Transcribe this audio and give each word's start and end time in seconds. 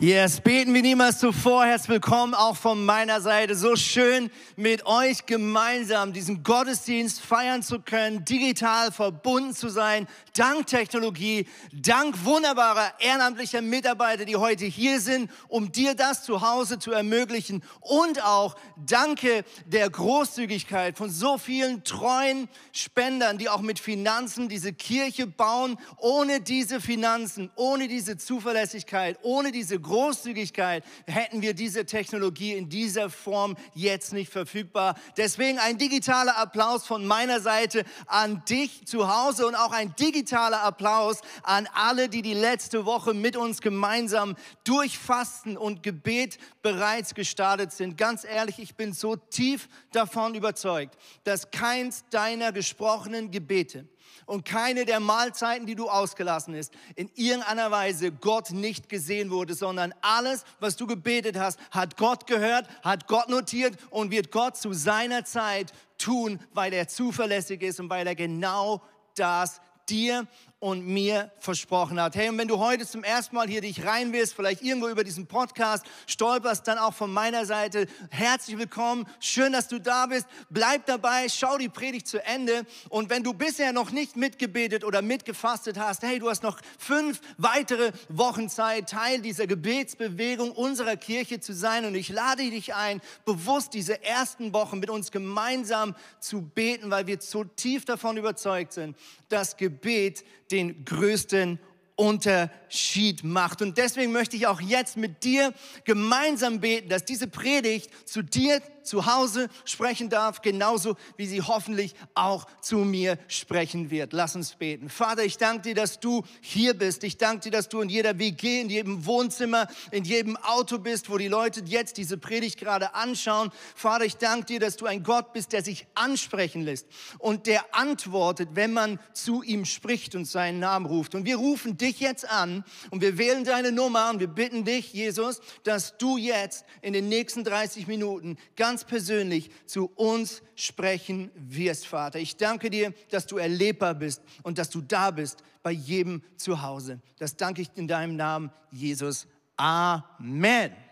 Yes, 0.00 0.40
beten 0.40 0.72
wie 0.74 0.82
niemals 0.82 1.18
zuvor. 1.18 1.64
Herzlich 1.64 1.88
willkommen 1.88 2.32
auch 2.32 2.56
von 2.56 2.84
meiner 2.84 3.20
Seite. 3.20 3.56
So 3.56 3.74
schön 3.74 4.30
mit 4.54 4.86
euch 4.86 5.26
gemeinsam 5.26 6.12
diesen 6.12 6.44
Gottesdienst 6.44 7.20
feiern 7.20 7.64
zu 7.64 7.80
können, 7.80 8.24
digital 8.24 8.92
verbunden 8.92 9.56
zu 9.56 9.68
sein, 9.68 10.06
dank 10.34 10.68
Technologie, 10.68 11.48
dank 11.72 12.24
wunderbarer 12.24 12.92
ehrenamtlicher 13.00 13.60
Mitarbeiter, 13.60 14.24
die 14.24 14.36
heute 14.36 14.66
hier 14.66 15.00
sind, 15.00 15.32
um 15.48 15.72
dir 15.72 15.94
das 15.94 16.22
zu 16.22 16.42
Hause 16.42 16.78
zu 16.78 16.92
ermöglichen 16.92 17.64
und 17.80 18.22
auch 18.24 18.54
danke 18.76 19.44
der 19.66 19.90
Großzügigkeit 19.90 20.96
von 20.96 21.10
so 21.10 21.38
vielen 21.38 21.82
treuen 21.82 22.48
Spendern, 22.70 23.36
die 23.36 23.48
auch 23.48 23.62
mit 23.62 23.80
Finanzen 23.80 24.48
diese 24.48 24.72
Kirche 24.72 25.26
bauen. 25.26 25.76
Ohne 25.96 26.40
diese 26.40 26.80
Finanzen, 26.80 27.50
ohne 27.56 27.88
diese 27.88 28.16
Zuverlässigkeit, 28.16 29.18
ohne 29.22 29.50
diese 29.50 29.80
Großzügigkeit 29.88 30.84
hätten 31.06 31.42
wir 31.42 31.54
diese 31.54 31.86
Technologie 31.86 32.52
in 32.52 32.68
dieser 32.68 33.10
Form 33.10 33.56
jetzt 33.74 34.12
nicht 34.12 34.30
verfügbar. 34.30 34.94
Deswegen 35.16 35.58
ein 35.58 35.78
digitaler 35.78 36.36
Applaus 36.38 36.86
von 36.86 37.06
meiner 37.06 37.40
Seite 37.40 37.84
an 38.06 38.42
dich 38.48 38.86
zu 38.86 39.08
Hause 39.08 39.46
und 39.46 39.54
auch 39.54 39.72
ein 39.72 39.94
digitaler 39.96 40.62
Applaus 40.62 41.20
an 41.42 41.68
alle, 41.74 42.08
die 42.08 42.22
die 42.22 42.34
letzte 42.34 42.84
Woche 42.84 43.14
mit 43.14 43.36
uns 43.36 43.60
gemeinsam 43.60 44.36
durch 44.64 44.98
Fasten 44.98 45.56
und 45.56 45.82
Gebet 45.82 46.38
bereits 46.62 47.14
gestartet 47.14 47.72
sind. 47.72 47.96
Ganz 47.96 48.24
ehrlich, 48.24 48.58
ich 48.58 48.76
bin 48.76 48.92
so 48.92 49.16
tief 49.16 49.68
davon 49.92 50.34
überzeugt, 50.34 50.96
dass 51.24 51.50
keins 51.50 52.04
deiner 52.10 52.52
gesprochenen 52.52 53.30
Gebete 53.30 53.88
und 54.26 54.44
keine 54.44 54.84
der 54.84 55.00
Mahlzeiten, 55.00 55.66
die 55.66 55.74
du 55.74 55.88
ausgelassen 55.88 56.56
hast, 56.56 56.72
in 56.94 57.10
irgendeiner 57.14 57.70
Weise 57.70 58.12
Gott 58.12 58.50
nicht 58.50 58.88
gesehen 58.88 59.30
wurde, 59.30 59.54
sondern 59.54 59.94
alles, 60.00 60.44
was 60.60 60.76
du 60.76 60.86
gebetet 60.86 61.38
hast, 61.38 61.58
hat 61.70 61.96
Gott 61.96 62.26
gehört, 62.26 62.66
hat 62.82 63.08
Gott 63.08 63.28
notiert 63.28 63.76
und 63.90 64.10
wird 64.10 64.30
Gott 64.30 64.56
zu 64.56 64.72
seiner 64.72 65.24
Zeit 65.24 65.72
tun, 65.98 66.40
weil 66.52 66.72
er 66.72 66.88
zuverlässig 66.88 67.62
ist 67.62 67.80
und 67.80 67.90
weil 67.90 68.06
er 68.06 68.14
genau 68.14 68.82
das 69.14 69.60
dir 69.88 70.26
und 70.60 70.84
mir 70.84 71.30
versprochen 71.38 72.00
hat. 72.00 72.16
Hey, 72.16 72.28
und 72.28 72.36
wenn 72.36 72.48
du 72.48 72.58
heute 72.58 72.84
zum 72.84 73.04
ersten 73.04 73.36
Mal 73.36 73.46
hier 73.46 73.60
dich 73.60 73.86
rein 73.86 74.12
willst, 74.12 74.34
vielleicht 74.34 74.60
irgendwo 74.60 74.88
über 74.88 75.04
diesen 75.04 75.28
Podcast 75.28 75.86
stolperst, 76.08 76.66
dann 76.66 76.78
auch 76.78 76.94
von 76.94 77.12
meiner 77.12 77.46
Seite 77.46 77.86
herzlich 78.10 78.58
willkommen. 78.58 79.06
Schön, 79.20 79.52
dass 79.52 79.68
du 79.68 79.78
da 79.78 80.06
bist. 80.06 80.26
Bleib 80.50 80.86
dabei, 80.86 81.28
schau 81.28 81.58
die 81.58 81.68
Predigt 81.68 82.08
zu 82.08 82.24
Ende. 82.24 82.66
Und 82.88 83.08
wenn 83.08 83.22
du 83.22 83.34
bisher 83.34 83.72
noch 83.72 83.92
nicht 83.92 84.16
mitgebetet 84.16 84.82
oder 84.82 85.00
mitgefastet 85.00 85.78
hast, 85.78 86.02
hey, 86.02 86.18
du 86.18 86.28
hast 86.28 86.42
noch 86.42 86.58
fünf 86.76 87.20
weitere 87.36 87.92
Wochen 88.08 88.48
Zeit, 88.48 88.88
Teil 88.88 89.20
dieser 89.20 89.46
Gebetsbewegung 89.46 90.50
unserer 90.50 90.96
Kirche 90.96 91.38
zu 91.38 91.54
sein. 91.54 91.84
Und 91.84 91.94
ich 91.94 92.08
lade 92.08 92.42
dich 92.42 92.74
ein, 92.74 93.00
bewusst 93.24 93.74
diese 93.74 94.02
ersten 94.02 94.52
Wochen 94.52 94.80
mit 94.80 94.90
uns 94.90 95.12
gemeinsam 95.12 95.94
zu 96.18 96.42
beten, 96.42 96.90
weil 96.90 97.06
wir 97.06 97.18
so 97.20 97.44
tief 97.44 97.84
davon 97.84 98.16
überzeugt 98.16 98.72
sind, 98.72 98.96
dass 99.28 99.56
Gebet 99.56 100.24
den 100.50 100.84
größten 100.84 101.58
Unterschied 101.96 103.24
macht. 103.24 103.60
Und 103.60 103.76
deswegen 103.76 104.12
möchte 104.12 104.36
ich 104.36 104.46
auch 104.46 104.60
jetzt 104.60 104.96
mit 104.96 105.24
dir 105.24 105.52
gemeinsam 105.84 106.60
beten, 106.60 106.88
dass 106.88 107.04
diese 107.04 107.26
Predigt 107.26 107.90
zu 108.08 108.22
dir 108.22 108.62
zu 108.88 109.06
Hause 109.06 109.48
sprechen 109.64 110.08
darf, 110.08 110.42
genauso 110.42 110.96
wie 111.16 111.26
sie 111.26 111.42
hoffentlich 111.42 111.94
auch 112.14 112.46
zu 112.60 112.78
mir 112.78 113.18
sprechen 113.28 113.90
wird. 113.90 114.12
Lass 114.12 114.34
uns 114.34 114.54
beten. 114.54 114.88
Vater, 114.88 115.24
ich 115.24 115.36
danke 115.36 115.62
dir, 115.62 115.74
dass 115.74 116.00
du 116.00 116.24
hier 116.40 116.74
bist. 116.74 117.04
Ich 117.04 117.18
danke 117.18 117.44
dir, 117.44 117.50
dass 117.50 117.68
du 117.68 117.80
in 117.80 117.88
jeder 117.88 118.18
WG, 118.18 118.60
in 118.60 118.70
jedem 118.70 119.06
Wohnzimmer, 119.06 119.68
in 119.90 120.04
jedem 120.04 120.36
Auto 120.36 120.78
bist, 120.78 121.10
wo 121.10 121.18
die 121.18 121.28
Leute 121.28 121.62
jetzt 121.64 121.96
diese 121.96 122.18
Predigt 122.18 122.58
gerade 122.58 122.94
anschauen. 122.94 123.50
Vater, 123.74 124.04
ich 124.04 124.16
danke 124.16 124.46
dir, 124.46 124.60
dass 124.60 124.76
du 124.76 124.86
ein 124.86 125.02
Gott 125.02 125.32
bist, 125.32 125.52
der 125.52 125.62
sich 125.62 125.86
ansprechen 125.94 126.62
lässt 126.62 126.86
und 127.18 127.46
der 127.46 127.74
antwortet, 127.74 128.50
wenn 128.54 128.72
man 128.72 128.98
zu 129.12 129.42
ihm 129.42 129.64
spricht 129.64 130.14
und 130.14 130.24
seinen 130.24 130.58
Namen 130.58 130.86
ruft. 130.86 131.14
Und 131.14 131.24
wir 131.24 131.36
rufen 131.36 131.76
dich 131.76 132.00
jetzt 132.00 132.28
an 132.28 132.64
und 132.90 133.00
wir 133.00 133.18
wählen 133.18 133.44
deine 133.44 133.72
Nummer 133.72 134.10
und 134.10 134.20
wir 134.20 134.28
bitten 134.28 134.64
dich, 134.64 134.92
Jesus, 134.92 135.40
dass 135.64 135.98
du 135.98 136.16
jetzt 136.16 136.64
in 136.82 136.92
den 136.92 137.08
nächsten 137.08 137.44
30 137.44 137.86
Minuten 137.86 138.36
ganz 138.56 138.77
ganz 138.78 138.84
persönlich 138.84 139.50
zu 139.66 139.90
uns 139.96 140.40
sprechen 140.54 141.32
wirst, 141.34 141.88
Vater. 141.88 142.20
Ich 142.20 142.36
danke 142.36 142.70
dir, 142.70 142.94
dass 143.10 143.26
du 143.26 143.36
erlebbar 143.36 143.92
bist 143.94 144.22
und 144.44 144.56
dass 144.56 144.70
du 144.70 144.80
da 144.80 145.10
bist 145.10 145.42
bei 145.64 145.72
jedem 145.72 146.22
zu 146.36 146.62
Hause. 146.62 147.00
Das 147.18 147.34
danke 147.34 147.62
ich 147.62 147.70
in 147.74 147.88
deinem 147.88 148.14
Namen, 148.14 148.52
Jesus. 148.70 149.26
Amen. 149.56 150.87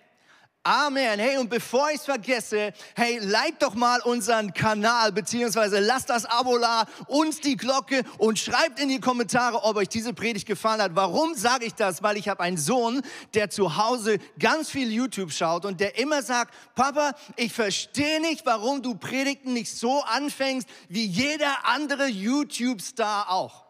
Amen. 0.67 1.21
Hey, 1.21 1.39
und 1.39 1.49
bevor 1.49 1.91
ich 1.91 1.99
es 1.99 2.05
vergesse, 2.07 2.73
hey, 2.97 3.21
like 3.23 3.61
doch 3.61 3.77
mal 3.77 4.01
unseren 4.01 4.53
Kanal, 4.53 5.13
beziehungsweise 5.13 5.79
lasst 5.79 6.11
das 6.11 6.25
Abo 6.25 6.59
da, 6.59 6.87
uns 7.07 7.41
die 7.41 7.57
Glocke 7.57 8.03
und 8.19 8.37
schreibt 8.37 8.81
in 8.81 8.89
die 8.89 8.99
Kommentare, 8.99 9.63
ob 9.63 9.77
euch 9.77 9.89
diese 9.89 10.13
Predigt 10.13 10.45
gefallen 10.45 10.83
hat. 10.83 10.97
Warum 10.97 11.37
sage 11.37 11.67
ich 11.67 11.75
das? 11.75 12.03
Weil 12.03 12.17
ich 12.17 12.29
habe 12.29 12.41
einen 12.41 12.57
Sohn, 12.57 13.03
der 13.35 13.49
zu 13.49 13.77
Hause 13.77 14.19
ganz 14.41 14.69
viel 14.69 14.91
YouTube 14.91 15.31
schaut 15.31 15.65
und 15.65 15.79
der 15.79 16.01
immer 16.01 16.21
sagt, 16.21 16.53
Papa, 16.75 17.13
ich 17.37 17.53
verstehe 17.53 18.21
nicht, 18.21 18.45
warum 18.45 18.83
du 18.83 18.97
Predigten 18.97 19.53
nicht 19.53 19.73
so 19.73 20.03
anfängst 20.03 20.69
wie 20.89 21.07
jeder 21.07 21.65
andere 21.69 22.09
YouTube-Star 22.09 23.31
auch. 23.31 23.66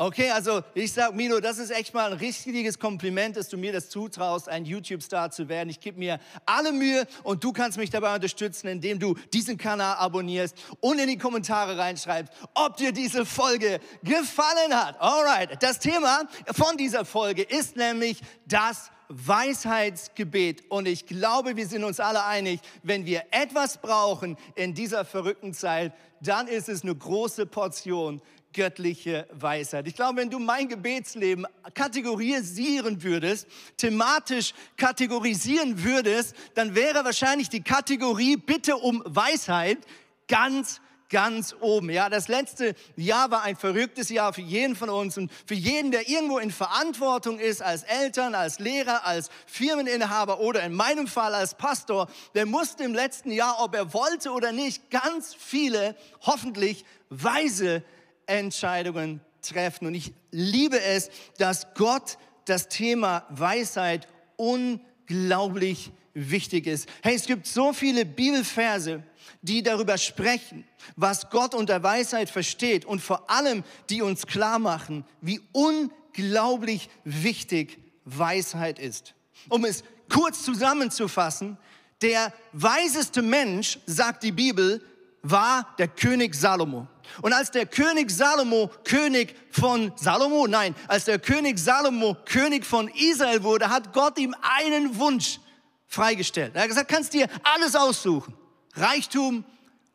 Okay, 0.00 0.30
also 0.30 0.62
ich 0.74 0.92
sag 0.92 1.16
Milo, 1.16 1.40
das 1.40 1.58
ist 1.58 1.70
echt 1.70 1.92
mal 1.92 2.12
ein 2.12 2.18
richtiges 2.18 2.78
Kompliment, 2.78 3.36
dass 3.36 3.48
du 3.48 3.58
mir 3.58 3.72
das 3.72 3.88
zutraust, 3.88 4.48
ein 4.48 4.64
YouTube-Star 4.64 5.32
zu 5.32 5.48
werden. 5.48 5.70
Ich 5.70 5.80
gebe 5.80 5.98
mir 5.98 6.20
alle 6.46 6.70
Mühe 6.70 7.04
und 7.24 7.42
du 7.42 7.52
kannst 7.52 7.78
mich 7.78 7.90
dabei 7.90 8.14
unterstützen, 8.14 8.68
indem 8.68 9.00
du 9.00 9.16
diesen 9.32 9.58
Kanal 9.58 9.96
abonnierst 9.96 10.54
und 10.78 11.00
in 11.00 11.08
die 11.08 11.18
Kommentare 11.18 11.76
reinschreibst, 11.76 12.32
ob 12.54 12.76
dir 12.76 12.92
diese 12.92 13.26
Folge 13.26 13.80
gefallen 14.04 14.72
hat. 14.72 15.00
Alright, 15.00 15.60
das 15.60 15.80
Thema 15.80 16.28
von 16.52 16.76
dieser 16.76 17.04
Folge 17.04 17.42
ist 17.42 17.74
nämlich 17.74 18.20
das 18.46 18.92
Weisheitsgebet. 19.08 20.70
Und 20.70 20.86
ich 20.86 21.06
glaube, 21.06 21.56
wir 21.56 21.66
sind 21.66 21.82
uns 21.82 21.98
alle 21.98 22.24
einig, 22.24 22.60
wenn 22.84 23.04
wir 23.04 23.24
etwas 23.32 23.78
brauchen 23.78 24.36
in 24.54 24.74
dieser 24.74 25.04
verrückten 25.04 25.54
Zeit, 25.54 25.92
dann 26.20 26.46
ist 26.46 26.68
es 26.68 26.82
eine 26.82 26.94
große 26.94 27.46
Portion 27.46 28.20
göttliche 28.52 29.26
Weisheit. 29.32 29.86
Ich 29.86 29.94
glaube, 29.94 30.20
wenn 30.20 30.30
du 30.30 30.38
mein 30.38 30.68
Gebetsleben 30.68 31.46
kategorisieren 31.74 33.02
würdest, 33.02 33.46
thematisch 33.76 34.54
kategorisieren 34.76 35.84
würdest, 35.84 36.34
dann 36.54 36.74
wäre 36.74 37.04
wahrscheinlich 37.04 37.48
die 37.48 37.62
Kategorie 37.62 38.36
Bitte 38.36 38.76
um 38.76 39.02
Weisheit 39.06 39.78
ganz 40.26 40.80
ganz 41.08 41.54
oben. 41.60 41.90
Ja, 41.90 42.08
das 42.08 42.28
letzte 42.28 42.74
Jahr 42.96 43.30
war 43.30 43.42
ein 43.42 43.56
verrücktes 43.56 44.10
Jahr 44.10 44.32
für 44.32 44.42
jeden 44.42 44.76
von 44.76 44.90
uns 44.90 45.16
und 45.16 45.32
für 45.46 45.54
jeden, 45.54 45.90
der 45.90 46.08
irgendwo 46.08 46.38
in 46.38 46.50
Verantwortung 46.50 47.38
ist, 47.38 47.62
als 47.62 47.82
Eltern, 47.82 48.34
als 48.34 48.58
Lehrer, 48.58 49.06
als 49.06 49.30
Firmeninhaber 49.46 50.40
oder 50.40 50.62
in 50.62 50.74
meinem 50.74 51.06
Fall 51.06 51.34
als 51.34 51.54
Pastor, 51.54 52.08
der 52.34 52.46
musste 52.46 52.84
im 52.84 52.94
letzten 52.94 53.30
Jahr, 53.30 53.62
ob 53.62 53.74
er 53.74 53.92
wollte 53.94 54.30
oder 54.32 54.52
nicht, 54.52 54.90
ganz 54.90 55.34
viele, 55.34 55.96
hoffentlich 56.20 56.84
weise 57.08 57.82
Entscheidungen 58.28 59.20
treffen. 59.42 59.86
Und 59.86 59.94
ich 59.94 60.12
liebe 60.30 60.80
es, 60.80 61.10
dass 61.38 61.74
Gott 61.74 62.18
das 62.44 62.68
Thema 62.68 63.26
Weisheit 63.30 64.06
unglaublich 64.36 65.90
wichtig 66.14 66.66
ist. 66.66 66.88
Hey, 67.02 67.14
es 67.14 67.26
gibt 67.26 67.46
so 67.46 67.72
viele 67.72 68.04
Bibelverse, 68.04 69.02
die 69.42 69.62
darüber 69.62 69.98
sprechen, 69.98 70.64
was 70.96 71.30
Gott 71.30 71.54
unter 71.54 71.82
Weisheit 71.82 72.30
versteht 72.30 72.84
und 72.84 73.00
vor 73.00 73.30
allem, 73.30 73.64
die 73.90 74.02
uns 74.02 74.26
klar 74.26 74.58
machen, 74.58 75.04
wie 75.20 75.40
unglaublich 75.52 76.88
wichtig 77.04 77.78
Weisheit 78.04 78.78
ist. 78.78 79.14
Um 79.48 79.64
es 79.64 79.84
kurz 80.08 80.42
zusammenzufassen, 80.44 81.56
der 82.02 82.32
weiseste 82.52 83.22
Mensch, 83.22 83.78
sagt 83.86 84.22
die 84.22 84.32
Bibel, 84.32 84.82
war 85.22 85.74
der 85.78 85.88
König 85.88 86.34
Salomo. 86.34 86.86
Und 87.22 87.32
als 87.32 87.50
der 87.50 87.66
König 87.66 88.10
Salomo 88.10 88.70
König 88.84 89.34
von 89.50 89.92
Salomo, 89.96 90.46
nein, 90.46 90.74
als 90.86 91.04
der 91.04 91.18
König 91.18 91.58
Salomo 91.58 92.16
König 92.24 92.64
von 92.64 92.88
Israel 92.88 93.42
wurde, 93.42 93.68
hat 93.70 93.92
Gott 93.92 94.18
ihm 94.18 94.34
einen 94.40 94.98
Wunsch 94.98 95.40
freigestellt. 95.86 96.54
Er 96.54 96.62
hat 96.62 96.68
gesagt, 96.68 96.88
kannst 96.88 97.12
dir 97.14 97.28
alles 97.42 97.74
aussuchen. 97.74 98.34
Reichtum, 98.74 99.44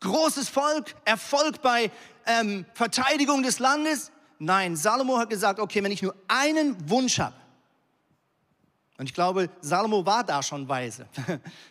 großes 0.00 0.48
Volk, 0.48 0.94
Erfolg 1.04 1.62
bei 1.62 1.90
ähm, 2.26 2.66
Verteidigung 2.74 3.42
des 3.42 3.58
Landes. 3.58 4.10
Nein, 4.38 4.76
Salomo 4.76 5.18
hat 5.18 5.30
gesagt, 5.30 5.60
okay, 5.60 5.82
wenn 5.82 5.92
ich 5.92 6.02
nur 6.02 6.14
einen 6.28 6.88
Wunsch 6.88 7.18
habe, 7.18 7.34
Und 8.98 9.06
ich 9.06 9.14
glaube, 9.14 9.48
Salomo 9.60 10.04
war 10.06 10.24
da 10.24 10.42
schon 10.42 10.68
weise. 10.68 11.06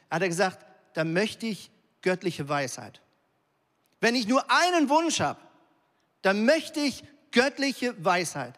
er 0.10 0.20
hat 0.20 0.24
gesagt, 0.24 0.66
da 0.94 1.04
möchte 1.04 1.46
ich 1.46 1.72
göttliche 2.02 2.48
Weisheit. 2.48 3.02
Wenn 4.04 4.16
ich 4.16 4.28
nur 4.28 4.44
einen 4.52 4.90
Wunsch 4.90 5.22
habe, 5.22 5.40
dann 6.24 6.44
möchte 6.44 6.82
ich 6.82 7.06
göttliche 7.32 7.96
Weisheit. 8.04 8.54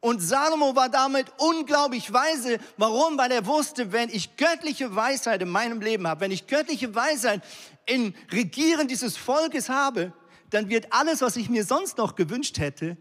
Und 0.00 0.18
Salomo 0.18 0.74
war 0.74 0.88
damit 0.88 1.26
unglaublich 1.38 2.12
weise. 2.12 2.58
Warum? 2.76 3.16
Weil 3.16 3.30
er 3.30 3.46
wusste, 3.46 3.92
wenn 3.92 4.08
ich 4.08 4.36
göttliche 4.36 4.96
Weisheit 4.96 5.42
in 5.42 5.48
meinem 5.48 5.80
Leben 5.80 6.08
habe, 6.08 6.22
wenn 6.22 6.32
ich 6.32 6.48
göttliche 6.48 6.92
Weisheit 6.92 7.40
in 7.86 8.16
Regieren 8.32 8.88
dieses 8.88 9.16
Volkes 9.16 9.68
habe, 9.68 10.12
dann 10.50 10.68
wird 10.68 10.92
alles, 10.92 11.20
was 11.20 11.36
ich 11.36 11.48
mir 11.48 11.64
sonst 11.64 11.96
noch 11.96 12.16
gewünscht 12.16 12.58
hätte, 12.58 12.96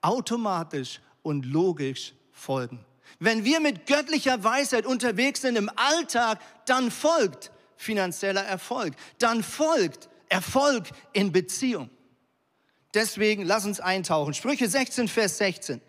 automatisch 0.00 1.02
und 1.22 1.44
logisch 1.44 2.14
folgen. 2.32 2.86
Wenn 3.18 3.44
wir 3.44 3.60
mit 3.60 3.84
göttlicher 3.86 4.42
Weisheit 4.42 4.86
unterwegs 4.86 5.42
sind 5.42 5.56
im 5.56 5.70
Alltag, 5.76 6.38
dann 6.64 6.90
folgt 6.90 7.50
finanzieller 7.76 8.44
Erfolg, 8.44 8.94
dann 9.18 9.42
folgt 9.42 10.08
Erfolg 10.34 10.88
in 11.12 11.30
Beziehung. 11.30 11.90
Deswegen 12.92 13.44
lass 13.44 13.66
uns 13.66 13.78
eintauchen. 13.78 14.34
Sprüche 14.34 14.68
16, 14.68 15.06
Vers 15.06 15.38
16 15.38 15.80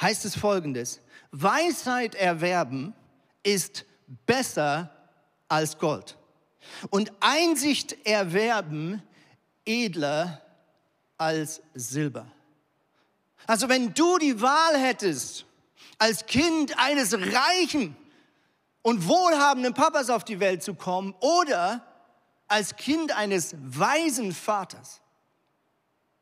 heißt 0.00 0.24
es 0.26 0.36
folgendes. 0.36 1.00
Weisheit 1.32 2.14
erwerben 2.14 2.94
ist 3.42 3.84
besser 4.26 4.92
als 5.48 5.76
Gold. 5.78 6.16
Und 6.90 7.10
Einsicht 7.18 7.96
erwerben 8.06 9.02
edler 9.64 10.40
als 11.16 11.60
Silber. 11.74 12.30
Also 13.48 13.68
wenn 13.68 13.92
du 13.92 14.18
die 14.18 14.40
Wahl 14.40 14.78
hättest, 14.78 15.46
als 15.98 16.26
Kind 16.26 16.78
eines 16.78 17.12
reichen 17.12 17.96
und 18.82 19.08
wohlhabenden 19.08 19.74
Papas 19.74 20.10
auf 20.10 20.22
die 20.22 20.38
Welt 20.38 20.62
zu 20.62 20.74
kommen 20.74 21.12
oder 21.18 21.87
als 22.48 22.76
Kind 22.76 23.14
eines 23.16 23.54
weisen 23.60 24.32
Vaters, 24.32 25.00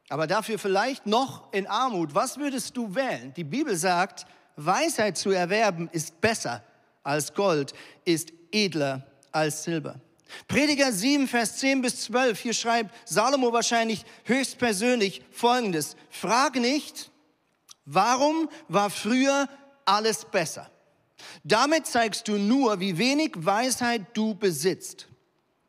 aber 0.08 0.26
dafür 0.26 0.58
vielleicht 0.58 1.06
noch 1.06 1.52
in 1.52 1.66
Armut, 1.66 2.14
was 2.14 2.38
würdest 2.38 2.76
du 2.76 2.94
wählen? 2.94 3.32
Die 3.34 3.44
Bibel 3.44 3.76
sagt, 3.76 4.26
Weisheit 4.56 5.16
zu 5.16 5.30
erwerben 5.30 5.88
ist 5.92 6.20
besser 6.20 6.62
als 7.02 7.34
Gold, 7.34 7.72
ist 8.04 8.32
edler 8.52 9.06
als 9.32 9.64
Silber. 9.64 10.00
Prediger 10.48 10.92
7, 10.92 11.28
Vers 11.28 11.58
10 11.58 11.82
bis 11.82 12.02
12, 12.04 12.38
hier 12.38 12.54
schreibt 12.54 12.94
Salomo 13.08 13.52
wahrscheinlich 13.52 14.04
höchstpersönlich 14.24 15.22
Folgendes. 15.30 15.96
Frag 16.10 16.56
nicht, 16.56 17.10
warum 17.84 18.48
war 18.68 18.90
früher 18.90 19.48
alles 19.84 20.24
besser? 20.24 20.70
Damit 21.44 21.86
zeigst 21.86 22.28
du 22.28 22.38
nur, 22.38 22.80
wie 22.80 22.98
wenig 22.98 23.32
Weisheit 23.36 24.02
du 24.14 24.34
besitzt. 24.34 25.08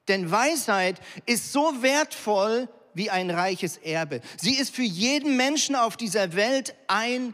Denn 0.07 0.31
Weisheit 0.31 0.99
ist 1.25 1.51
so 1.51 1.81
wertvoll 1.81 2.69
wie 2.93 3.09
ein 3.09 3.29
reiches 3.29 3.77
Erbe. 3.77 4.21
Sie 4.37 4.55
ist 4.55 4.75
für 4.75 4.83
jeden 4.83 5.37
Menschen 5.37 5.75
auf 5.75 5.97
dieser 5.97 6.35
Welt 6.35 6.75
ein 6.87 7.33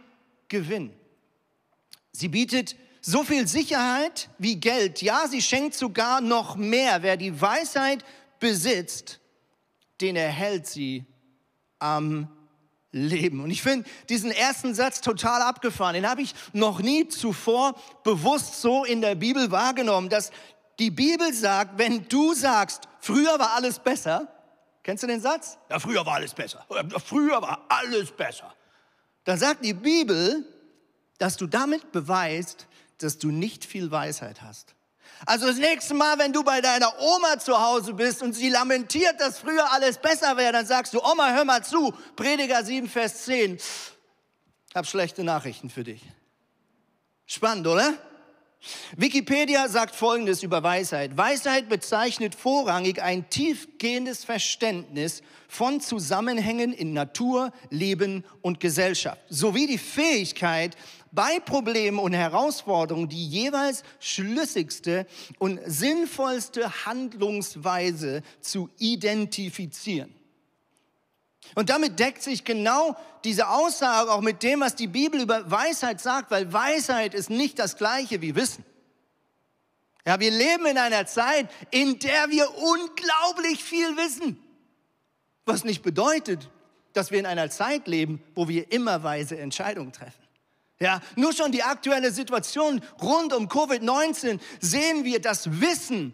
Gewinn. 0.50 0.94
Sie 2.12 2.28
bietet 2.28 2.76
so 3.02 3.24
viel 3.24 3.48
Sicherheit 3.48 4.30
wie 4.38 4.58
Geld. 4.58 5.02
Ja, 5.02 5.28
sie 5.28 5.42
schenkt 5.42 5.76
sogar 5.76 6.22
noch 6.22 6.56
mehr. 6.56 7.04
Wer 7.04 7.18
die 7.18 7.40
Weisheit 7.40 8.04
besitzt, 8.40 9.20
den 10.02 10.16
erhält 10.16 10.68
sie 10.68 11.06
am 11.80 12.28
Leben. 12.92 13.42
Und 13.42 13.50
ich 13.50 13.62
finde 13.64 13.90
diesen 14.08 14.32
ersten 14.32 14.76
Satz 14.76 15.02
total 15.02 15.42
abgefahren. 15.42 15.96
Den 15.96 16.08
habe 16.08 16.22
ich 16.22 16.36
noch 16.54 16.80
nie 16.80 17.08
zuvor 17.08 17.74
bewusst 18.04 18.62
so 18.62 18.86
in 18.86 19.02
der 19.02 19.16
Bibel 19.16 19.50
wahrgenommen, 19.50 20.10
dass 20.10 20.32
die 20.80 20.92
Bibel 20.92 21.34
sagt, 21.34 21.78
wenn 21.78 22.08
du 22.08 22.34
sagst, 22.34 22.88
früher 23.00 23.38
war 23.40 23.54
alles 23.54 23.80
besser, 23.80 24.28
Kennst 24.84 25.02
du 25.02 25.08
den 25.08 25.22
Satz? 25.22 25.58
Ja, 25.70 25.80
früher 25.80 26.06
war 26.06 26.16
alles 26.16 26.34
besser. 26.34 26.66
Früher 27.06 27.42
war 27.42 27.66
alles 27.70 28.12
besser. 28.12 28.54
Dann 29.24 29.40
sagt 29.40 29.64
die 29.64 29.74
Bibel, 29.74 30.46
dass 31.18 31.38
du 31.38 31.48
damit 31.48 31.94
beweist, 31.94 32.68
dass 32.98 33.18
du 33.18 33.32
nicht 33.32 33.64
viel 33.64 33.90
Weisheit 33.92 34.42
hast. 34.42 34.76
Also 35.26 35.48
das 35.48 35.56
nächste 35.56 35.94
Mal, 35.94 36.20
wenn 36.20 36.34
du 36.34 36.44
bei 36.44 36.60
deiner 36.60 37.00
Oma 37.00 37.40
zu 37.40 37.58
Hause 37.58 37.94
bist 37.94 38.22
und 38.22 38.34
sie 38.34 38.50
lamentiert, 38.50 39.22
dass 39.22 39.40
früher 39.40 39.72
alles 39.72 39.98
besser 39.98 40.36
wäre, 40.36 40.52
dann 40.52 40.66
sagst 40.66 40.94
du, 40.94 41.02
Oma, 41.02 41.32
hör 41.32 41.46
mal 41.46 41.64
zu, 41.64 41.94
Prediger 42.18 42.62
7, 42.64 42.90
Vers 42.90 43.24
10. 43.24 43.56
Ich 43.56 44.76
hab 44.76 44.86
schlechte 44.86 45.24
Nachrichten 45.24 45.70
für 45.70 45.86
dich. 45.86 46.02
Spannend, 47.26 47.68
oder? 47.68 47.94
Wikipedia 48.96 49.68
sagt 49.68 49.96
Folgendes 49.96 50.44
über 50.44 50.64
Weisheit. 50.64 51.18
Weisheit 51.18 51.68
bezeichnet 51.68 52.36
vorrangig 52.36 53.02
ein 53.02 53.30
tiefgehendes 53.30 54.24
Verständnis 54.24 55.22
von 55.48 55.82
Zusammenhängen 55.82 56.72
in 56.72 56.94
Natur, 56.94 57.52
Leben 57.70 58.24
und 58.42 58.60
Gesellschaft, 58.60 59.20
sowie 59.30 59.68
die 59.68 59.78
Fähigkeit, 59.78 60.78
bei 61.12 61.40
Problemen 61.40 62.00
und 62.00 62.14
Herausforderungen 62.14 63.10
die 63.10 63.28
jeweils 63.28 63.84
schlüssigste 64.00 65.06
und 65.38 65.60
sinnvollste 65.66 66.86
Handlungsweise 66.86 68.24
zu 68.42 68.70
identifizieren. 68.80 70.23
Und 71.56 71.70
damit 71.70 72.00
deckt 72.00 72.24
sich 72.24 72.44
genau 72.44 72.96
diese 73.24 73.50
Aussage 73.50 74.12
auch 74.12 74.22
mit 74.22 74.44
dem, 74.44 74.62
was 74.62 74.76
die 74.76 74.88
Bibel 74.88 75.22
über 75.22 75.50
Weisheit 75.50 76.02
sagt, 76.02 76.32
weil 76.32 76.52
Weisheit 76.52 77.14
ist 77.14 77.30
nicht 77.30 77.60
das 77.60 77.78
gleiche 77.78 78.22
wie 78.22 78.36
Wissen. 78.36 78.66
Ja, 80.06 80.20
wir 80.20 80.32
leben 80.32 80.66
in 80.66 80.78
einer 80.78 81.06
Zeit, 81.06 81.50
in 81.72 82.00
der 82.00 82.30
wir 82.30 82.50
unglaublich 82.50 83.64
viel 83.64 83.96
wissen. 83.96 84.38
Was 85.46 85.64
nicht 85.64 85.82
bedeutet, 85.82 86.50
dass 86.94 87.12
wir 87.12 87.20
in 87.20 87.26
einer 87.26 87.50
Zeit 87.50 87.88
leben, 87.88 88.22
wo 88.36 88.48
wir 88.48 88.72
immer 88.72 89.04
weise 89.04 89.38
Entscheidungen 89.38 89.94
treffen. 89.94 90.22
Ja, 90.80 91.02
nur 91.16 91.34
schon 91.34 91.52
die 91.52 91.64
aktuelle 91.64 92.12
Situation 92.12 92.82
rund 93.02 93.34
um 93.34 93.48
Covid-19 93.48 94.40
sehen 94.60 95.06
wir, 95.06 95.22
dass 95.22 95.62
Wissen 95.62 96.14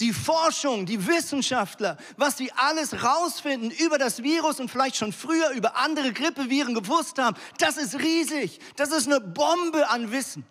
die 0.00 0.12
Forschung, 0.12 0.86
die 0.86 1.06
Wissenschaftler, 1.06 1.96
was 2.16 2.36
sie 2.36 2.50
alles 2.52 3.04
rausfinden 3.04 3.70
über 3.70 3.98
das 3.98 4.22
Virus 4.22 4.60
und 4.60 4.70
vielleicht 4.70 4.96
schon 4.96 5.12
früher 5.12 5.50
über 5.50 5.76
andere 5.76 6.12
Grippeviren 6.12 6.74
gewusst 6.74 7.18
haben, 7.18 7.36
das 7.58 7.76
ist 7.76 7.98
riesig. 7.98 8.58
Das 8.76 8.90
ist 8.90 9.06
eine 9.06 9.20
Bombe 9.20 9.88
an 9.88 10.10
Wissen. 10.10 10.44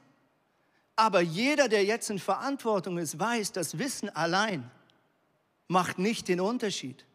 Aber 0.96 1.22
jeder, 1.22 1.68
der 1.68 1.84
jetzt 1.84 2.10
in 2.10 2.20
Verantwortung 2.20 2.98
ist, 2.98 3.20
weiß, 3.20 3.52
dass 3.52 3.80
Wissen 3.80 4.10
allein 4.10 4.70
macht 5.68 5.98
nicht 5.98 6.28
den 6.28 6.40
Unterschied. 6.40 7.06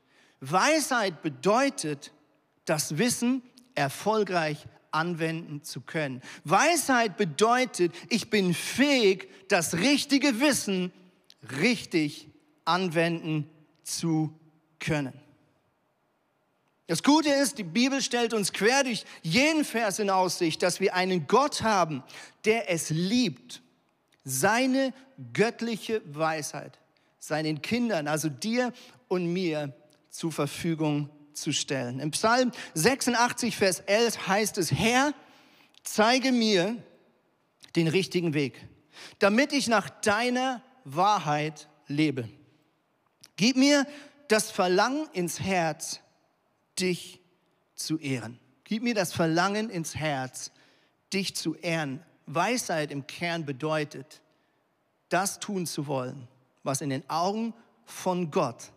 Weisheit 0.41 1.23
bedeutet, 1.23 2.13
das 2.65 2.99
Wissen 2.99 3.43
erfolgreich 3.75 4.67
anwenden 4.91 5.63
zu 5.63 5.81
können. 5.81 6.23
Weisheit 6.45 7.17
bedeutet, 7.17 7.95
ich 8.09 8.31
bin 8.31 8.55
fähig, 8.55 9.29
das 9.49 9.75
richtige 9.75 10.41
Wissen 10.41 10.93
richtig 11.61 12.29
anwenden 12.65 13.49
zu 13.83 14.39
können. 14.79 15.15
Das 16.87 17.03
Gute 17.03 17.29
ist, 17.29 17.59
die 17.59 17.65
Bibel 17.65 18.01
stellt 18.01 18.33
uns 18.33 18.53
quer 18.53 18.83
durch 18.83 19.05
jeden 19.23 19.65
Vers 19.65 19.99
in 19.99 20.09
Aussicht, 20.09 20.63
dass 20.63 20.81
wir 20.81 20.95
einen 20.95 21.27
Gott 21.27 21.63
haben, 21.63 22.03
der 22.45 22.71
es 22.71 22.89
liebt, 22.91 23.61
seine 24.25 24.95
göttliche 25.33 26.03
Weisheit 26.07 26.79
seinen 27.19 27.63
Kindern, 27.63 28.09
also 28.09 28.29
dir 28.29 28.73
und 29.07 29.33
mir, 29.33 29.75
zur 30.11 30.33
Verfügung 30.33 31.11
zu 31.35 31.53
stellen. 31.53 32.01
Im 32.01 32.11
Psalm 32.11 32.51
86, 32.75 33.57
Vers 33.57 33.81
11 33.81 34.27
heißt 34.27 34.59
es, 34.59 34.73
Herr, 34.73 35.13
zeige 35.85 36.33
mir 36.33 36.77
den 37.77 37.87
richtigen 37.87 38.35
Weg, 38.35 38.67
damit 39.19 39.53
ich 39.53 39.69
nach 39.69 39.91
deiner 39.91 40.63
Wahrheit 40.85 41.69
lebe. 41.87 42.29
Gib 43.37 43.57
mir 43.57 43.87
das 44.29 44.51
Verlangen 44.51 45.09
ins 45.13 45.41
Herz, 45.41 46.01
dich 46.79 47.21
zu 47.75 47.99
ehren. 47.99 48.39
Gib 48.65 48.83
mir 48.83 48.95
das 48.95 49.13
Verlangen 49.13 49.71
ins 49.71 49.95
Herz, 49.95 50.53
dich 51.13 51.35
zu 51.37 51.55
ehren. 51.55 52.05
Weisheit 52.27 52.91
im 52.91 53.07
Kern 53.07 53.47
bedeutet, 53.47 54.21
das 55.09 55.41
tun 55.41 55.67
zu 55.67 55.87
wollen, 55.87 56.29
was 56.63 56.81
in 56.83 56.91
den 56.91 57.09
Augen 57.09 57.55
von 57.87 58.31
Gott 58.31 58.73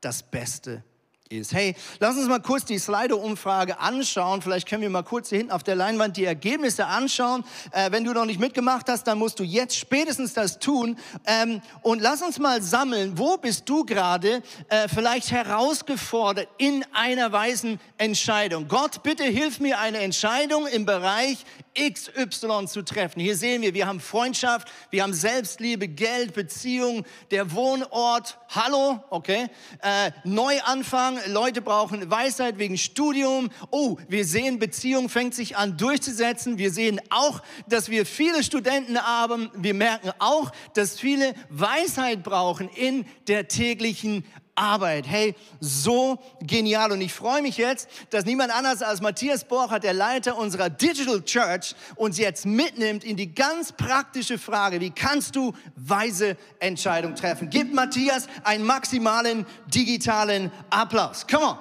das 0.00 0.22
Beste 0.22 0.72
ist 0.72 0.95
ist. 1.28 1.52
Hey, 1.52 1.74
lass 1.98 2.16
uns 2.16 2.28
mal 2.28 2.40
kurz 2.40 2.64
die 2.64 2.78
Slido-Umfrage 2.78 3.78
anschauen. 3.80 4.42
Vielleicht 4.42 4.68
können 4.68 4.82
wir 4.82 4.90
mal 4.90 5.02
kurz 5.02 5.28
hier 5.28 5.38
hinten 5.38 5.52
auf 5.52 5.62
der 5.62 5.74
Leinwand 5.74 6.16
die 6.16 6.24
Ergebnisse 6.24 6.86
anschauen. 6.86 7.44
Äh, 7.72 7.90
wenn 7.90 8.04
du 8.04 8.12
noch 8.12 8.24
nicht 8.24 8.38
mitgemacht 8.38 8.88
hast, 8.88 9.04
dann 9.04 9.18
musst 9.18 9.38
du 9.38 9.44
jetzt 9.44 9.76
spätestens 9.76 10.34
das 10.34 10.58
tun. 10.58 10.96
Ähm, 11.26 11.60
und 11.82 12.00
lass 12.00 12.22
uns 12.22 12.38
mal 12.38 12.62
sammeln, 12.62 13.18
wo 13.18 13.36
bist 13.36 13.68
du 13.68 13.84
gerade 13.84 14.42
äh, 14.68 14.88
vielleicht 14.88 15.30
herausgefordert 15.30 16.48
in 16.58 16.84
einer 16.92 17.32
weisen 17.32 17.80
Entscheidung? 17.98 18.68
Gott, 18.68 19.02
bitte 19.02 19.24
hilf 19.24 19.58
mir 19.58 19.80
eine 19.80 19.98
Entscheidung 19.98 20.66
im 20.66 20.86
Bereich 20.86 21.44
XY 21.76 22.66
zu 22.66 22.82
treffen. 22.82 23.20
Hier 23.20 23.36
sehen 23.36 23.62
wir, 23.62 23.74
wir 23.74 23.86
haben 23.86 24.00
Freundschaft, 24.00 24.68
wir 24.90 25.02
haben 25.02 25.12
Selbstliebe, 25.12 25.88
Geld, 25.88 26.34
Beziehung, 26.34 27.04
der 27.30 27.52
Wohnort, 27.52 28.38
Hallo, 28.48 29.00
okay, 29.10 29.48
äh, 29.82 30.10
Neuanfang, 30.24 31.18
Leute 31.26 31.60
brauchen 31.60 32.10
Weisheit 32.10 32.58
wegen 32.58 32.78
Studium. 32.78 33.50
Oh, 33.70 33.96
wir 34.08 34.24
sehen, 34.24 34.58
Beziehung 34.58 35.08
fängt 35.08 35.34
sich 35.34 35.56
an 35.56 35.76
durchzusetzen. 35.76 36.58
Wir 36.58 36.72
sehen 36.72 37.00
auch, 37.10 37.42
dass 37.68 37.90
wir 37.90 38.06
viele 38.06 38.42
Studenten 38.42 38.98
haben. 38.98 39.50
Wir 39.54 39.74
merken 39.74 40.12
auch, 40.18 40.50
dass 40.74 40.98
viele 40.98 41.34
Weisheit 41.50 42.22
brauchen 42.22 42.68
in 42.68 43.04
der 43.28 43.48
täglichen 43.48 44.24
Arbeit. 44.56 45.06
Hey, 45.06 45.34
so 45.60 46.18
genial. 46.40 46.90
Und 46.90 47.00
ich 47.00 47.12
freue 47.12 47.42
mich 47.42 47.56
jetzt, 47.56 47.88
dass 48.10 48.24
niemand 48.24 48.52
anders 48.52 48.82
als 48.82 49.00
Matthias 49.00 49.44
Borcher, 49.44 49.78
der 49.78 49.92
Leiter 49.92 50.36
unserer 50.36 50.70
Digital 50.70 51.22
Church, 51.22 51.76
uns 51.94 52.18
jetzt 52.18 52.46
mitnimmt 52.46 53.04
in 53.04 53.16
die 53.16 53.34
ganz 53.34 53.72
praktische 53.72 54.38
Frage, 54.38 54.80
wie 54.80 54.90
kannst 54.90 55.36
du 55.36 55.52
weise 55.76 56.36
Entscheidungen 56.58 57.14
treffen? 57.14 57.50
Gib 57.50 57.72
Matthias 57.72 58.26
einen 58.42 58.64
maximalen 58.64 59.46
digitalen 59.66 60.50
Applaus. 60.70 61.26
Come 61.26 61.44
on. 61.44 61.58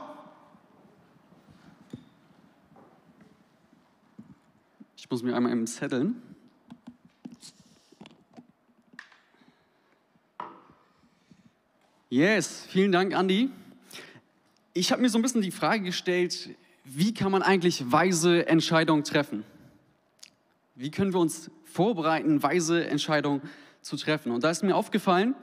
Ich 4.97 5.11
muss 5.11 5.21
mir 5.21 5.35
einmal 5.35 5.51
im 5.51 5.67
Zetteln. 5.67 6.24
Yes, 12.09 12.67
vielen 12.69 12.91
Dank, 12.91 13.13
Andy. 13.13 13.49
Ich 14.73 14.91
habe 14.91 15.01
mir 15.01 15.09
so 15.09 15.17
ein 15.17 15.23
bisschen 15.23 15.41
die 15.41 15.49
Frage 15.49 15.85
gestellt, 15.85 16.51
wie 16.83 17.15
kann 17.15 17.31
man 17.31 17.41
eigentlich 17.41 17.91
weise 17.91 18.47
Entscheidungen 18.47 19.03
treffen? 19.03 19.43
Wie 20.75 20.91
können 20.91 21.13
wir 21.13 21.19
uns 21.19 21.49
vorbereiten, 21.63 22.43
weise 22.43 22.85
Entscheidungen 22.85 23.41
zu 23.81 23.97
treffen? 23.97 24.31
Und 24.31 24.43
da 24.43 24.51
ist 24.51 24.61
mir 24.61 24.75
aufgefallen, 24.75 25.33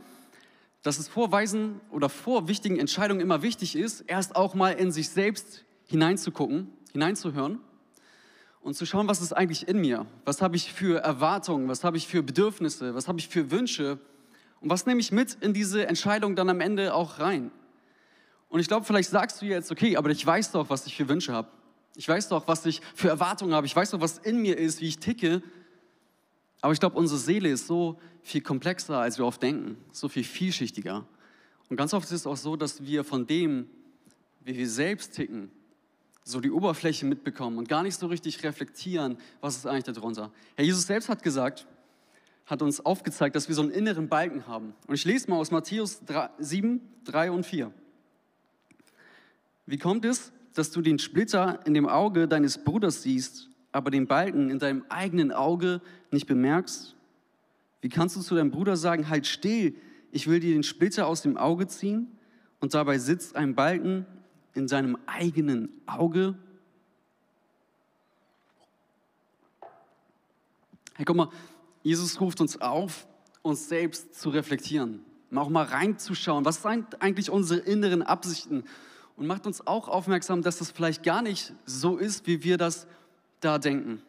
dass 0.82 1.00
es 1.00 1.08
vor 1.08 1.32
weisen 1.32 1.80
oder 1.90 2.08
vor 2.08 2.46
wichtigen 2.46 2.78
Entscheidungen 2.78 3.20
immer 3.20 3.42
wichtig 3.42 3.74
ist, 3.74 4.02
erst 4.02 4.36
auch 4.36 4.54
mal 4.54 4.70
in 4.70 4.92
sich 4.92 5.08
selbst 5.08 5.64
hineinzugucken, 5.86 6.68
hineinzuhören 6.92 7.58
und 8.60 8.74
zu 8.74 8.86
schauen, 8.86 9.08
was 9.08 9.20
ist 9.20 9.32
eigentlich 9.32 9.66
in 9.66 9.80
mir? 9.80 10.06
Was 10.24 10.40
habe 10.40 10.54
ich 10.54 10.72
für 10.72 11.00
Erwartungen? 11.02 11.66
Was 11.68 11.82
habe 11.82 11.96
ich 11.96 12.06
für 12.06 12.22
Bedürfnisse? 12.22 12.94
Was 12.94 13.08
habe 13.08 13.18
ich 13.18 13.26
für 13.26 13.50
Wünsche? 13.50 13.98
Und 14.62 14.70
was 14.70 14.86
nehme 14.86 15.00
ich 15.00 15.10
mit 15.10 15.34
in 15.40 15.52
diese 15.52 15.86
Entscheidung 15.86 16.36
dann 16.36 16.48
am 16.48 16.60
Ende 16.60 16.94
auch 16.94 17.18
rein? 17.18 17.50
Und 18.48 18.60
ich 18.60 18.68
glaube, 18.68 18.86
vielleicht 18.86 19.10
sagst 19.10 19.42
du 19.42 19.46
jetzt, 19.46 19.72
okay, 19.72 19.96
aber 19.96 20.10
ich 20.10 20.24
weiß 20.24 20.52
doch, 20.52 20.70
was 20.70 20.86
ich 20.86 20.96
für 20.96 21.08
Wünsche 21.08 21.32
habe. 21.32 21.48
Ich 21.96 22.08
weiß 22.08 22.28
doch, 22.28 22.46
was 22.46 22.64
ich 22.64 22.80
für 22.94 23.08
Erwartungen 23.08 23.54
habe. 23.54 23.66
Ich 23.66 23.74
weiß 23.74 23.90
doch, 23.90 24.00
was 24.00 24.18
in 24.18 24.40
mir 24.40 24.56
ist, 24.56 24.80
wie 24.80 24.86
ich 24.86 24.98
ticke. 24.98 25.42
Aber 26.60 26.72
ich 26.72 26.80
glaube, 26.80 26.96
unsere 26.96 27.18
Seele 27.18 27.48
ist 27.48 27.66
so 27.66 27.98
viel 28.22 28.40
komplexer, 28.40 28.98
als 28.98 29.18
wir 29.18 29.26
oft 29.26 29.42
denken, 29.42 29.76
so 29.90 30.08
viel 30.08 30.22
vielschichtiger. 30.22 31.04
Und 31.68 31.76
ganz 31.76 31.92
oft 31.92 32.04
ist 32.04 32.12
es 32.12 32.26
auch 32.26 32.36
so, 32.36 32.54
dass 32.54 32.84
wir 32.84 33.02
von 33.02 33.26
dem, 33.26 33.68
wie 34.44 34.56
wir 34.56 34.68
selbst 34.68 35.14
ticken, 35.14 35.50
so 36.22 36.38
die 36.38 36.52
Oberfläche 36.52 37.04
mitbekommen 37.04 37.58
und 37.58 37.68
gar 37.68 37.82
nicht 37.82 37.98
so 37.98 38.06
richtig 38.06 38.42
reflektieren, 38.44 39.18
was 39.40 39.56
ist 39.56 39.66
eigentlich 39.66 39.92
darunter. 39.94 40.30
Herr 40.54 40.64
Jesus 40.64 40.86
selbst 40.86 41.08
hat 41.08 41.22
gesagt, 41.22 41.66
hat 42.46 42.62
uns 42.62 42.84
aufgezeigt, 42.84 43.36
dass 43.36 43.48
wir 43.48 43.54
so 43.54 43.62
einen 43.62 43.70
inneren 43.70 44.08
Balken 44.08 44.46
haben. 44.46 44.74
Und 44.86 44.94
ich 44.94 45.04
lese 45.04 45.30
mal 45.30 45.36
aus 45.36 45.50
Matthäus 45.50 46.02
7, 46.38 46.80
3 47.04 47.30
und 47.30 47.46
4. 47.46 47.72
Wie 49.66 49.78
kommt 49.78 50.04
es, 50.04 50.32
dass 50.54 50.70
du 50.70 50.82
den 50.82 50.98
Splitter 50.98 51.60
in 51.66 51.74
dem 51.74 51.88
Auge 51.88 52.28
deines 52.28 52.62
Bruders 52.62 53.02
siehst, 53.02 53.48
aber 53.70 53.90
den 53.90 54.06
Balken 54.06 54.50
in 54.50 54.58
deinem 54.58 54.84
eigenen 54.88 55.32
Auge 55.32 55.80
nicht 56.10 56.26
bemerkst? 56.26 56.94
Wie 57.80 57.88
kannst 57.88 58.16
du 58.16 58.20
zu 58.20 58.34
deinem 58.34 58.50
Bruder 58.50 58.76
sagen, 58.76 59.08
halt 59.08 59.26
still, 59.26 59.74
ich 60.10 60.26
will 60.26 60.40
dir 60.40 60.52
den 60.52 60.62
Splitter 60.62 61.06
aus 61.06 61.22
dem 61.22 61.36
Auge 61.36 61.66
ziehen 61.66 62.18
und 62.60 62.74
dabei 62.74 62.98
sitzt 62.98 63.34
ein 63.34 63.54
Balken 63.54 64.06
in 64.54 64.68
seinem 64.68 64.98
eigenen 65.06 65.70
Auge? 65.86 66.36
Hey, 70.94 71.04
guck 71.04 71.16
mal, 71.16 71.28
Jesus 71.82 72.20
ruft 72.20 72.40
uns 72.40 72.60
auf, 72.60 73.06
uns 73.42 73.68
selbst 73.68 74.18
zu 74.20 74.30
reflektieren, 74.30 75.04
auch 75.34 75.48
mal 75.48 75.64
reinzuschauen, 75.64 76.44
was 76.44 76.62
sind 76.62 77.02
eigentlich 77.02 77.30
unsere 77.30 77.60
inneren 77.60 78.02
Absichten 78.02 78.64
und 79.16 79.26
macht 79.26 79.46
uns 79.46 79.66
auch 79.66 79.88
aufmerksam, 79.88 80.42
dass 80.42 80.58
das 80.58 80.70
vielleicht 80.70 81.02
gar 81.02 81.22
nicht 81.22 81.52
so 81.64 81.96
ist, 81.96 82.26
wie 82.26 82.42
wir 82.44 82.56
das 82.56 82.86
da 83.40 83.58
denken. 83.58 84.02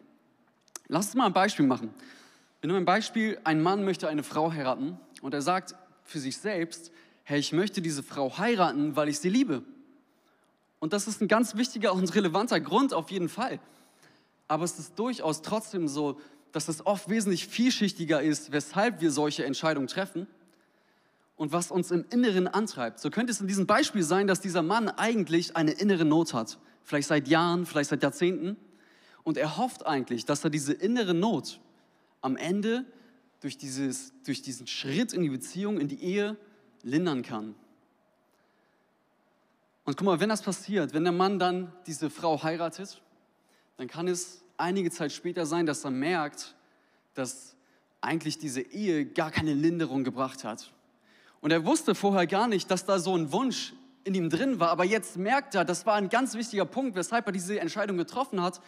Lass 0.87 1.07
uns 1.07 1.15
mal 1.15 1.25
ein 1.25 1.33
Beispiel 1.33 1.65
machen. 1.65 1.93
Wir 2.61 2.67
nehmen 2.67 2.83
ein 2.83 2.85
Beispiel, 2.85 3.39
ein 3.43 3.61
Mann 3.61 3.83
möchte 3.83 4.07
eine 4.07 4.23
Frau 4.23 4.51
heiraten 4.51 4.99
und 5.21 5.33
er 5.33 5.41
sagt 5.41 5.75
für 6.03 6.19
sich 6.19 6.37
selbst, 6.37 6.91
hey, 7.23 7.39
ich 7.39 7.53
möchte 7.53 7.81
diese 7.81 8.03
Frau 8.03 8.37
heiraten, 8.37 8.95
weil 8.95 9.09
ich 9.09 9.19
sie 9.19 9.29
liebe. 9.29 9.63
Und 10.79 10.93
das 10.93 11.07
ist 11.07 11.21
ein 11.21 11.27
ganz 11.27 11.55
wichtiger 11.55 11.93
und 11.93 12.13
relevanter 12.13 12.59
Grund 12.59 12.93
auf 12.93 13.09
jeden 13.09 13.29
Fall. 13.29 13.59
Aber 14.47 14.65
es 14.65 14.77
ist 14.77 14.99
durchaus 14.99 15.41
trotzdem 15.41 15.87
so, 15.87 16.19
dass 16.53 16.69
es 16.69 16.85
oft 16.85 17.09
wesentlich 17.09 17.47
vielschichtiger 17.47 18.21
ist, 18.21 18.51
weshalb 18.53 19.01
wir 19.01 19.11
solche 19.11 19.43
Entscheidungen 19.43 19.87
treffen 19.87 20.27
und 21.35 21.51
was 21.51 21.71
uns 21.71 21.91
im 21.91 22.05
Inneren 22.11 22.47
antreibt. 22.47 22.99
So 22.99 23.09
könnte 23.09 23.31
es 23.31 23.41
in 23.41 23.47
diesem 23.47 23.65
Beispiel 23.65 24.03
sein, 24.03 24.27
dass 24.27 24.39
dieser 24.39 24.61
Mann 24.61 24.87
eigentlich 24.87 25.57
eine 25.57 25.71
innere 25.71 26.05
Not 26.05 26.33
hat, 26.33 26.59
vielleicht 26.83 27.07
seit 27.07 27.27
Jahren, 27.27 27.65
vielleicht 27.65 27.89
seit 27.89 28.03
Jahrzehnten, 28.03 28.55
und 29.23 29.37
er 29.37 29.57
hofft 29.57 29.85
eigentlich, 29.85 30.25
dass 30.25 30.43
er 30.43 30.49
diese 30.49 30.73
innere 30.73 31.13
Not 31.13 31.59
am 32.21 32.37
Ende 32.37 32.85
durch, 33.41 33.57
dieses, 33.57 34.13
durch 34.23 34.41
diesen 34.41 34.67
Schritt 34.67 35.11
in 35.11 35.23
die 35.23 35.29
Beziehung, 35.29 35.79
in 35.79 35.87
die 35.87 36.01
Ehe 36.01 36.37
lindern 36.83 37.23
kann. 37.23 37.55
Und 39.85 39.97
guck 39.97 40.05
mal, 40.05 40.19
wenn 40.19 40.29
das 40.29 40.43
passiert, 40.43 40.93
wenn 40.93 41.03
der 41.03 41.11
Mann 41.13 41.39
dann 41.39 41.73
diese 41.87 42.09
Frau 42.09 42.43
heiratet, 42.43 43.01
dann 43.77 43.87
kann 43.87 44.07
es 44.07 44.42
einige 44.63 44.89
Zeit 44.91 45.11
später 45.11 45.45
sein, 45.45 45.65
dass 45.65 45.83
er 45.83 45.91
merkt, 45.91 46.55
dass 47.13 47.55
eigentlich 48.01 48.37
diese 48.37 48.61
Ehe 48.61 49.05
gar 49.05 49.29
keine 49.29 49.53
Linderung 49.53 50.03
gebracht 50.03 50.43
hat. 50.43 50.71
Und 51.41 51.51
er 51.51 51.65
wusste 51.65 51.95
vorher 51.95 52.25
gar 52.25 52.47
nicht, 52.47 52.71
dass 52.71 52.85
da 52.85 52.97
so 52.97 53.15
ein 53.15 53.31
Wunsch 53.31 53.73
in 54.05 54.15
ihm 54.15 54.29
drin 54.29 54.59
war, 54.59 54.69
aber 54.69 54.85
jetzt 54.85 55.17
merkt 55.17 55.55
er, 55.55 55.63
das 55.65 55.85
war 55.85 55.95
ein 55.95 56.09
ganz 56.09 56.33
wichtiger 56.35 56.65
Punkt, 56.65 56.95
weshalb 56.95 57.25
er 57.25 57.31
diese 57.31 57.59
Entscheidung 57.59 57.97
getroffen 57.97 58.41
hat. 58.41 58.61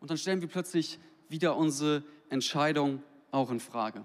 Und 0.00 0.10
dann 0.10 0.18
stellen 0.18 0.40
wir 0.40 0.48
plötzlich 0.48 0.98
wieder 1.28 1.56
unsere 1.56 2.02
Entscheidung 2.28 3.02
auch 3.30 3.50
in 3.50 3.60
Frage. 3.60 4.04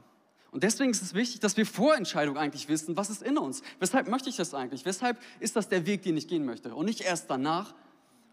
Und 0.51 0.63
deswegen 0.63 0.91
ist 0.91 1.01
es 1.01 1.13
wichtig, 1.13 1.39
dass 1.39 1.55
wir 1.55 1.65
vor 1.65 1.95
Entscheidung 1.95 2.37
eigentlich 2.37 2.67
wissen, 2.67 2.97
was 2.97 3.09
ist 3.09 3.21
in 3.21 3.37
uns. 3.37 3.61
Weshalb 3.79 4.09
möchte 4.09 4.29
ich 4.29 4.35
das 4.35 4.53
eigentlich? 4.53 4.85
Weshalb 4.85 5.17
ist 5.39 5.55
das 5.55 5.69
der 5.69 5.85
Weg, 5.85 6.03
den 6.03 6.17
ich 6.17 6.27
gehen 6.27 6.45
möchte? 6.45 6.73
Und 6.75 6.85
nicht 6.85 7.01
erst 7.01 7.29
danach 7.29 7.73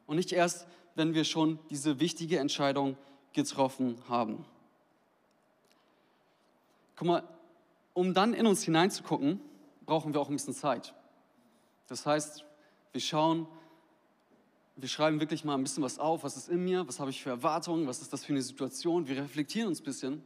und 0.06 0.16
nicht 0.16 0.32
erst, 0.32 0.66
wenn 0.98 1.14
wir 1.14 1.22
schon 1.22 1.60
diese 1.70 2.00
wichtige 2.00 2.40
Entscheidung 2.40 2.96
getroffen 3.32 3.96
haben. 4.08 4.44
Guck 6.96 7.06
mal, 7.06 7.22
um 7.94 8.12
dann 8.14 8.34
in 8.34 8.46
uns 8.46 8.64
hineinzugucken, 8.64 9.40
brauchen 9.86 10.12
wir 10.12 10.20
auch 10.20 10.28
ein 10.28 10.34
bisschen 10.34 10.54
Zeit. 10.54 10.92
Das 11.86 12.04
heißt, 12.04 12.44
wir 12.92 13.00
schauen, 13.00 13.46
wir 14.74 14.88
schreiben 14.88 15.20
wirklich 15.20 15.44
mal 15.44 15.54
ein 15.54 15.62
bisschen 15.62 15.84
was 15.84 16.00
auf, 16.00 16.24
was 16.24 16.36
ist 16.36 16.48
in 16.48 16.64
mir, 16.64 16.86
was 16.88 16.98
habe 16.98 17.10
ich 17.10 17.22
für 17.22 17.30
Erwartungen, 17.30 17.86
was 17.86 18.02
ist 18.02 18.12
das 18.12 18.24
für 18.24 18.32
eine 18.32 18.42
Situation, 18.42 19.06
wir 19.06 19.22
reflektieren 19.22 19.68
uns 19.68 19.80
ein 19.80 19.84
bisschen 19.84 20.22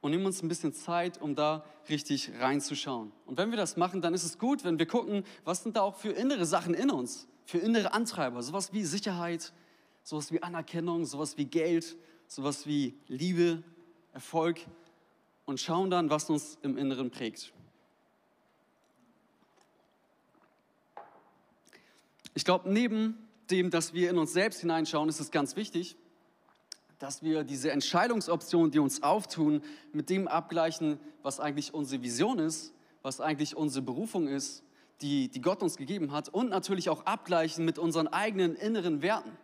und 0.00 0.12
nehmen 0.12 0.24
uns 0.24 0.42
ein 0.42 0.48
bisschen 0.48 0.72
Zeit, 0.72 1.20
um 1.20 1.34
da 1.34 1.62
richtig 1.90 2.30
reinzuschauen. 2.40 3.12
Und 3.26 3.36
wenn 3.36 3.50
wir 3.50 3.58
das 3.58 3.76
machen, 3.76 4.00
dann 4.00 4.14
ist 4.14 4.24
es 4.24 4.38
gut, 4.38 4.64
wenn 4.64 4.78
wir 4.78 4.86
gucken, 4.86 5.24
was 5.44 5.62
sind 5.62 5.76
da 5.76 5.82
auch 5.82 5.96
für 5.96 6.10
innere 6.10 6.46
Sachen 6.46 6.72
in 6.72 6.90
uns 6.90 7.28
für 7.48 7.56
innere 7.56 7.94
Antreiber, 7.94 8.42
sowas 8.42 8.74
wie 8.74 8.84
Sicherheit, 8.84 9.54
sowas 10.02 10.30
wie 10.30 10.42
Anerkennung, 10.42 11.06
sowas 11.06 11.38
wie 11.38 11.46
Geld, 11.46 11.96
sowas 12.26 12.66
wie 12.66 12.94
Liebe, 13.06 13.62
Erfolg 14.12 14.58
und 15.46 15.58
schauen 15.58 15.88
dann, 15.88 16.10
was 16.10 16.28
uns 16.28 16.58
im 16.60 16.76
Inneren 16.76 17.10
prägt. 17.10 17.54
Ich 22.34 22.44
glaube, 22.44 22.70
neben 22.70 23.16
dem, 23.50 23.70
dass 23.70 23.94
wir 23.94 24.10
in 24.10 24.18
uns 24.18 24.34
selbst 24.34 24.60
hineinschauen, 24.60 25.08
ist 25.08 25.18
es 25.18 25.30
ganz 25.30 25.56
wichtig, 25.56 25.96
dass 26.98 27.22
wir 27.22 27.44
diese 27.44 27.70
Entscheidungsoptionen, 27.72 28.72
die 28.72 28.78
uns 28.78 29.02
auftun, 29.02 29.62
mit 29.94 30.10
dem 30.10 30.28
abgleichen, 30.28 31.00
was 31.22 31.40
eigentlich 31.40 31.72
unsere 31.72 32.02
Vision 32.02 32.40
ist, 32.40 32.74
was 33.00 33.22
eigentlich 33.22 33.56
unsere 33.56 33.80
Berufung 33.80 34.28
ist 34.28 34.62
die, 35.00 35.28
die 35.28 35.40
Gott 35.40 35.62
uns 35.62 35.76
gegeben 35.76 36.12
hat 36.12 36.28
und 36.28 36.50
natürlich 36.50 36.90
auch 36.90 37.06
abgleichen 37.06 37.64
mit 37.64 37.78
unseren 37.78 38.08
eigenen 38.08 38.56
inneren 38.56 39.02
Werten. 39.02 39.36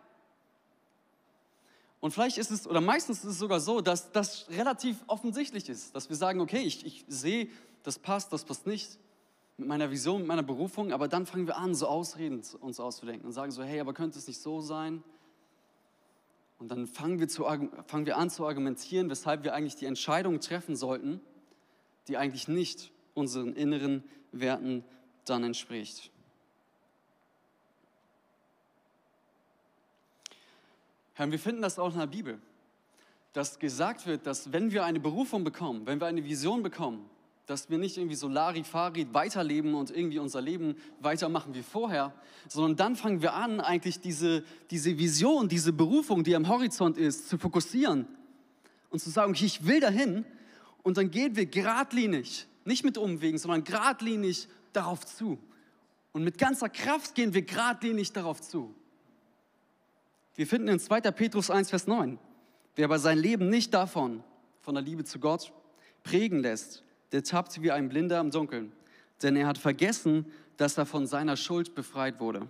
Und 2.01 2.11
vielleicht 2.11 2.37
ist 2.37 2.51
es, 2.51 2.67
oder 2.67 2.81
meistens 2.81 3.19
ist 3.19 3.31
es 3.31 3.39
sogar 3.39 3.59
so, 3.59 3.81
dass 3.81 4.11
das 4.11 4.47
relativ 4.49 5.03
offensichtlich 5.07 5.69
ist, 5.69 5.95
dass 5.95 6.09
wir 6.09 6.15
sagen, 6.15 6.39
okay, 6.39 6.59
ich, 6.59 6.85
ich 6.85 7.05
sehe, 7.07 7.47
das 7.83 7.97
passt, 7.97 8.31
das 8.33 8.43
passt 8.43 8.67
nicht 8.67 8.99
mit 9.57 9.67
meiner 9.67 9.89
Vision, 9.89 10.19
mit 10.19 10.27
meiner 10.27 10.43
Berufung, 10.43 10.91
aber 10.91 11.07
dann 11.07 11.25
fangen 11.25 11.47
wir 11.47 11.57
an, 11.57 11.73
so 11.73 11.87
Ausreden 11.87 12.43
uns 12.59 12.79
auszudenken 12.79 13.25
und 13.25 13.31
sagen 13.31 13.51
so, 13.51 13.63
hey, 13.63 13.79
aber 13.79 13.93
könnte 13.93 14.19
es 14.19 14.27
nicht 14.27 14.41
so 14.41 14.61
sein? 14.61 15.03
Und 16.59 16.69
dann 16.69 16.87
fangen 16.87 17.19
wir, 17.19 17.27
zu, 17.27 17.43
fangen 17.87 18.05
wir 18.05 18.17
an 18.17 18.29
zu 18.29 18.45
argumentieren, 18.45 19.09
weshalb 19.09 19.43
wir 19.43 19.53
eigentlich 19.53 19.75
die 19.75 19.85
Entscheidung 19.85 20.39
treffen 20.39 20.75
sollten, 20.75 21.21
die 22.07 22.17
eigentlich 22.17 22.47
nicht 22.47 22.91
unseren 23.13 23.53
inneren 23.53 24.03
Werten 24.31 24.83
dann 25.29 25.43
entspricht. 25.43 26.11
Herr, 31.13 31.31
wir 31.31 31.39
finden 31.39 31.61
das 31.61 31.79
auch 31.79 31.93
in 31.93 31.99
der 31.99 32.07
Bibel, 32.07 32.39
dass 33.33 33.57
gesagt 33.59 34.05
wird, 34.05 34.27
dass 34.27 34.51
wenn 34.51 34.71
wir 34.71 34.83
eine 34.83 34.99
Berufung 34.99 35.43
bekommen, 35.43 35.85
wenn 35.85 35.99
wir 35.99 36.07
eine 36.07 36.23
Vision 36.23 36.61
bekommen, 36.61 37.09
dass 37.45 37.69
wir 37.69 37.77
nicht 37.77 37.97
irgendwie 37.97 38.15
so 38.15 38.27
Larifari 38.27 39.07
weiterleben 39.13 39.75
und 39.75 39.91
irgendwie 39.91 40.19
unser 40.19 40.41
Leben 40.41 40.75
weitermachen 40.99 41.53
wie 41.53 41.61
vorher, 41.61 42.13
sondern 42.47 42.75
dann 42.75 42.95
fangen 42.95 43.21
wir 43.21 43.33
an, 43.33 43.59
eigentlich 43.59 43.99
diese, 43.99 44.43
diese 44.71 44.97
Vision, 44.97 45.47
diese 45.47 45.71
Berufung, 45.71 46.23
die 46.23 46.35
am 46.35 46.47
Horizont 46.47 46.97
ist, 46.97 47.29
zu 47.29 47.37
fokussieren 47.37 48.07
und 48.89 48.99
zu 48.99 49.09
sagen, 49.09 49.35
ich 49.39 49.65
will 49.65 49.79
dahin 49.79 50.25
und 50.83 50.97
dann 50.97 51.11
gehen 51.11 51.35
wir 51.35 51.45
geradlinig, 51.45 52.47
nicht 52.65 52.83
mit 52.83 52.97
Umwegen, 52.97 53.37
sondern 53.37 53.63
geradlinig 53.63 54.47
darauf 54.75 55.05
zu. 55.05 55.39
Und 56.11 56.23
mit 56.23 56.37
ganzer 56.37 56.69
Kraft 56.69 57.15
gehen 57.15 57.33
wir 57.33 57.41
geradlinig 57.41 58.13
darauf 58.13 58.41
zu. 58.41 58.73
Wir 60.35 60.47
finden 60.47 60.67
in 60.67 60.79
2. 60.79 61.01
Petrus 61.11 61.49
1, 61.49 61.69
Vers 61.69 61.87
9, 61.87 62.19
wer 62.75 62.85
aber 62.85 62.99
sein 62.99 63.17
Leben 63.17 63.49
nicht 63.49 63.73
davon, 63.73 64.23
von 64.61 64.75
der 64.75 64.83
Liebe 64.83 65.03
zu 65.03 65.19
Gott, 65.19 65.53
prägen 66.03 66.39
lässt, 66.39 66.83
der 67.11 67.23
tappt 67.23 67.61
wie 67.61 67.71
ein 67.71 67.89
Blinder 67.89 68.19
im 68.19 68.31
Dunkeln, 68.31 68.71
denn 69.21 69.35
er 69.35 69.47
hat 69.47 69.57
vergessen, 69.57 70.25
dass 70.57 70.77
er 70.77 70.85
von 70.85 71.07
seiner 71.07 71.37
Schuld 71.37 71.75
befreit 71.75 72.19
wurde. 72.19 72.47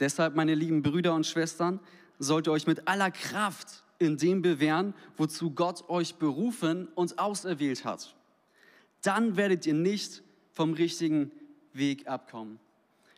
Deshalb, 0.00 0.36
meine 0.36 0.54
lieben 0.54 0.82
Brüder 0.82 1.14
und 1.14 1.26
Schwestern, 1.26 1.80
sollt 2.18 2.46
ihr 2.46 2.52
euch 2.52 2.66
mit 2.66 2.86
aller 2.86 3.10
Kraft 3.10 3.84
in 3.98 4.16
dem 4.16 4.42
bewähren, 4.42 4.94
wozu 5.16 5.50
Gott 5.50 5.88
euch 5.88 6.16
berufen 6.16 6.88
und 6.94 7.18
auserwählt 7.18 7.84
hat. 7.84 8.14
Dann 9.02 9.36
werdet 9.36 9.66
ihr 9.66 9.74
nicht 9.74 10.22
vom 10.58 10.74
richtigen 10.74 11.30
Weg 11.72 12.08
abkommen. 12.08 12.58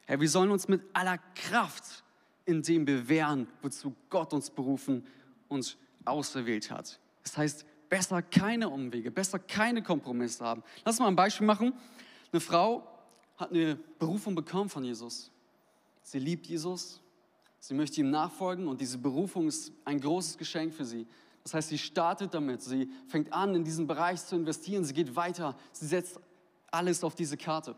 Herr, 0.04 0.20
wir 0.20 0.28
sollen 0.28 0.50
uns 0.50 0.68
mit 0.68 0.82
aller 0.92 1.16
Kraft 1.34 2.04
in 2.44 2.60
dem 2.60 2.84
bewähren, 2.84 3.48
wozu 3.62 3.96
Gott 4.10 4.34
uns 4.34 4.50
berufen 4.50 5.06
und 5.48 5.78
auserwählt 6.04 6.70
hat. 6.70 7.00
Das 7.22 7.38
heißt, 7.38 7.64
besser 7.88 8.20
keine 8.20 8.68
Umwege, 8.68 9.10
besser 9.10 9.38
keine 9.38 9.82
Kompromisse 9.82 10.44
haben. 10.44 10.62
Lass 10.84 10.98
mal 10.98 11.08
ein 11.08 11.16
Beispiel 11.16 11.46
machen. 11.46 11.72
Eine 12.30 12.40
Frau 12.40 12.86
hat 13.38 13.52
eine 13.52 13.76
Berufung 13.98 14.34
bekommen 14.34 14.68
von 14.68 14.84
Jesus. 14.84 15.30
Sie 16.02 16.18
liebt 16.18 16.46
Jesus, 16.46 17.00
sie 17.58 17.72
möchte 17.72 18.02
ihm 18.02 18.10
nachfolgen 18.10 18.68
und 18.68 18.82
diese 18.82 18.98
Berufung 18.98 19.48
ist 19.48 19.72
ein 19.86 19.98
großes 19.98 20.36
Geschenk 20.36 20.74
für 20.74 20.84
sie. 20.84 21.06
Das 21.42 21.54
heißt, 21.54 21.70
sie 21.70 21.78
startet 21.78 22.34
damit, 22.34 22.60
sie 22.60 22.90
fängt 23.08 23.32
an, 23.32 23.54
in 23.54 23.64
diesen 23.64 23.86
Bereich 23.86 24.22
zu 24.26 24.36
investieren, 24.36 24.84
sie 24.84 24.92
geht 24.92 25.16
weiter, 25.16 25.56
sie 25.72 25.86
setzt 25.86 26.20
alles 26.70 27.04
auf 27.04 27.14
diese 27.14 27.36
Karte. 27.36 27.72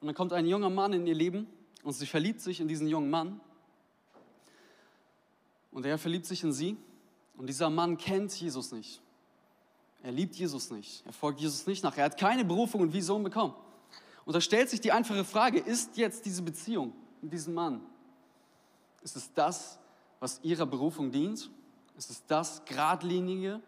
Und 0.00 0.06
dann 0.06 0.14
kommt 0.14 0.32
ein 0.32 0.46
junger 0.46 0.70
Mann 0.70 0.92
in 0.92 1.06
ihr 1.06 1.14
Leben 1.14 1.46
und 1.82 1.92
sie 1.92 2.06
verliebt 2.06 2.40
sich 2.40 2.60
in 2.60 2.68
diesen 2.68 2.88
jungen 2.88 3.10
Mann. 3.10 3.40
Und 5.70 5.86
er 5.86 5.98
verliebt 5.98 6.26
sich 6.26 6.42
in 6.42 6.52
sie 6.52 6.76
und 7.36 7.48
dieser 7.48 7.70
Mann 7.70 7.96
kennt 7.96 8.32
Jesus 8.38 8.72
nicht. 8.72 9.00
Er 10.02 10.12
liebt 10.12 10.36
Jesus 10.36 10.70
nicht. 10.70 11.04
Er 11.06 11.12
folgt 11.12 11.40
Jesus 11.40 11.66
nicht 11.66 11.82
nach. 11.82 11.96
Er 11.96 12.04
hat 12.04 12.18
keine 12.18 12.44
Berufung 12.44 12.82
und 12.82 12.92
Vision 12.92 13.22
bekommen. 13.22 13.54
Und 14.24 14.34
da 14.34 14.40
stellt 14.40 14.70
sich 14.70 14.80
die 14.80 14.92
einfache 14.92 15.24
Frage, 15.24 15.58
ist 15.58 15.96
jetzt 15.96 16.24
diese 16.26 16.42
Beziehung 16.42 16.92
mit 17.20 17.32
diesem 17.32 17.54
Mann, 17.54 17.80
ist 19.02 19.16
es 19.16 19.32
das, 19.32 19.78
was 20.20 20.40
ihrer 20.42 20.66
Berufung 20.66 21.10
dient? 21.10 21.50
Ist 21.96 22.10
es 22.10 22.24
das 22.26 22.64
geradlinige 22.64 23.60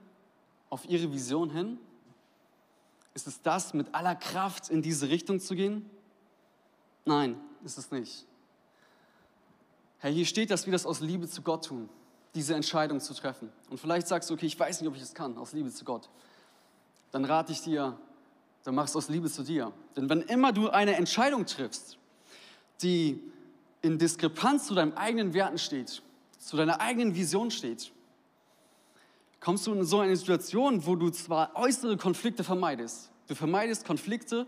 auf 0.70 0.88
ihre 0.88 1.12
Vision 1.12 1.50
hin? 1.50 1.78
Ist 3.16 3.26
es 3.26 3.40
das, 3.40 3.73
mit 3.73 3.94
aller 3.94 4.14
Kraft 4.14 4.68
in 4.68 4.82
diese 4.82 5.08
Richtung 5.08 5.40
zu 5.40 5.54
gehen? 5.54 5.88
Nein, 7.06 7.41
ist 7.64 7.78
es 7.78 7.91
nicht. 7.91 8.26
Herr, 10.00 10.10
hier 10.10 10.26
steht, 10.26 10.50
dass 10.50 10.67
wir 10.67 10.73
das 10.73 10.84
aus 10.84 11.00
Liebe 11.00 11.26
zu 11.26 11.41
Gott 11.41 11.64
tun 11.64 11.88
diese 12.34 12.54
Entscheidung 12.54 13.00
zu 13.00 13.14
treffen. 13.14 13.50
Und 13.71 13.80
vielleicht 13.80 14.06
sagst 14.06 14.28
du, 14.28 14.34
okay, 14.34 14.45
ich 14.45 14.60
weiß 14.60 14.82
nicht, 14.82 14.88
ob 14.91 14.95
ich 14.95 15.00
es 15.00 15.14
kann, 15.14 15.38
aus 15.38 15.54
Liebe 15.54 15.71
zu 15.71 15.86
Gott. 15.86 16.10
Dann 17.10 17.25
rate 17.25 17.50
ich 17.52 17.62
dir, 17.62 17.99
dann 18.62 18.75
mach 18.75 18.84
es 18.84 18.95
aus 18.95 19.08
Liebe 19.08 19.30
zu 19.30 19.43
dir. 19.43 19.73
Denn 19.97 20.10
wenn 20.10 20.21
immer 20.21 20.52
du 20.52 20.69
eine 20.69 20.97
Entscheidung 20.97 21.47
triffst, 21.47 21.97
die 22.82 23.19
in 23.80 23.99
Diskrepanz 23.99 24.67
zu 24.67 24.75
deinen 24.75 24.93
eigenen 24.93 25.32
Werten 25.32 25.56
steht, 25.56 26.02
zu 26.38 26.58
deiner 26.58 26.82
eigenen 26.82 27.14
Vision 27.14 27.50
steht, 27.50 27.91
kommst 29.40 29.66
du 29.66 29.72
in 29.72 29.84
so 29.84 30.00
eine 30.00 30.16
Situation, 30.16 30.86
wo 30.86 30.96
du 30.96 31.10
zwar 31.10 31.54
äußere 31.56 31.96
Konflikte 31.96 32.44
vermeidest. 32.44 33.10
Du 33.28 33.34
vermeidest 33.34 33.86
Konflikte 33.86 34.46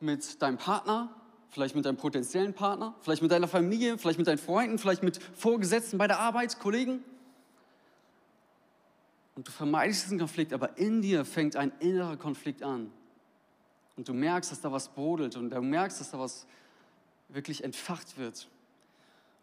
mit 0.00 0.40
deinem 0.42 0.58
Partner, 0.58 1.14
vielleicht 1.50 1.74
mit 1.74 1.84
deinem 1.84 1.96
potenziellen 1.96 2.54
Partner, 2.54 2.94
vielleicht 3.00 3.22
mit 3.22 3.30
deiner 3.30 3.48
Familie, 3.48 3.98
vielleicht 3.98 4.18
mit 4.18 4.26
deinen 4.26 4.38
Freunden, 4.38 4.78
vielleicht 4.78 5.02
mit 5.02 5.22
Vorgesetzten 5.34 5.98
bei 5.98 6.06
der 6.06 6.18
Arbeit, 6.18 6.58
Kollegen. 6.58 7.02
Und 9.34 9.46
du 9.46 9.52
vermeidest 9.52 10.04
diesen 10.04 10.18
Konflikt, 10.18 10.52
aber 10.52 10.78
in 10.78 11.02
dir 11.02 11.24
fängt 11.24 11.56
ein 11.56 11.72
innerer 11.80 12.16
Konflikt 12.16 12.62
an. 12.62 12.90
Und 13.96 14.08
du 14.08 14.14
merkst, 14.14 14.50
dass 14.50 14.60
da 14.60 14.72
was 14.72 14.88
brodelt 14.88 15.36
und 15.36 15.50
du 15.50 15.60
merkst, 15.60 16.00
dass 16.00 16.10
da 16.10 16.18
was 16.18 16.46
wirklich 17.28 17.64
entfacht 17.64 18.18
wird. 18.18 18.48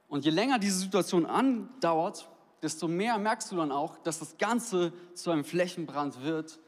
Und 0.08 0.26
je 0.26 0.32
länger 0.32 0.60
diese 0.60 0.78
Situation 0.78 1.26
andauert, 1.26 2.28
desto 2.64 2.88
mehr 2.88 3.18
merkst 3.18 3.52
du 3.52 3.58
dann 3.58 3.72
auch, 3.72 3.98
dass 4.00 4.20
das 4.20 4.38
Ganze 4.38 4.94
zu 5.14 5.32
einem 5.32 5.44
Flächenbrand 5.44 6.24
wird 6.24 6.60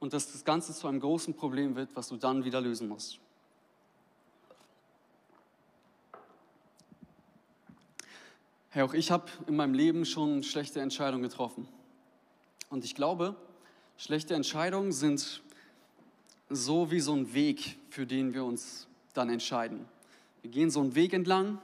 und 0.00 0.14
dass 0.14 0.32
das 0.32 0.44
Ganze 0.44 0.74
zu 0.74 0.88
einem 0.88 1.00
großen 1.00 1.34
Problem 1.34 1.76
wird, 1.76 1.90
was 1.94 2.08
du 2.08 2.16
dann 2.16 2.44
wieder 2.44 2.60
lösen 2.60 2.88
musst. 2.88 3.20
Hey, 8.70 8.82
auch 8.82 8.94
ich 8.94 9.10
habe 9.10 9.26
in 9.46 9.56
meinem 9.56 9.74
Leben 9.74 10.04
schon 10.04 10.42
schlechte 10.42 10.80
Entscheidungen 10.80 11.22
getroffen. 11.22 11.68
Und 12.70 12.84
ich 12.84 12.94
glaube, 12.94 13.34
schlechte 13.96 14.34
Entscheidungen 14.34 14.92
sind 14.92 15.42
so 16.48 16.90
wie 16.90 17.00
so 17.00 17.14
ein 17.14 17.34
Weg, 17.34 17.78
für 17.90 18.06
den 18.06 18.32
wir 18.32 18.44
uns 18.44 18.86
dann 19.14 19.28
entscheiden. 19.28 19.86
Wir 20.42 20.50
gehen 20.50 20.70
so 20.70 20.80
einen 20.80 20.94
Weg 20.94 21.12
entlang 21.12 21.58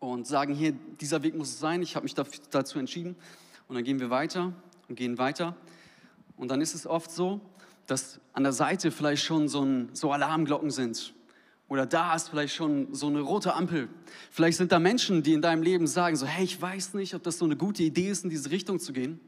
und 0.00 0.26
sagen, 0.26 0.54
hier, 0.54 0.72
dieser 1.00 1.22
Weg 1.22 1.36
muss 1.36 1.50
es 1.50 1.60
sein, 1.60 1.82
ich 1.82 1.94
habe 1.94 2.04
mich 2.04 2.14
dazu 2.14 2.78
entschieden. 2.78 3.14
Und 3.68 3.76
dann 3.76 3.84
gehen 3.84 4.00
wir 4.00 4.10
weiter 4.10 4.52
und 4.88 4.96
gehen 4.96 5.18
weiter. 5.18 5.56
Und 6.36 6.50
dann 6.50 6.60
ist 6.60 6.74
es 6.74 6.86
oft 6.86 7.10
so, 7.10 7.40
dass 7.86 8.18
an 8.32 8.42
der 8.42 8.52
Seite 8.52 8.90
vielleicht 8.90 9.24
schon 9.24 9.48
so, 9.48 9.62
ein, 9.62 9.90
so 9.92 10.10
Alarmglocken 10.10 10.70
sind. 10.70 11.14
Oder 11.68 11.86
da 11.86 12.14
ist 12.16 12.30
vielleicht 12.30 12.54
schon 12.54 12.92
so 12.92 13.06
eine 13.06 13.20
rote 13.20 13.54
Ampel. 13.54 13.88
Vielleicht 14.32 14.58
sind 14.58 14.72
da 14.72 14.80
Menschen, 14.80 15.22
die 15.22 15.34
in 15.34 15.42
deinem 15.42 15.62
Leben 15.62 15.86
sagen, 15.86 16.16
so, 16.16 16.26
hey, 16.26 16.44
ich 16.44 16.60
weiß 16.60 16.94
nicht, 16.94 17.14
ob 17.14 17.22
das 17.22 17.38
so 17.38 17.44
eine 17.44 17.56
gute 17.56 17.84
Idee 17.84 18.08
ist, 18.08 18.24
in 18.24 18.30
diese 18.30 18.50
Richtung 18.50 18.80
zu 18.80 18.92
gehen 18.92 19.20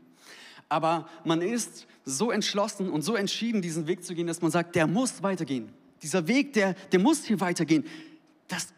aber 0.72 1.06
man 1.24 1.42
ist 1.42 1.86
so 2.06 2.30
entschlossen 2.30 2.88
und 2.88 3.02
so 3.02 3.14
entschieden, 3.14 3.60
diesen 3.60 3.86
Weg 3.86 4.04
zu 4.04 4.14
gehen, 4.14 4.26
dass 4.26 4.40
man 4.40 4.50
sagt, 4.50 4.74
der 4.74 4.86
muss 4.86 5.22
weitergehen. 5.22 5.68
Dieser 6.02 6.26
Weg, 6.26 6.54
der, 6.54 6.72
der 6.90 6.98
muss 6.98 7.24
hier 7.24 7.40
weitergehen. 7.40 7.84
Das, 8.48 8.68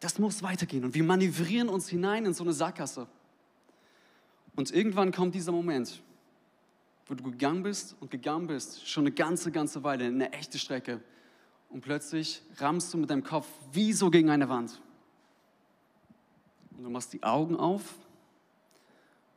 das 0.00 0.18
muss 0.18 0.42
weitergehen. 0.42 0.84
Und 0.84 0.94
wir 0.94 1.04
manövrieren 1.04 1.68
uns 1.68 1.88
hinein 1.88 2.24
in 2.24 2.34
so 2.34 2.42
eine 2.42 2.52
Sackgasse. 2.52 3.06
Und 4.56 4.72
irgendwann 4.72 5.12
kommt 5.12 5.34
dieser 5.34 5.52
Moment, 5.52 6.02
wo 7.06 7.14
du 7.14 7.24
gegangen 7.24 7.62
bist 7.62 7.96
und 8.00 8.10
gegangen 8.10 8.46
bist, 8.46 8.88
schon 8.88 9.04
eine 9.04 9.12
ganze, 9.12 9.52
ganze 9.52 9.82
Weile, 9.84 10.06
eine 10.06 10.32
echte 10.32 10.58
Strecke. 10.58 11.00
Und 11.68 11.82
plötzlich 11.82 12.42
rammst 12.56 12.92
du 12.92 12.98
mit 12.98 13.10
deinem 13.10 13.22
Kopf 13.22 13.46
wie 13.72 13.92
so 13.92 14.10
gegen 14.10 14.30
eine 14.30 14.48
Wand. 14.48 14.80
Und 16.76 16.84
du 16.84 16.90
machst 16.90 17.12
die 17.12 17.22
Augen 17.22 17.56
auf 17.56 17.94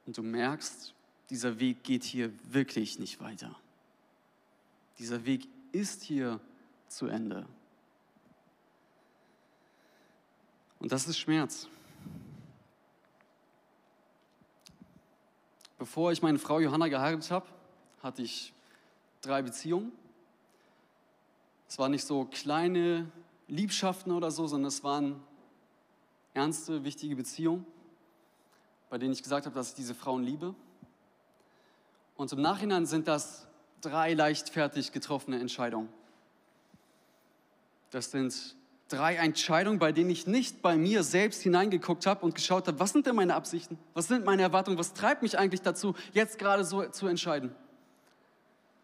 und 0.06 0.18
du 0.18 0.24
merkst, 0.24 0.94
dieser 1.30 1.60
Weg 1.60 1.84
geht 1.84 2.04
hier 2.04 2.32
wirklich 2.44 3.00
nicht 3.00 3.20
weiter. 3.20 3.56
Dieser 5.00 5.26
Weg 5.26 5.48
ist 5.72 6.04
hier 6.04 6.40
zu 6.88 7.08
Ende. 7.08 7.46
Und 10.84 10.92
das 10.92 11.08
ist 11.08 11.18
Schmerz. 11.18 11.70
Bevor 15.78 16.12
ich 16.12 16.22
meine 16.22 16.38
Frau 16.38 16.60
Johanna 16.60 16.90
geheiratet 16.90 17.32
habe, 17.32 17.46
hatte 18.02 18.22
ich 18.22 18.54
drei 19.22 19.42
Beziehungen. 19.42 19.94
Es 21.70 21.80
waren 21.80 21.92
nicht 21.92 22.06
so 22.06 22.26
kleine 22.26 23.10
Liebschaften 23.48 24.12
oder 24.12 24.30
so, 24.30 24.46
sondern 24.46 24.68
es 24.68 24.84
waren 24.84 25.24
ernste, 26.34 26.84
wichtige 26.84 27.16
Beziehungen, 27.16 27.66
bei 28.90 28.98
denen 28.98 29.14
ich 29.14 29.24
gesagt 29.24 29.46
habe, 29.46 29.56
dass 29.56 29.70
ich 29.70 29.76
diese 29.76 29.96
Frauen 29.96 30.24
liebe. 30.24 30.54
Und 32.18 32.30
im 32.34 32.42
Nachhinein 32.42 32.86
sind 32.86 33.08
das 33.08 33.48
drei 33.80 34.16
leichtfertig 34.16 34.92
getroffene 34.92 35.40
Entscheidungen. 35.40 35.88
Das 37.90 38.12
sind 38.12 38.58
Drei 38.94 39.16
Entscheidungen, 39.16 39.80
bei 39.80 39.92
denen 39.92 40.12
ich 40.12 40.28
nicht 40.28 40.62
bei 40.62 40.78
mir 40.78 41.02
selbst 41.02 41.42
hineingeguckt 41.42 42.06
habe 42.06 42.24
und 42.24 42.36
geschaut 42.36 42.68
habe, 42.68 42.80
was 42.80 42.92
sind 42.92 43.08
denn 43.08 43.16
meine 43.16 43.34
Absichten? 43.34 43.80
Was 43.96 44.08
sind 44.08 44.24
meine 44.24 44.44
Erwartungen? 44.44 44.78
Was 44.78 44.94
treibt 44.94 45.24
mich 45.24 45.36
eigentlich 45.40 45.64
dazu, 45.64 45.96
jetzt 46.14 46.38
gerade 46.38 46.64
so 46.64 46.86
zu 46.86 47.08
entscheiden? 47.08 47.56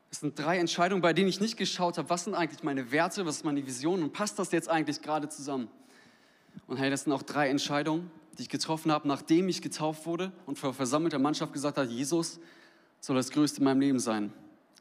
Es 0.10 0.22
sind 0.22 0.39
drei 0.39 0.58
Entscheidungen, 0.58 1.04
bei 1.04 1.13
denen 1.13 1.30
ich 1.30 1.39
nicht 1.39 1.58
geschaut 1.58 2.00
habe, 2.00 2.10
was 2.10 2.24
sind 2.24 2.34
eigentlich 2.34 2.63
meine 2.63 2.91
Werte, 2.91 3.24
was 3.28 3.36
ist 3.36 3.45
meine 3.45 3.63
Vision 3.63 4.02
und 4.02 4.12
passt 4.12 4.39
das 4.39 4.52
jetzt 4.52 4.67
eigentlich 4.67 5.04
gerade 5.04 5.30
zusammen? 5.30 5.67
Und 6.65 6.78
hey, 6.78 6.89
das 6.89 7.04
sind 7.04 7.13
auch 7.13 7.22
drei 7.22 7.48
Entscheidungen, 7.50 8.10
die 8.39 8.41
ich 8.41 8.50
getroffen 8.50 8.91
habe, 8.91 9.08
nachdem 9.08 9.48
ich 9.48 9.62
getauft 9.62 10.08
wurde 10.08 10.32
und 10.48 10.58
vor 10.58 10.74
versammelter 10.74 11.19
Mannschaft 11.19 11.54
gesagt 11.54 11.78
habe, 11.78 11.88
Jesus 11.88 12.39
soll 13.00 13.15
das 13.15 13.30
Größte 13.30 13.60
in 13.60 13.65
meinem 13.65 13.82
Leben 13.82 14.00
sein 14.00 14.34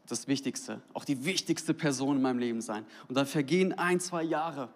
das 0.07 0.27
Wichtigste, 0.27 0.81
auch 0.95 1.05
die 1.05 1.27
wichtigste 1.27 1.75
Person 1.75 2.17
in 2.17 2.23
meinem 2.23 2.39
Leben 2.39 2.63
sein. 2.63 2.87
Und 3.09 3.15
dann 3.17 3.27
vergehen 3.27 3.75
ein, 3.75 4.01
zwei 4.01 4.23
Jahre 4.23 4.71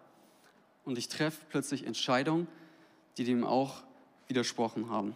und 0.85 0.99
ich 0.99 1.09
treffe 1.09 1.45
plötzlich 1.49 1.87
Entscheidungen, 1.87 2.49
die 3.17 3.25
dem 3.25 3.45
auch 3.45 3.83
widersprochen 4.29 4.91
haben. 4.91 5.15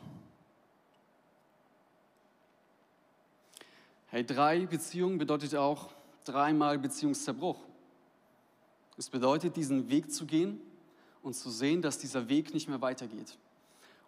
Hey, 4.09 4.25
drei 4.25 4.67
Beziehungen 4.67 5.19
bedeutet 5.19 5.55
auch 5.55 5.91
dreimal 6.25 6.79
Beziehungszerbruch. 6.79 7.59
Es 8.97 9.11
bedeutet, 9.11 9.57
diesen 9.57 9.91
Weg 9.91 10.13
zu 10.13 10.27
gehen 10.27 10.61
und 11.23 11.35
zu 11.35 11.51
sehen, 11.51 11.83
dass 11.83 11.99
dieser 11.99 12.29
Weg 12.29 12.55
nicht 12.55 12.69
mehr 12.69 12.81
weitergeht. 12.81 13.37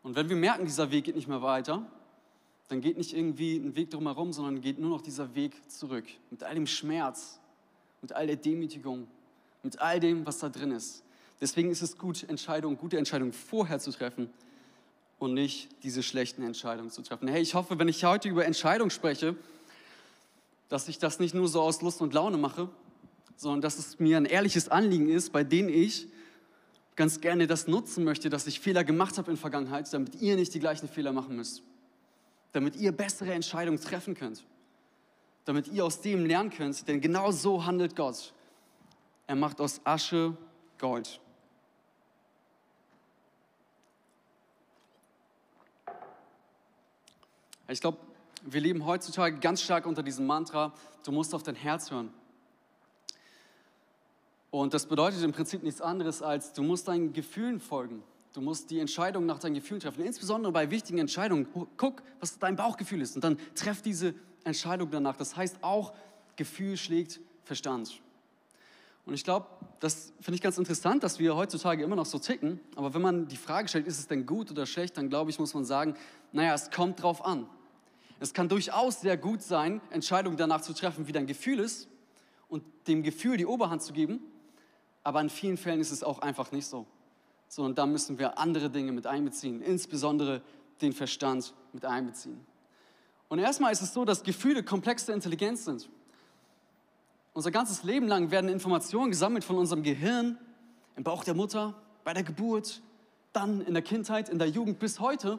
Und 0.02 0.14
wenn 0.14 0.28
wir 0.28 0.36
merken, 0.36 0.64
dieser 0.64 0.90
Weg 0.90 1.04
geht 1.04 1.16
nicht 1.16 1.28
mehr 1.28 1.42
weiter, 1.42 1.84
dann 2.68 2.80
geht 2.80 2.96
nicht 2.96 3.14
irgendwie 3.14 3.56
ein 3.56 3.74
Weg 3.74 3.90
drumherum, 3.90 4.32
sondern 4.32 4.60
geht 4.60 4.78
nur 4.78 4.90
noch 4.90 5.00
dieser 5.00 5.34
Weg 5.34 5.70
zurück. 5.70 6.06
Mit 6.30 6.42
all 6.42 6.54
dem 6.54 6.66
Schmerz, 6.66 7.40
mit 8.00 8.12
all 8.12 8.26
der 8.26 8.36
Demütigung, 8.36 9.08
mit 9.62 9.80
all 9.80 10.00
dem, 10.00 10.24
was 10.24 10.38
da 10.38 10.48
drin 10.48 10.70
ist. 10.70 11.02
Deswegen 11.40 11.70
ist 11.70 11.82
es 11.82 11.98
gut, 11.98 12.28
Entscheidungen, 12.28 12.76
gute 12.76 12.98
Entscheidungen 12.98 13.32
vorher 13.32 13.78
zu 13.78 13.92
treffen 13.92 14.30
und 15.18 15.34
nicht 15.34 15.68
diese 15.82 16.02
schlechten 16.02 16.42
Entscheidungen 16.42 16.90
zu 16.90 17.02
treffen. 17.02 17.28
Hey, 17.28 17.42
ich 17.42 17.54
hoffe, 17.54 17.78
wenn 17.78 17.88
ich 17.88 18.04
heute 18.04 18.28
über 18.28 18.44
Entscheidungen 18.44 18.90
spreche, 18.90 19.36
dass 20.68 20.88
ich 20.88 20.98
das 20.98 21.18
nicht 21.18 21.34
nur 21.34 21.48
so 21.48 21.62
aus 21.62 21.80
Lust 21.80 22.00
und 22.00 22.12
Laune 22.14 22.36
mache, 22.36 22.68
sondern 23.36 23.60
dass 23.60 23.78
es 23.78 23.98
mir 23.98 24.16
ein 24.16 24.24
ehrliches 24.24 24.68
Anliegen 24.68 25.08
ist, 25.08 25.32
bei 25.32 25.44
denen 25.44 25.68
ich 25.68 26.08
ganz 26.96 27.20
gerne 27.20 27.46
das 27.46 27.68
nutzen 27.68 28.04
möchte, 28.04 28.28
dass 28.28 28.46
ich 28.46 28.58
Fehler 28.58 28.82
gemacht 28.82 29.18
habe 29.18 29.30
in 29.30 29.36
der 29.36 29.40
Vergangenheit, 29.40 29.92
damit 29.92 30.16
ihr 30.20 30.36
nicht 30.36 30.52
die 30.52 30.60
gleichen 30.60 30.88
Fehler 30.88 31.12
machen 31.12 31.36
müsst 31.36 31.62
damit 32.52 32.76
ihr 32.76 32.92
bessere 32.92 33.32
Entscheidungen 33.32 33.80
treffen 33.80 34.14
könnt, 34.14 34.44
damit 35.44 35.68
ihr 35.68 35.84
aus 35.84 36.00
dem 36.00 36.26
lernen 36.26 36.50
könnt, 36.50 36.86
denn 36.88 37.00
genau 37.00 37.30
so 37.30 37.64
handelt 37.64 37.96
Gott. 37.96 38.32
Er 39.26 39.36
macht 39.36 39.60
aus 39.60 39.80
Asche 39.84 40.36
Gold. 40.78 41.20
Ich 47.70 47.80
glaube, 47.80 47.98
wir 48.42 48.60
leben 48.60 48.86
heutzutage 48.86 49.38
ganz 49.40 49.62
stark 49.62 49.84
unter 49.86 50.02
diesem 50.02 50.26
Mantra, 50.26 50.72
du 51.04 51.12
musst 51.12 51.34
auf 51.34 51.42
dein 51.42 51.54
Herz 51.54 51.90
hören. 51.90 52.12
Und 54.50 54.72
das 54.72 54.86
bedeutet 54.86 55.22
im 55.22 55.32
Prinzip 55.32 55.62
nichts 55.62 55.82
anderes 55.82 56.22
als, 56.22 56.54
du 56.54 56.62
musst 56.62 56.88
deinen 56.88 57.12
Gefühlen 57.12 57.60
folgen. 57.60 58.02
Du 58.32 58.40
musst 58.40 58.70
die 58.70 58.78
Entscheidung 58.78 59.26
nach 59.26 59.38
deinen 59.38 59.54
Gefühlen 59.54 59.80
treffen. 59.80 60.02
Insbesondere 60.04 60.52
bei 60.52 60.70
wichtigen 60.70 60.98
Entscheidungen. 60.98 61.48
Guck, 61.76 62.02
was 62.20 62.38
dein 62.38 62.56
Bauchgefühl 62.56 63.02
ist 63.02 63.16
und 63.16 63.24
dann 63.24 63.38
treff 63.54 63.82
diese 63.82 64.14
Entscheidung 64.44 64.90
danach. 64.90 65.16
Das 65.16 65.36
heißt 65.36 65.58
auch, 65.62 65.92
Gefühl 66.36 66.76
schlägt 66.76 67.20
Verstand. 67.44 68.00
Und 69.04 69.14
ich 69.14 69.24
glaube, 69.24 69.46
das 69.80 70.12
finde 70.20 70.36
ich 70.36 70.42
ganz 70.42 70.58
interessant, 70.58 71.02
dass 71.02 71.18
wir 71.18 71.34
heutzutage 71.34 71.82
immer 71.82 71.96
noch 71.96 72.06
so 72.06 72.18
ticken. 72.18 72.60
Aber 72.76 72.94
wenn 72.94 73.02
man 73.02 73.26
die 73.26 73.36
Frage 73.36 73.66
stellt, 73.68 73.86
ist 73.86 73.98
es 73.98 74.06
denn 74.06 74.26
gut 74.26 74.50
oder 74.50 74.66
schlecht, 74.66 74.96
dann 74.98 75.08
glaube 75.08 75.30
ich, 75.30 75.38
muss 75.38 75.54
man 75.54 75.64
sagen, 75.64 75.94
naja, 76.32 76.54
es 76.54 76.70
kommt 76.70 77.02
drauf 77.02 77.24
an. 77.24 77.48
Es 78.20 78.34
kann 78.34 78.48
durchaus 78.48 79.00
sehr 79.00 79.16
gut 79.16 79.42
sein, 79.42 79.80
Entscheidungen 79.90 80.36
danach 80.36 80.60
zu 80.60 80.72
treffen, 80.72 81.06
wie 81.06 81.12
dein 81.12 81.26
Gefühl 81.26 81.60
ist 81.60 81.88
und 82.48 82.64
dem 82.86 83.02
Gefühl 83.02 83.36
die 83.36 83.46
Oberhand 83.46 83.82
zu 83.82 83.92
geben. 83.92 84.20
Aber 85.04 85.20
in 85.20 85.30
vielen 85.30 85.56
Fällen 85.56 85.80
ist 85.80 85.92
es 85.92 86.02
auch 86.02 86.18
einfach 86.18 86.52
nicht 86.52 86.66
so 86.66 86.86
sondern 87.48 87.74
da 87.74 87.86
müssen 87.86 88.18
wir 88.18 88.38
andere 88.38 88.70
Dinge 88.70 88.92
mit 88.92 89.06
einbeziehen, 89.06 89.62
insbesondere 89.62 90.42
den 90.80 90.92
Verstand 90.92 91.54
mit 91.72 91.84
einbeziehen. 91.84 92.38
Und 93.28 93.38
erstmal 93.38 93.72
ist 93.72 93.82
es 93.82 93.92
so, 93.92 94.04
dass 94.04 94.22
Gefühle 94.22 94.62
komplexe 94.62 95.12
Intelligenz 95.12 95.64
sind. 95.64 95.88
Unser 97.32 97.50
ganzes 97.50 97.82
Leben 97.82 98.06
lang 98.06 98.30
werden 98.30 98.48
Informationen 98.48 99.10
gesammelt 99.10 99.44
von 99.44 99.56
unserem 99.56 99.82
Gehirn, 99.82 100.38
im 100.96 101.04
Bauch 101.04 101.24
der 101.24 101.34
Mutter, 101.34 101.74
bei 102.04 102.12
der 102.12 102.22
Geburt, 102.22 102.82
dann 103.32 103.60
in 103.60 103.74
der 103.74 103.82
Kindheit, 103.82 104.28
in 104.28 104.38
der 104.38 104.48
Jugend 104.48 104.78
bis 104.78 104.98
heute. 104.98 105.38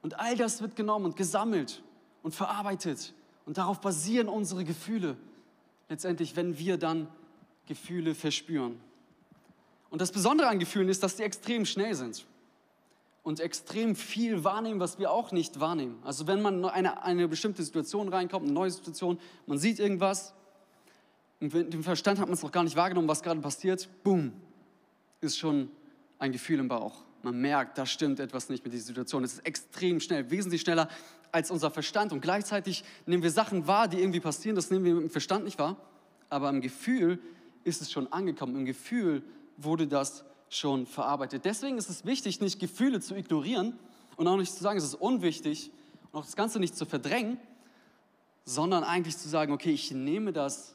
Und 0.00 0.18
all 0.18 0.36
das 0.36 0.62
wird 0.62 0.74
genommen 0.74 1.04
und 1.04 1.16
gesammelt 1.16 1.82
und 2.22 2.34
verarbeitet. 2.34 3.14
Und 3.46 3.58
darauf 3.58 3.80
basieren 3.80 4.28
unsere 4.28 4.64
Gefühle. 4.64 5.16
Letztendlich, 5.88 6.36
wenn 6.36 6.58
wir 6.58 6.78
dann 6.78 7.08
Gefühle 7.66 8.14
verspüren. 8.14 8.80
Und 9.90 10.00
das 10.00 10.12
Besondere 10.12 10.48
an 10.48 10.58
Gefühlen 10.58 10.88
ist, 10.88 11.02
dass 11.02 11.16
die 11.16 11.22
extrem 11.22 11.66
schnell 11.66 11.94
sind 11.94 12.24
und 13.22 13.40
extrem 13.40 13.94
viel 13.94 14.42
wahrnehmen, 14.42 14.80
was 14.80 14.98
wir 14.98 15.10
auch 15.10 15.32
nicht 15.32 15.60
wahrnehmen. 15.60 15.98
Also 16.02 16.26
wenn 16.26 16.42
man 16.42 16.58
in 16.58 16.64
eine, 16.64 17.02
eine 17.02 17.28
bestimmte 17.28 17.62
Situation 17.62 18.08
reinkommt, 18.08 18.46
eine 18.46 18.52
neue 18.52 18.70
Situation, 18.70 19.18
man 19.46 19.58
sieht 19.58 19.78
irgendwas, 19.78 20.34
und 21.40 21.52
mit 21.52 21.72
dem 21.72 21.82
Verstand 21.82 22.20
hat 22.20 22.26
man 22.26 22.34
es 22.34 22.42
noch 22.42 22.52
gar 22.52 22.62
nicht 22.62 22.76
wahrgenommen, 22.76 23.08
was 23.08 23.22
gerade 23.22 23.40
passiert, 23.40 23.88
boom, 24.04 24.32
ist 25.20 25.38
schon 25.38 25.70
ein 26.18 26.30
Gefühl 26.30 26.60
im 26.60 26.68
Bauch. 26.68 27.02
Man 27.24 27.40
merkt, 27.40 27.78
da 27.78 27.86
stimmt 27.86 28.20
etwas 28.20 28.48
nicht 28.48 28.64
mit 28.64 28.72
dieser 28.72 28.86
Situation. 28.86 29.24
Es 29.24 29.34
ist 29.34 29.46
extrem 29.46 30.00
schnell, 30.00 30.30
wesentlich 30.30 30.62
schneller 30.62 30.88
als 31.30 31.50
unser 31.50 31.70
Verstand. 31.70 32.12
Und 32.12 32.20
gleichzeitig 32.20 32.84
nehmen 33.06 33.22
wir 33.22 33.30
Sachen 33.30 33.66
wahr, 33.66 33.88
die 33.88 33.98
irgendwie 33.98 34.20
passieren, 34.20 34.56
das 34.56 34.70
nehmen 34.70 34.84
wir 34.84 34.94
mit 34.94 35.04
dem 35.04 35.10
Verstand 35.10 35.44
nicht 35.44 35.58
wahr. 35.58 35.76
Aber 36.28 36.48
im 36.50 36.60
Gefühl 36.60 37.18
ist 37.64 37.82
es 37.82 37.90
schon 37.90 38.12
angekommen. 38.12 38.56
Im 38.56 38.64
Gefühl 38.64 39.22
wurde 39.56 39.86
das 39.86 40.24
schon 40.48 40.86
verarbeitet. 40.86 41.44
Deswegen 41.44 41.78
ist 41.78 41.88
es 41.88 42.04
wichtig, 42.04 42.40
nicht 42.40 42.58
Gefühle 42.58 43.00
zu 43.00 43.14
ignorieren 43.14 43.78
und 44.16 44.28
auch 44.28 44.36
nicht 44.36 44.52
zu 44.52 44.62
sagen, 44.62 44.78
es 44.78 44.84
ist 44.84 44.94
unwichtig 44.94 45.70
und 46.10 46.20
auch 46.20 46.24
das 46.24 46.36
Ganze 46.36 46.60
nicht 46.60 46.76
zu 46.76 46.84
verdrängen, 46.84 47.38
sondern 48.44 48.84
eigentlich 48.84 49.16
zu 49.16 49.28
sagen, 49.28 49.52
okay, 49.52 49.70
ich 49.70 49.90
nehme 49.92 50.32
das 50.32 50.74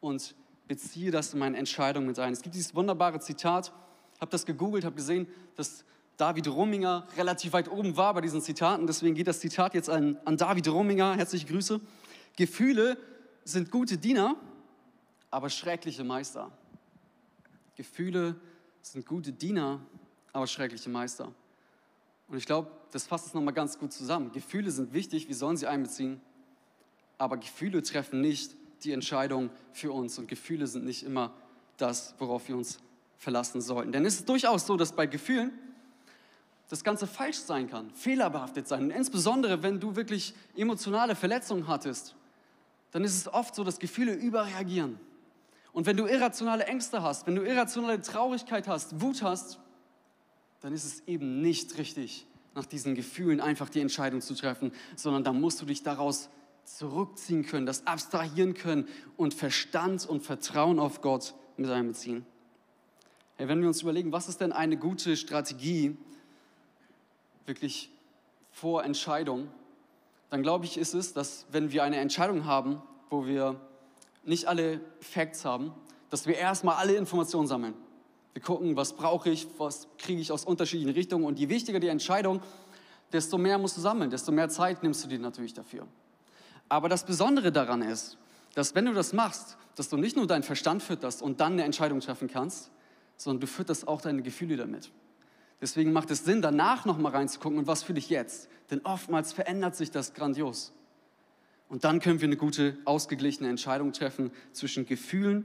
und 0.00 0.34
beziehe 0.66 1.10
das 1.10 1.32
in 1.32 1.40
meine 1.40 1.56
Entscheidung 1.56 2.06
mit 2.06 2.18
ein. 2.18 2.32
Es 2.32 2.42
gibt 2.42 2.54
dieses 2.54 2.74
wunderbare 2.74 3.20
Zitat, 3.20 3.72
habe 4.20 4.30
das 4.30 4.46
gegoogelt, 4.46 4.84
habe 4.84 4.96
gesehen, 4.96 5.26
dass 5.56 5.84
David 6.16 6.48
Rominger 6.48 7.06
relativ 7.16 7.52
weit 7.52 7.70
oben 7.70 7.96
war 7.96 8.12
bei 8.14 8.20
diesen 8.20 8.42
Zitaten. 8.42 8.86
Deswegen 8.86 9.14
geht 9.14 9.28
das 9.28 9.40
Zitat 9.40 9.74
jetzt 9.74 9.88
an, 9.88 10.18
an 10.24 10.36
David 10.36 10.66
Rominger. 10.68 11.16
Herzliche 11.16 11.46
Grüße. 11.46 11.80
Gefühle 12.36 12.98
sind 13.44 13.70
gute 13.70 13.96
Diener, 13.96 14.36
aber 15.30 15.48
schreckliche 15.48 16.02
Meister. 16.02 16.50
Gefühle 17.76 18.34
sind 18.82 19.06
gute 19.06 19.32
Diener, 19.32 19.80
aber 20.32 20.46
schreckliche 20.46 20.90
Meister. 20.90 21.32
Und 22.26 22.36
ich 22.36 22.46
glaube, 22.46 22.70
das 22.90 23.06
fasst 23.06 23.28
es 23.28 23.34
nochmal 23.34 23.54
ganz 23.54 23.78
gut 23.78 23.92
zusammen. 23.92 24.32
Gefühle 24.32 24.70
sind 24.70 24.92
wichtig, 24.92 25.28
wir 25.28 25.36
sollen 25.36 25.56
sie 25.56 25.66
einbeziehen, 25.66 26.20
aber 27.16 27.36
Gefühle 27.36 27.82
treffen 27.82 28.20
nicht 28.20 28.56
die 28.84 28.92
Entscheidung 28.92 29.50
für 29.72 29.92
uns 29.92 30.18
und 30.18 30.28
Gefühle 30.28 30.66
sind 30.66 30.84
nicht 30.84 31.04
immer 31.04 31.34
das, 31.76 32.14
worauf 32.18 32.48
wir 32.48 32.56
uns 32.56 32.78
verlassen 33.18 33.60
sollten. 33.60 33.92
Denn 33.92 34.06
es 34.06 34.14
ist 34.14 34.28
durchaus 34.28 34.66
so, 34.66 34.76
dass 34.76 34.92
bei 34.92 35.06
Gefühlen 35.06 35.52
das 36.68 36.84
Ganze 36.84 37.06
falsch 37.06 37.38
sein 37.38 37.68
kann, 37.68 37.90
fehlerbehaftet 37.90 38.68
sein. 38.68 38.84
Und 38.84 38.90
insbesondere, 38.90 39.62
wenn 39.62 39.80
du 39.80 39.96
wirklich 39.96 40.34
emotionale 40.56 41.14
Verletzungen 41.16 41.66
hattest, 41.66 42.14
dann 42.92 43.04
ist 43.04 43.16
es 43.16 43.32
oft 43.32 43.54
so, 43.54 43.64
dass 43.64 43.78
Gefühle 43.78 44.14
überreagieren. 44.14 44.98
Und 45.72 45.86
wenn 45.86 45.96
du 45.96 46.06
irrationale 46.06 46.64
Ängste 46.64 47.02
hast, 47.02 47.26
wenn 47.26 47.34
du 47.34 47.42
irrationale 47.42 48.00
Traurigkeit 48.00 48.68
hast, 48.68 49.00
Wut 49.00 49.22
hast, 49.22 49.58
dann 50.60 50.72
ist 50.72 50.84
es 50.84 51.06
eben 51.06 51.40
nicht 51.40 51.78
richtig, 51.78 52.26
nach 52.54 52.66
diesen 52.66 52.94
Gefühlen 52.94 53.40
einfach 53.40 53.68
die 53.68 53.80
Entscheidung 53.80 54.20
zu 54.20 54.34
treffen, 54.34 54.72
sondern 54.96 55.24
da 55.24 55.32
musst 55.32 55.60
du 55.60 55.66
dich 55.66 55.82
daraus 55.82 56.28
zurückziehen 56.64 57.46
können, 57.46 57.66
das 57.66 57.86
abstrahieren 57.86 58.54
können 58.54 58.88
und 59.16 59.34
Verstand 59.34 60.06
und 60.06 60.22
Vertrauen 60.22 60.78
auf 60.78 61.00
Gott 61.00 61.34
mit 61.56 61.70
einbeziehen. 61.70 62.26
Hey, 63.38 63.46
wenn 63.46 63.60
wir 63.60 63.68
uns 63.68 63.82
überlegen, 63.82 64.10
was 64.10 64.28
ist 64.28 64.40
denn 64.40 64.50
eine 64.50 64.76
gute 64.76 65.16
Strategie 65.16 65.96
wirklich 67.46 67.88
vor 68.50 68.82
Entscheidung, 68.82 69.46
dann 70.28 70.42
glaube 70.42 70.64
ich, 70.64 70.76
ist 70.76 70.92
es, 70.92 71.14
dass 71.14 71.46
wenn 71.52 71.70
wir 71.70 71.84
eine 71.84 71.98
Entscheidung 71.98 72.46
haben, 72.46 72.82
wo 73.10 73.26
wir 73.26 73.60
nicht 74.24 74.46
alle 74.46 74.80
Facts 74.98 75.44
haben, 75.44 75.72
dass 76.10 76.26
wir 76.26 76.36
erstmal 76.36 76.74
alle 76.78 76.96
Informationen 76.96 77.46
sammeln. 77.46 77.74
Wir 78.32 78.42
gucken, 78.42 78.74
was 78.74 78.94
brauche 78.94 79.30
ich, 79.30 79.46
was 79.56 79.86
kriege 79.98 80.20
ich 80.20 80.32
aus 80.32 80.44
unterschiedlichen 80.44 80.92
Richtungen 80.92 81.24
und 81.24 81.38
je 81.38 81.48
wichtiger 81.48 81.78
die 81.78 81.86
Entscheidung, 81.86 82.42
desto 83.12 83.38
mehr 83.38 83.56
musst 83.56 83.76
du 83.76 83.80
sammeln, 83.80 84.10
desto 84.10 84.32
mehr 84.32 84.48
Zeit 84.48 84.82
nimmst 84.82 85.04
du 85.04 85.08
dir 85.08 85.20
natürlich 85.20 85.54
dafür. 85.54 85.86
Aber 86.68 86.88
das 86.88 87.06
Besondere 87.06 87.52
daran 87.52 87.82
ist, 87.82 88.18
dass 88.54 88.74
wenn 88.74 88.86
du 88.86 88.94
das 88.94 89.12
machst, 89.12 89.56
dass 89.76 89.88
du 89.88 89.96
nicht 89.96 90.16
nur 90.16 90.26
deinen 90.26 90.42
Verstand 90.42 90.82
fütterst 90.82 91.22
und 91.22 91.38
dann 91.38 91.52
eine 91.52 91.62
Entscheidung 91.62 92.00
treffen 92.00 92.26
kannst, 92.26 92.72
sondern 93.18 93.42
du 93.42 93.46
fütterst 93.46 93.86
auch 93.86 94.00
deine 94.00 94.22
Gefühle 94.22 94.56
damit. 94.56 94.90
Deswegen 95.60 95.92
macht 95.92 96.10
es 96.10 96.24
Sinn, 96.24 96.40
danach 96.40 96.86
nochmal 96.86 97.12
reinzugucken 97.12 97.58
und 97.58 97.66
was 97.66 97.82
fühle 97.82 97.98
ich 97.98 98.08
jetzt? 98.08 98.48
Denn 98.70 98.80
oftmals 98.84 99.32
verändert 99.32 99.76
sich 99.76 99.90
das 99.90 100.14
grandios. 100.14 100.72
Und 101.68 101.84
dann 101.84 102.00
können 102.00 102.20
wir 102.20 102.28
eine 102.28 102.36
gute, 102.36 102.78
ausgeglichene 102.84 103.50
Entscheidung 103.50 103.92
treffen 103.92 104.30
zwischen 104.52 104.86
Gefühlen 104.86 105.44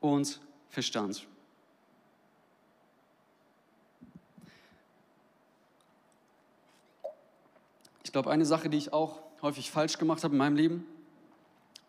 und 0.00 0.40
Verstand. 0.68 1.26
Ich 8.04 8.12
glaube, 8.12 8.30
eine 8.30 8.44
Sache, 8.44 8.68
die 8.68 8.76
ich 8.76 8.92
auch 8.92 9.22
häufig 9.40 9.70
falsch 9.70 9.96
gemacht 9.96 10.22
habe 10.22 10.34
in 10.34 10.38
meinem 10.38 10.56
Leben 10.56 10.86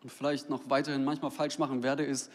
und 0.02 0.10
vielleicht 0.10 0.48
noch 0.48 0.70
weiterhin 0.70 1.04
manchmal 1.04 1.30
falsch 1.30 1.58
machen 1.58 1.82
werde, 1.82 2.04
ist, 2.04 2.32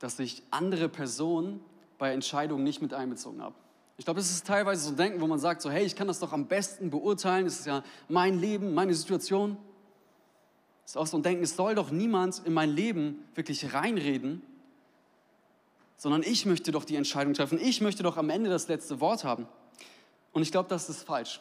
dass 0.00 0.18
ich 0.18 0.42
andere 0.50 0.88
Personen 0.88 1.60
bei 2.02 2.12
Entscheidungen 2.12 2.64
nicht 2.64 2.82
mit 2.82 2.92
einbezogen 2.94 3.40
habe. 3.40 3.54
Ich 3.96 4.04
glaube, 4.04 4.18
es 4.18 4.28
ist 4.28 4.44
teilweise 4.44 4.82
so 4.82 4.90
ein 4.90 4.96
Denken, 4.96 5.20
wo 5.20 5.28
man 5.28 5.38
sagt, 5.38 5.62
so, 5.62 5.70
hey, 5.70 5.84
ich 5.84 5.94
kann 5.94 6.08
das 6.08 6.18
doch 6.18 6.32
am 6.32 6.48
besten 6.48 6.90
beurteilen, 6.90 7.46
es 7.46 7.60
ist 7.60 7.66
ja 7.66 7.84
mein 8.08 8.40
Leben, 8.40 8.74
meine 8.74 8.92
Situation. 8.92 9.56
Es 10.84 10.90
ist 10.90 10.96
auch 10.96 11.06
so 11.06 11.16
ein 11.16 11.22
Denken, 11.22 11.44
es 11.44 11.54
soll 11.54 11.76
doch 11.76 11.92
niemand 11.92 12.42
in 12.44 12.54
mein 12.54 12.70
Leben 12.70 13.22
wirklich 13.36 13.72
reinreden, 13.72 14.42
sondern 15.96 16.24
ich 16.24 16.44
möchte 16.44 16.72
doch 16.72 16.84
die 16.84 16.96
Entscheidung 16.96 17.34
treffen, 17.34 17.60
ich 17.62 17.80
möchte 17.80 18.02
doch 18.02 18.16
am 18.16 18.30
Ende 18.30 18.50
das 18.50 18.66
letzte 18.66 18.98
Wort 18.98 19.22
haben. 19.22 19.46
Und 20.32 20.42
ich 20.42 20.50
glaube, 20.50 20.68
das 20.68 20.90
ist 20.90 21.04
falsch. 21.04 21.40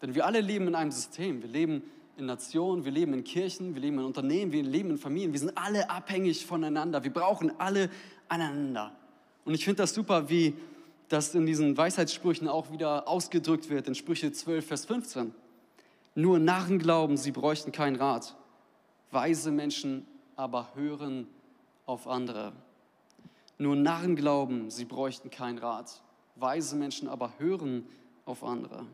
Denn 0.00 0.14
wir 0.14 0.24
alle 0.24 0.40
leben 0.40 0.68
in 0.68 0.74
einem 0.74 0.90
System. 0.90 1.42
Wir 1.42 1.50
leben 1.50 1.82
in 2.16 2.24
Nationen, 2.24 2.86
wir 2.86 2.92
leben 2.92 3.12
in 3.12 3.24
Kirchen, 3.24 3.74
wir 3.74 3.82
leben 3.82 3.98
in 3.98 4.06
Unternehmen, 4.06 4.52
wir 4.52 4.62
leben 4.62 4.88
in 4.88 4.96
Familien. 4.96 5.34
Wir 5.34 5.40
sind 5.40 5.52
alle 5.54 5.90
abhängig 5.90 6.46
voneinander. 6.46 7.04
Wir 7.04 7.12
brauchen 7.12 7.52
alle 7.60 7.90
einander. 8.30 8.96
Und 9.46 9.54
ich 9.54 9.64
finde 9.64 9.82
das 9.82 9.94
super, 9.94 10.28
wie 10.28 10.54
das 11.08 11.34
in 11.34 11.46
diesen 11.46 11.76
Weisheitssprüchen 11.76 12.48
auch 12.48 12.72
wieder 12.72 13.06
ausgedrückt 13.06 13.70
wird, 13.70 13.86
in 13.86 13.94
Sprüche 13.94 14.32
12, 14.32 14.66
Vers 14.66 14.84
15. 14.86 15.32
Nur 16.16 16.40
Narren 16.40 16.80
glauben, 16.80 17.16
sie 17.16 17.30
bräuchten 17.30 17.70
keinen 17.70 17.94
Rat. 17.94 18.34
Weise 19.12 19.52
Menschen 19.52 20.04
aber 20.34 20.68
hören 20.74 21.28
auf 21.86 22.08
andere. 22.08 22.52
Nur 23.56 23.76
Narren 23.76 24.16
glauben, 24.16 24.68
sie 24.68 24.84
bräuchten 24.84 25.30
keinen 25.30 25.58
Rat. 25.58 26.02
Weise 26.34 26.74
Menschen 26.74 27.06
aber 27.06 27.32
hören 27.38 27.86
auf 28.24 28.42
andere. 28.42 28.84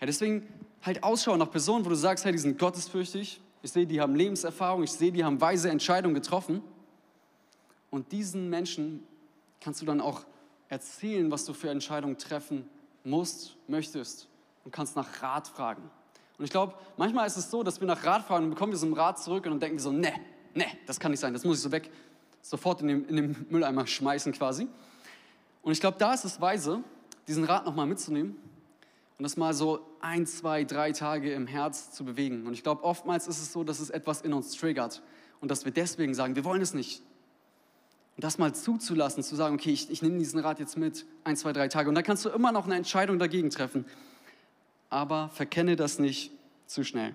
Ja, 0.00 0.06
deswegen 0.06 0.46
halt 0.82 1.04
Ausschau 1.04 1.36
nach 1.36 1.50
Personen, 1.50 1.84
wo 1.84 1.88
du 1.88 1.94
sagst, 1.94 2.24
hey, 2.24 2.32
die 2.32 2.38
sind 2.38 2.58
gottesfürchtig. 2.58 3.40
Ich 3.62 3.70
sehe, 3.70 3.86
die 3.86 4.00
haben 4.00 4.16
Lebenserfahrung. 4.16 4.82
Ich 4.82 4.92
sehe, 4.92 5.12
die 5.12 5.24
haben 5.24 5.40
weise 5.40 5.70
Entscheidungen 5.70 6.14
getroffen. 6.14 6.62
Und 7.96 8.12
diesen 8.12 8.50
Menschen 8.50 9.02
kannst 9.58 9.80
du 9.80 9.86
dann 9.86 10.02
auch 10.02 10.26
erzählen, 10.68 11.30
was 11.30 11.46
du 11.46 11.54
für 11.54 11.70
Entscheidungen 11.70 12.18
treffen 12.18 12.68
musst, 13.04 13.56
möchtest 13.68 14.28
und 14.64 14.70
kannst 14.70 14.96
nach 14.96 15.22
Rat 15.22 15.48
fragen. 15.48 15.82
Und 16.36 16.44
ich 16.44 16.50
glaube, 16.50 16.74
manchmal 16.98 17.26
ist 17.26 17.38
es 17.38 17.50
so, 17.50 17.62
dass 17.62 17.80
wir 17.80 17.86
nach 17.86 18.04
Rat 18.04 18.24
fragen 18.24 18.44
und 18.44 18.50
bekommen 18.50 18.72
wir 18.72 18.78
so 18.78 18.84
einen 18.84 18.94
Rat 18.94 19.18
zurück 19.18 19.46
und 19.46 19.52
dann 19.52 19.60
denken 19.60 19.78
wir 19.78 19.82
so, 19.82 19.92
ne, 19.92 20.12
ne, 20.52 20.66
das 20.84 21.00
kann 21.00 21.10
nicht 21.10 21.20
sein, 21.20 21.32
das 21.32 21.44
muss 21.44 21.56
ich 21.56 21.62
so 21.62 21.72
weg, 21.72 21.90
sofort 22.42 22.82
in 22.82 22.88
den, 22.88 23.04
in 23.06 23.16
den 23.16 23.46
Mülleimer 23.48 23.86
schmeißen 23.86 24.32
quasi. 24.32 24.68
Und 25.62 25.72
ich 25.72 25.80
glaube, 25.80 25.96
da 25.98 26.12
ist 26.12 26.26
es 26.26 26.38
weise, 26.38 26.84
diesen 27.26 27.44
Rat 27.44 27.64
nochmal 27.64 27.86
mitzunehmen 27.86 28.36
und 29.16 29.22
das 29.22 29.38
mal 29.38 29.54
so 29.54 29.80
ein, 30.00 30.26
zwei, 30.26 30.64
drei 30.64 30.92
Tage 30.92 31.32
im 31.32 31.46
Herz 31.46 31.92
zu 31.92 32.04
bewegen. 32.04 32.46
Und 32.46 32.52
ich 32.52 32.62
glaube, 32.62 32.84
oftmals 32.84 33.26
ist 33.26 33.40
es 33.40 33.54
so, 33.54 33.64
dass 33.64 33.80
es 33.80 33.88
etwas 33.88 34.20
in 34.20 34.34
uns 34.34 34.52
triggert 34.52 35.00
und 35.40 35.50
dass 35.50 35.64
wir 35.64 35.72
deswegen 35.72 36.12
sagen, 36.14 36.36
wir 36.36 36.44
wollen 36.44 36.60
es 36.60 36.74
nicht. 36.74 37.02
Das 38.18 38.38
mal 38.38 38.54
zuzulassen, 38.54 39.22
zu 39.22 39.36
sagen, 39.36 39.56
okay, 39.56 39.72
ich, 39.72 39.90
ich 39.90 40.00
nehme 40.00 40.18
diesen 40.18 40.40
Rat 40.40 40.58
jetzt 40.58 40.78
mit, 40.78 41.04
ein, 41.24 41.36
zwei, 41.36 41.52
drei 41.52 41.68
Tage. 41.68 41.88
Und 41.88 41.94
dann 41.94 42.04
kannst 42.04 42.24
du 42.24 42.30
immer 42.30 42.50
noch 42.50 42.64
eine 42.64 42.76
Entscheidung 42.76 43.18
dagegen 43.18 43.50
treffen. 43.50 43.84
Aber 44.88 45.28
verkenne 45.30 45.76
das 45.76 45.98
nicht 45.98 46.30
zu 46.66 46.82
schnell. 46.82 47.14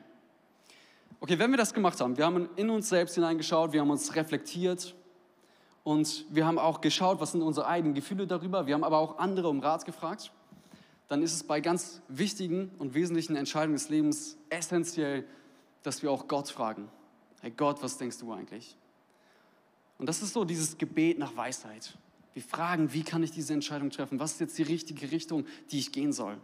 Okay, 1.20 1.40
wenn 1.40 1.52
wir 1.52 1.58
das 1.58 1.74
gemacht 1.74 2.00
haben, 2.02 2.18
wir 2.18 2.26
haben 2.26 2.50
in 2.56 2.70
uns 2.70 2.90
selbst 2.90 3.16
hineingeschaut, 3.16 3.74
wir 3.74 3.82
haben 3.82 3.90
uns 3.90 4.16
reflektiert 4.16 4.96
und 5.84 6.26
wir 6.30 6.46
haben 6.46 6.60
auch 6.60 6.82
geschaut, 6.82 7.20
was 7.20 7.32
sind 7.32 7.42
unsere 7.42 7.68
eigenen 7.68 7.94
Gefühle 7.94 8.28
darüber. 8.28 8.68
Wir 8.68 8.76
haben 8.76 8.84
aber 8.84 8.98
auch 8.98 9.18
andere 9.18 9.50
um 9.50 9.60
Rat 9.60 9.86
gefragt. 9.86 10.32
Dann 11.08 11.22
ist 11.24 11.34
es 11.34 11.44
bei 11.44 11.60
ganz 11.62 12.02
wichtigen 12.08 12.72
und 12.80 12.94
wesentlichen 12.94 13.36
Entscheidungen 13.36 13.76
des 13.76 13.90
Lebens 13.90 14.38
essentiell, 14.50 15.26
dass 15.84 16.02
wir 16.02 16.12
auch 16.12 16.28
Gott 16.28 16.50
fragen. 16.50 16.90
Hey 17.42 17.52
Gott, 17.52 17.82
was 17.82 17.98
denkst 17.98 18.20
du 18.20 18.32
eigentlich? 18.32 18.78
Und 20.02 20.08
das 20.08 20.24
ist 20.24 20.34
so 20.34 20.46
dieses 20.46 20.80
Gebet 20.80 21.20
nach 21.20 21.38
Weisheit. 21.38 21.96
Wir 22.34 22.42
fragen, 22.42 22.92
wie 22.92 23.04
kann 23.04 23.22
ich 23.22 23.30
diese 23.30 23.54
Entscheidung 23.54 23.92
treffen? 23.92 24.20
Was 24.20 24.32
ist 24.32 24.40
jetzt 24.40 24.58
die 24.58 24.64
richtige 24.64 25.12
Richtung, 25.12 25.46
die 25.70 25.78
ich 25.78 25.92
gehen 25.92 26.12
soll? 26.12 26.40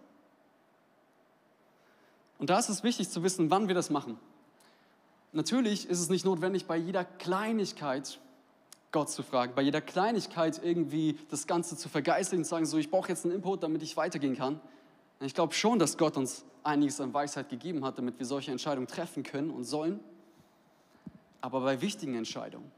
Und 2.37 2.51
da 2.51 2.59
ist 2.59 2.69
es 2.69 2.83
wichtig 2.83 3.09
zu 3.09 3.23
wissen, 3.23 3.49
wann 3.49 3.67
wir 3.67 3.73
das 3.73 3.89
machen. 3.89 4.19
Natürlich 5.31 5.89
ist 5.89 5.99
es 5.99 6.07
nicht 6.07 6.23
notwendig, 6.23 6.67
bei 6.67 6.77
jeder 6.77 7.03
Kleinigkeit 7.03 8.19
Gott 8.91 9.09
zu 9.09 9.23
fragen, 9.23 9.55
bei 9.55 9.63
jeder 9.63 9.81
Kleinigkeit 9.81 10.61
irgendwie 10.63 11.17
das 11.31 11.47
Ganze 11.47 11.75
zu 11.75 11.89
vergeistigen 11.89 12.41
und 12.41 12.45
zu 12.45 12.51
sagen, 12.51 12.67
so, 12.67 12.77
ich 12.77 12.91
brauche 12.91 13.09
jetzt 13.09 13.25
einen 13.25 13.33
Input, 13.33 13.63
damit 13.63 13.81
ich 13.81 13.97
weitergehen 13.97 14.37
kann. 14.37 14.61
Ich 15.19 15.33
glaube 15.33 15.55
schon, 15.55 15.79
dass 15.79 15.97
Gott 15.97 16.15
uns 16.15 16.45
einiges 16.61 17.01
an 17.01 17.11
Weisheit 17.11 17.49
gegeben 17.49 17.83
hat, 17.83 17.97
damit 17.97 18.19
wir 18.19 18.27
solche 18.27 18.51
Entscheidungen 18.51 18.85
treffen 18.85 19.23
können 19.23 19.49
und 19.49 19.63
sollen. 19.63 19.99
Aber 21.41 21.61
bei 21.61 21.81
wichtigen 21.81 22.13
Entscheidungen, 22.13 22.71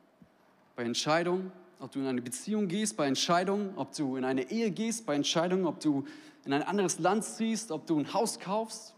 bei 0.80 0.86
Entscheidungen, 0.86 1.52
ob 1.80 1.92
du 1.92 2.00
in 2.00 2.08
eine 2.08 2.22
Beziehung 2.22 2.70
gehst, 2.70 2.96
bei 2.96 3.06
Entscheidungen, 3.06 3.74
ob 3.76 3.94
du 3.94 4.15
in 4.15 4.24
eine 4.24 4.50
Ehe 4.50 4.72
gehst, 4.72 5.06
bei 5.06 5.13
Entscheidungen, 5.13 5.65
ob 5.65 5.82
du 5.82 6.06
in 6.46 6.54
ein 6.54 6.63
anderes 6.63 7.00
Land 7.00 7.26
ziehst, 7.26 7.72
ob 7.72 7.86
du 7.86 8.00
ein 8.00 8.13
Haus 8.13 8.39
kaufst. 8.39 8.96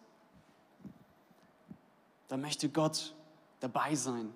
Da 2.28 2.38
möchte 2.38 2.70
Gott 2.70 3.16
dabei 3.62 3.96
sein. 3.96 4.32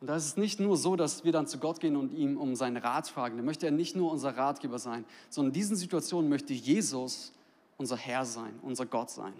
Und 0.00 0.06
da 0.06 0.14
ist 0.14 0.24
es 0.24 0.36
nicht 0.36 0.60
nur 0.60 0.76
so, 0.76 0.94
dass 0.94 1.24
wir 1.24 1.32
dann 1.32 1.48
zu 1.48 1.58
Gott 1.58 1.80
gehen 1.80 1.96
und 1.96 2.12
ihm 2.12 2.36
um 2.36 2.54
seinen 2.54 2.76
Rat 2.76 3.08
fragen. 3.08 3.36
Da 3.36 3.42
möchte 3.42 3.66
er 3.66 3.72
nicht 3.72 3.96
nur 3.96 4.12
unser 4.12 4.36
Ratgeber 4.36 4.78
sein, 4.78 5.04
sondern 5.30 5.50
in 5.50 5.54
diesen 5.54 5.74
Situationen 5.74 6.30
möchte 6.30 6.52
Jesus 6.52 7.32
unser 7.76 7.96
Herr 7.96 8.24
sein, 8.24 8.56
unser 8.62 8.86
Gott 8.86 9.10
sein. 9.10 9.34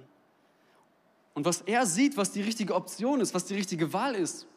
Und 1.35 1.45
was 1.45 1.61
er 1.61 1.87
sieht, 1.87 2.17
was 2.17 2.33
die 2.33 2.43
richtige 2.43 2.75
Option 2.75 3.21
ist, 3.21 3.33
was 3.33 3.45
die 3.45 3.55
richtige 3.55 3.93
Wahl 3.93 4.17
ist, 4.17 4.49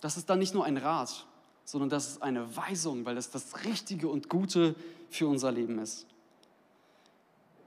das 0.00 0.16
ist 0.16 0.30
dann 0.30 0.38
nicht 0.38 0.54
nur 0.54 0.64
ein 0.64 0.76
Rat, 0.76 1.26
sondern 1.70 1.88
das 1.88 2.08
ist 2.08 2.22
eine 2.22 2.56
Weisung, 2.56 3.04
weil 3.04 3.14
das 3.14 3.30
das 3.30 3.64
Richtige 3.64 4.08
und 4.08 4.28
Gute 4.28 4.74
für 5.08 5.28
unser 5.28 5.52
Leben 5.52 5.78
ist. 5.78 6.04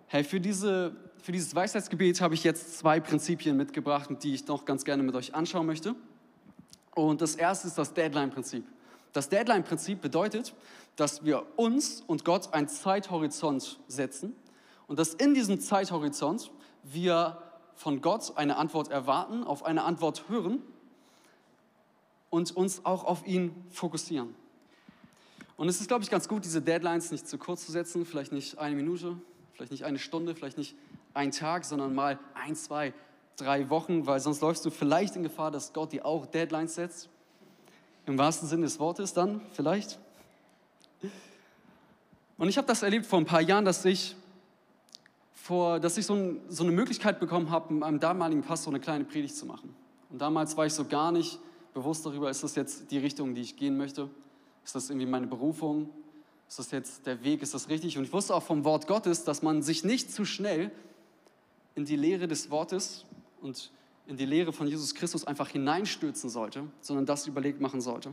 Hey, 0.08 0.26
für, 0.26 0.42
diese, 0.42 0.94
für 1.22 1.32
dieses 1.32 1.56
Weisheitsgebet 1.56 2.20
habe 2.20 2.34
ich 2.34 2.44
jetzt 2.44 2.78
zwei 2.78 3.00
Prinzipien 3.00 3.56
mitgebracht, 3.56 4.10
die 4.22 4.34
ich 4.34 4.46
noch 4.46 4.66
ganz 4.66 4.84
gerne 4.84 5.04
mit 5.04 5.16
euch 5.16 5.34
anschauen 5.34 5.66
möchte. 5.66 5.96
Und 6.94 7.22
das 7.22 7.36
erste 7.36 7.70
ist 7.70 7.78
das 7.78 7.94
Deadline-Prinzip. 7.94 8.66
Das 9.14 9.30
Deadline-Prinzip 9.30 10.02
bedeutet, 10.02 10.54
dass 10.98 11.24
wir 11.24 11.46
uns 11.56 12.04
und 12.06 12.26
Gott 12.26 12.54
einen 12.54 12.68
Zeithorizont 12.68 13.80
setzen 13.88 14.36
und 14.88 15.00
dass 15.00 15.14
in 15.14 15.34
diesem 15.34 15.62
Zeithorizont 15.62 16.52
wir 16.84 17.42
von 17.74 18.02
Gott 18.02 18.34
eine 18.36 18.58
Antwort 18.58 18.92
erwarten, 18.92 19.46
auf 19.46 19.64
eine 19.64 19.86
Antwort 19.86 20.26
hören 20.28 20.62
und 22.34 22.50
uns 22.58 22.84
auch 22.84 23.04
auf 23.04 23.28
ihn 23.28 23.54
fokussieren. 23.70 24.34
Und 25.56 25.70
es 25.70 25.80
ist, 25.80 25.88
glaube 25.88 26.04
ich, 26.04 26.10
ganz 26.10 26.28
gut, 26.28 26.44
diese 26.44 26.64
Deadlines 26.64 27.12
nicht 27.12 27.28
zu 27.28 27.38
kurz 27.38 27.64
zu 27.64 27.72
setzen, 27.72 28.08
vielleicht 28.08 28.32
nicht 28.32 28.58
eine 28.58 28.76
Minute, 28.76 29.18
vielleicht 29.54 29.72
nicht 29.72 29.86
eine 29.86 30.00
Stunde, 30.00 30.34
vielleicht 30.34 30.58
nicht 30.58 30.76
einen 31.14 31.32
Tag, 31.32 31.64
sondern 31.64 31.94
mal 31.94 32.18
ein, 32.34 32.56
zwei, 32.56 32.92
drei 33.38 33.70
Wochen, 33.70 34.08
weil 34.08 34.20
sonst 34.20 34.42
läufst 34.42 34.66
du 34.66 34.72
vielleicht 34.72 35.16
in 35.16 35.22
Gefahr, 35.22 35.52
dass 35.52 35.74
Gott 35.74 35.92
dir 35.92 36.08
auch 36.08 36.26
Deadlines 36.26 36.74
setzt. 36.74 37.08
Im 38.08 38.18
wahrsten 38.18 38.50
Sinne 38.50 38.64
des 38.64 38.80
Wortes 38.80 39.14
dann, 39.14 39.40
vielleicht. 39.52 40.00
Und 42.40 42.50
ich 42.50 42.58
habe 42.58 42.66
das 42.66 42.82
erlebt 42.82 43.06
vor 43.06 43.20
ein 43.20 43.26
paar 43.26 43.42
Jahren, 43.42 43.64
dass 43.64 43.86
ich, 43.86 44.16
vor, 45.36 45.80
dass 45.80 46.00
ich 46.00 46.08
so, 46.08 46.16
ein, 46.16 46.42
so 46.50 46.64
eine 46.64 46.72
Möglichkeit 46.72 47.20
bekommen 47.20 47.52
habe, 47.52 47.72
mit 47.72 47.82
meinem 47.82 48.00
damaligen 48.00 48.42
Pastor 48.42 48.74
eine 48.74 48.80
kleine 48.80 49.04
Predigt 49.04 49.36
zu 49.36 49.46
machen. 49.46 49.76
Und 50.10 50.20
damals 50.20 50.58
war 50.58 50.66
ich 50.66 50.74
so 50.74 50.86
gar 50.86 51.12
nicht 51.12 51.38
bewusst 51.74 52.06
darüber, 52.06 52.30
ist 52.30 52.44
das 52.44 52.56
jetzt 52.56 52.92
die 52.92 52.98
Richtung, 52.98 53.36
die 53.36 53.42
ich 53.42 53.56
gehen 53.56 53.78
möchte? 53.78 54.10
Ist 54.64 54.76
das 54.76 54.90
irgendwie 54.90 55.08
meine 55.08 55.28
Berufung? 55.28 55.90
Ist 56.48 56.60
das 56.60 56.72
jetzt 56.72 57.06
der 57.06 57.24
Weg? 57.24 57.42
Ist 57.42 57.54
das 57.54 57.70
richtig? 57.70 57.98
Und 57.98 58.04
ich 58.04 58.14
wusste 58.14 58.36
auch 58.36 58.44
vom 58.44 58.64
Wort 58.64 58.88
Gottes, 58.88 59.24
dass 59.24 59.42
man 59.42 59.64
sich 59.64 59.84
nicht 59.84 60.12
zu 60.12 60.26
schnell 60.26 60.72
in 61.76 61.86
die 61.86 61.96
Lehre 61.96 62.28
des 62.28 62.52
Wortes 62.52 63.06
und 63.42 63.72
in 64.06 64.18
die 64.18 64.26
Lehre 64.26 64.54
von 64.54 64.68
Jesus 64.68 64.94
Christus 64.94 65.26
einfach 65.26 65.50
hineinstürzen 65.50 66.30
sollte, 66.30 66.64
sondern 66.82 67.06
das 67.06 67.26
überlegt 67.28 67.62
machen 67.62 67.82
sollte. 67.82 68.12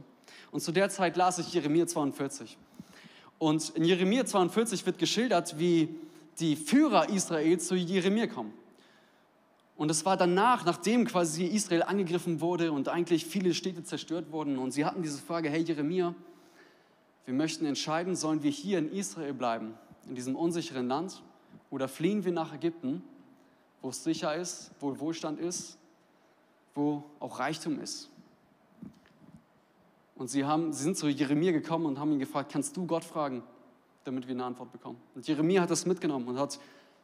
Und 0.52 0.60
zu 0.60 0.72
der 0.72 0.88
Zeit 0.88 1.16
las 1.16 1.38
ich 1.38 1.52
Jeremia 1.52 1.86
42. 1.86 2.56
Und 3.38 3.70
in 3.70 3.84
Jeremia 3.84 4.24
42 4.24 4.86
wird 4.86 4.98
geschildert, 4.98 5.58
wie 5.58 5.88
die 6.38 6.56
Führer 6.56 7.08
Israels 7.08 7.66
zu 7.66 7.74
Jeremia 7.74 8.26
kommen. 8.26 8.52
Und 9.80 9.90
es 9.90 10.04
war 10.04 10.18
danach, 10.18 10.66
nachdem 10.66 11.06
quasi 11.06 11.46
Israel 11.46 11.84
angegriffen 11.84 12.42
wurde 12.42 12.70
und 12.70 12.90
eigentlich 12.90 13.24
viele 13.24 13.54
Städte 13.54 13.82
zerstört 13.82 14.30
wurden. 14.30 14.58
Und 14.58 14.72
sie 14.72 14.84
hatten 14.84 15.00
diese 15.00 15.22
Frage, 15.22 15.48
hey 15.48 15.62
Jeremia, 15.62 16.14
Wir 17.24 17.32
möchten 17.32 17.64
entscheiden, 17.64 18.14
sollen 18.14 18.42
wir 18.42 18.50
hier 18.50 18.78
in 18.78 18.92
Israel 18.92 19.32
bleiben, 19.32 19.72
in 20.06 20.14
diesem 20.14 20.36
unsicheren 20.36 20.86
Land, 20.86 21.22
oder 21.70 21.88
fliehen 21.88 22.26
wir 22.26 22.32
nach 22.32 22.52
Ägypten, 22.52 23.02
wo 23.80 23.88
es 23.88 24.04
sicher 24.04 24.34
ist, 24.34 24.70
wo 24.80 25.00
Wohlstand 25.00 25.40
ist, 25.40 25.78
wo 26.74 27.02
auch 27.18 27.38
Reichtum 27.38 27.80
ist. 27.80 28.10
Und 30.14 30.28
sie, 30.28 30.44
haben, 30.44 30.74
sie 30.74 30.82
sind 30.82 30.98
zu 30.98 31.08
Jeremia 31.08 31.52
gekommen 31.52 31.86
und 31.86 31.98
haben 31.98 32.12
ihn 32.12 32.18
gefragt, 32.18 32.52
kannst 32.52 32.76
du 32.76 32.86
Gott 32.86 33.04
fragen, 33.04 33.42
damit 34.04 34.26
wir 34.26 34.34
eine 34.34 34.44
Antwort 34.44 34.72
bekommen? 34.72 35.00
Und 35.14 35.26
Jeremia 35.26 35.62
hat 35.62 35.70
das 35.70 35.86
mitgenommen 35.86 36.28
und 36.28 36.38
hat 36.38 36.60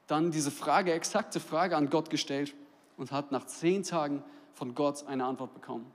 dann 0.06 0.30
diese 0.30 0.50
Frage, 0.50 0.92
exakte 0.92 1.40
Frage 1.40 1.74
an 1.74 1.88
Gott 1.88 2.10
gestellt 2.10 2.54
und 2.96 3.12
hat 3.12 3.32
nach 3.32 3.44
zehn 3.46 3.82
Tagen 3.82 4.22
von 4.54 4.74
Gott 4.74 5.06
eine 5.06 5.24
Antwort 5.24 5.54
bekommen. 5.54 5.90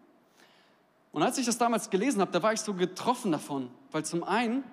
Und 1.12 1.24
als 1.24 1.38
ich 1.38 1.46
das 1.46 1.58
damals 1.58 1.90
gelesen 1.90 2.22
habe, 2.22 2.32
da 2.32 2.42
war 2.42 2.54
ich 2.54 2.62
so 2.62 2.74
getroffen 2.74 3.32
davon, 3.32 3.70
weil 3.92 4.06
zum 4.06 4.24
einen 4.24 4.64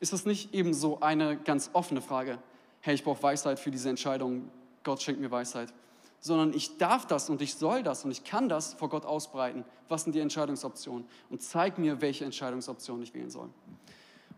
ist 0.00 0.12
es 0.12 0.26
nicht 0.26 0.54
eben 0.54 0.74
so 0.74 1.00
eine 1.00 1.36
ganz 1.36 1.70
offene 1.72 2.00
Frage, 2.00 2.38
hey, 2.80 2.94
ich 2.94 3.04
brauche 3.04 3.22
Weisheit 3.22 3.58
für 3.58 3.70
diese 3.70 3.88
Entscheidung, 3.88 4.48
Gott 4.84 5.02
schenkt 5.02 5.20
mir 5.20 5.30
Weisheit, 5.30 5.72
sondern 6.20 6.54
ich 6.54 6.76
darf 6.78 7.06
das 7.06 7.30
und 7.30 7.42
ich 7.42 7.54
soll 7.54 7.82
das 7.82 8.04
und 8.04 8.10
ich 8.10 8.22
kann 8.22 8.48
das 8.48 8.74
vor 8.74 8.88
Gott 8.88 9.04
ausbreiten. 9.04 9.64
Was 9.88 10.04
sind 10.04 10.14
die 10.14 10.20
Entscheidungsoptionen? 10.20 11.04
Und 11.30 11.42
zeig 11.42 11.78
mir, 11.78 12.00
welche 12.00 12.24
Entscheidungsoption 12.24 13.02
ich 13.02 13.12
wählen 13.12 13.30
soll. 13.30 13.48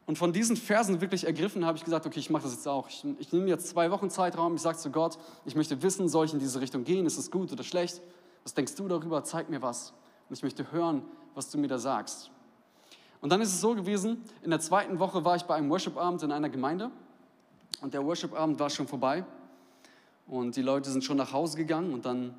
Und 0.07 0.19
von 0.19 0.33
diesen 0.33 0.57
Versen 0.57 1.01
wirklich 1.01 1.25
ergriffen 1.25 1.65
habe 1.65 1.79
ich 1.79 1.85
gesagt, 1.85 2.05
okay, 2.05 2.19
ich 2.19 2.29
mache 2.29 2.43
das 2.43 2.53
jetzt 2.53 2.69
auch. 2.69 2.89
Ich, 2.89 3.05
ich 3.19 3.33
nehme 3.33 3.49
jetzt 3.49 3.69
zwei 3.69 3.91
Wochen 3.91 4.11
Zeitraum, 4.11 4.55
ich 4.55 4.61
sage 4.61 4.77
zu 4.77 4.91
Gott, 4.91 5.19
ich 5.47 5.55
möchte 5.55 5.83
wissen, 5.83 6.09
soll 6.09 6.27
ich 6.27 6.35
in 6.35 6.39
diese 6.39 6.61
Richtung 6.61 6.85
gehen? 6.85 7.07
Ist 7.07 7.17
es 7.17 7.31
gut 7.31 7.51
oder 7.53 7.65
schlecht? 7.65 8.03
Was 8.43 8.53
denkst 8.53 8.75
du 8.75 8.87
darüber? 8.87 9.25
Zeig 9.25 9.49
mir 9.49 9.63
was. 9.63 9.95
Und 10.29 10.37
ich 10.37 10.43
möchte 10.43 10.71
hören, 10.73 11.03
was 11.35 11.51
du 11.51 11.59
mir 11.59 11.69
da 11.69 11.79
sagst. 11.79 12.31
Und 13.23 13.31
dann 13.31 13.41
ist 13.41 13.49
es 13.49 13.61
so 13.63 13.75
gewesen, 13.75 14.23
in 14.43 14.51
der 14.51 14.61
zweiten 14.61 14.99
Woche 14.99 15.25
war 15.25 15.37
ich 15.37 15.45
bei 15.45 15.55
einem 15.55 15.71
Worship-Abend 15.71 16.23
in 16.23 16.31
einer 16.31 16.51
Gemeinde 16.51 16.91
und 17.81 17.95
der 17.95 18.05
Worship-Abend 18.05 18.61
war 18.61 18.69
schon 18.69 18.87
vorbei 18.87 19.25
und 20.27 20.57
die 20.57 20.63
Leute 20.63 20.91
sind 20.91 21.05
schon 21.05 21.17
nach 21.17 21.33
Hause 21.33 21.57
gegangen 21.57 21.95
und 21.95 22.05
dann 22.05 22.35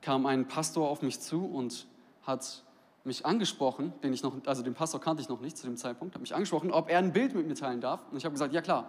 kam 0.00 0.26
ein 0.26 0.46
Pastor 0.46 0.88
auf 0.88 1.02
mich 1.02 1.18
zu 1.18 1.44
und 1.44 1.88
hat 2.22 2.62
mich 3.08 3.26
angesprochen, 3.26 3.92
den 4.04 4.12
ich 4.12 4.22
noch, 4.22 4.34
also 4.46 4.62
den 4.62 4.74
Pastor 4.74 5.00
kannte 5.00 5.20
ich 5.20 5.28
noch 5.28 5.40
nicht 5.40 5.56
zu 5.56 5.66
dem 5.66 5.76
Zeitpunkt, 5.76 6.14
hat 6.14 6.22
mich 6.22 6.34
angesprochen, 6.34 6.70
ob 6.70 6.88
er 6.88 6.98
ein 6.98 7.12
Bild 7.12 7.34
mit 7.34 7.48
mir 7.48 7.54
teilen 7.56 7.80
darf. 7.80 8.00
Und 8.10 8.16
ich 8.16 8.24
habe 8.24 8.32
gesagt, 8.32 8.54
ja 8.54 8.62
klar. 8.62 8.88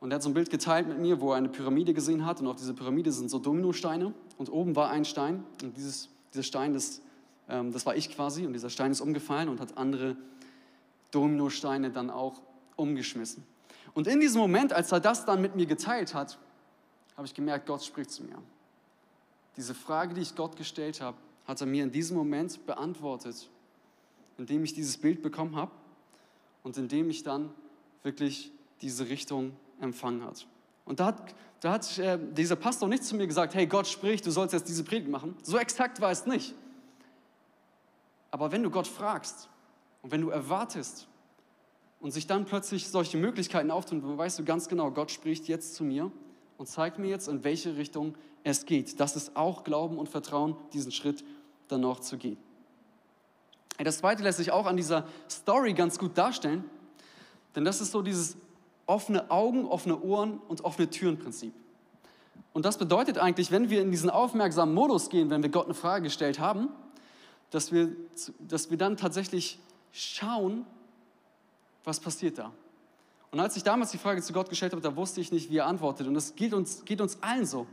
Und 0.00 0.10
er 0.10 0.16
hat 0.16 0.22
so 0.22 0.28
ein 0.28 0.34
Bild 0.34 0.50
geteilt 0.50 0.88
mit 0.88 0.98
mir, 0.98 1.20
wo 1.20 1.30
er 1.30 1.36
eine 1.36 1.48
Pyramide 1.48 1.94
gesehen 1.94 2.26
hat 2.26 2.40
und 2.40 2.48
auf 2.48 2.56
dieser 2.56 2.74
Pyramide 2.74 3.12
sind 3.12 3.30
so 3.30 3.38
Dominosteine 3.38 4.12
und 4.36 4.50
oben 4.50 4.74
war 4.74 4.90
ein 4.90 5.04
Stein 5.04 5.44
und 5.62 5.76
dieses, 5.76 6.08
dieser 6.32 6.42
Stein, 6.42 6.74
das 6.74 7.00
ähm, 7.48 7.72
das 7.72 7.86
war 7.86 7.96
ich 7.96 8.10
quasi 8.10 8.46
und 8.46 8.52
dieser 8.52 8.70
Stein 8.70 8.90
ist 8.90 9.00
umgefallen 9.00 9.48
und 9.48 9.60
hat 9.60 9.76
andere 9.76 10.16
Dominosteine 11.10 11.90
dann 11.90 12.10
auch 12.10 12.40
umgeschmissen. 12.76 13.44
Und 13.94 14.06
in 14.06 14.20
diesem 14.20 14.40
Moment, 14.40 14.72
als 14.72 14.92
er 14.92 15.00
das 15.00 15.24
dann 15.24 15.40
mit 15.40 15.56
mir 15.56 15.66
geteilt 15.66 16.14
hat, 16.14 16.38
habe 17.16 17.26
ich 17.26 17.34
gemerkt, 17.34 17.66
Gott 17.66 17.82
spricht 17.82 18.10
zu 18.10 18.24
mir. 18.24 18.36
Diese 19.56 19.74
Frage, 19.74 20.12
die 20.14 20.20
ich 20.20 20.34
Gott 20.34 20.56
gestellt 20.56 21.00
habe, 21.00 21.16
hat 21.46 21.60
er 21.60 21.66
mir 21.66 21.84
in 21.84 21.92
diesem 21.92 22.16
Moment 22.16 22.66
beantwortet, 22.66 23.48
indem 24.38 24.64
ich 24.64 24.74
dieses 24.74 24.98
Bild 24.98 25.22
bekommen 25.22 25.56
habe 25.56 25.70
und 26.62 26.76
indem 26.76 27.08
ich 27.10 27.22
dann 27.22 27.50
wirklich 28.02 28.52
diese 28.80 29.08
Richtung 29.08 29.52
empfangen 29.80 30.24
hat. 30.24 30.46
Und 30.84 31.00
da 31.00 31.06
hat, 31.06 31.34
da 31.60 31.72
hat 31.72 31.98
äh, 31.98 32.18
dieser 32.32 32.56
Pastor 32.56 32.88
nicht 32.88 33.04
zu 33.04 33.16
mir 33.16 33.26
gesagt, 33.26 33.54
hey, 33.54 33.66
Gott 33.66 33.86
spricht, 33.86 34.26
du 34.26 34.30
sollst 34.30 34.52
jetzt 34.52 34.68
diese 34.68 34.84
Predigt 34.84 35.10
machen. 35.10 35.36
So 35.42 35.58
exakt 35.58 36.00
war 36.00 36.10
es 36.10 36.26
nicht. 36.26 36.54
Aber 38.30 38.52
wenn 38.52 38.62
du 38.62 38.70
Gott 38.70 38.86
fragst 38.86 39.48
und 40.02 40.12
wenn 40.12 40.20
du 40.20 40.30
erwartest 40.30 41.08
und 42.00 42.10
sich 42.10 42.26
dann 42.26 42.44
plötzlich 42.44 42.88
solche 42.88 43.16
Möglichkeiten 43.16 43.70
auftun, 43.70 44.02
wo 44.04 44.16
weißt 44.16 44.38
du 44.38 44.44
ganz 44.44 44.68
genau, 44.68 44.90
Gott 44.90 45.10
spricht 45.10 45.48
jetzt 45.48 45.74
zu 45.74 45.84
mir 45.84 46.12
und 46.58 46.66
zeigt 46.66 46.98
mir 46.98 47.08
jetzt, 47.08 47.28
in 47.28 47.44
welche 47.44 47.76
Richtung 47.76 48.14
es 48.44 48.64
geht. 48.64 49.00
Das 49.00 49.16
ist 49.16 49.36
auch 49.36 49.64
Glauben 49.64 49.98
und 49.98 50.08
Vertrauen, 50.08 50.56
diesen 50.72 50.92
Schritt 50.92 51.24
dann 51.68 51.80
noch 51.80 52.00
zu 52.00 52.16
gehen. 52.16 52.38
Das 53.78 53.98
zweite 53.98 54.22
lässt 54.22 54.38
sich 54.38 54.50
auch 54.50 54.66
an 54.66 54.76
dieser 54.76 55.06
Story 55.30 55.74
ganz 55.74 55.98
gut 55.98 56.16
darstellen, 56.16 56.64
denn 57.54 57.64
das 57.64 57.80
ist 57.80 57.92
so 57.92 58.02
dieses 58.02 58.36
offene 58.86 59.30
Augen, 59.30 59.66
offene 59.66 60.00
Ohren 60.00 60.38
und 60.48 60.64
offene 60.64 60.88
Türen 60.88 61.18
Prinzip. 61.18 61.52
Und 62.52 62.64
das 62.64 62.78
bedeutet 62.78 63.18
eigentlich, 63.18 63.50
wenn 63.50 63.68
wir 63.68 63.82
in 63.82 63.90
diesen 63.90 64.08
aufmerksamen 64.08 64.74
Modus 64.74 65.10
gehen, 65.10 65.28
wenn 65.28 65.42
wir 65.42 65.50
Gott 65.50 65.66
eine 65.66 65.74
Frage 65.74 66.04
gestellt 66.04 66.38
haben, 66.38 66.68
dass 67.50 67.70
wir, 67.70 67.94
dass 68.40 68.70
wir 68.70 68.78
dann 68.78 68.96
tatsächlich 68.96 69.58
schauen, 69.92 70.64
was 71.84 72.00
passiert 72.00 72.38
da. 72.38 72.52
Und 73.30 73.40
als 73.40 73.56
ich 73.56 73.62
damals 73.62 73.90
die 73.90 73.98
Frage 73.98 74.22
zu 74.22 74.32
Gott 74.32 74.48
gestellt 74.48 74.72
habe, 74.72 74.80
da 74.80 74.96
wusste 74.96 75.20
ich 75.20 75.32
nicht, 75.32 75.50
wie 75.50 75.58
er 75.58 75.66
antwortet. 75.66 76.06
Und 76.06 76.14
das 76.14 76.34
geht 76.34 76.54
uns, 76.54 76.84
geht 76.84 77.02
uns 77.02 77.22
allen 77.22 77.44
so, 77.44 77.66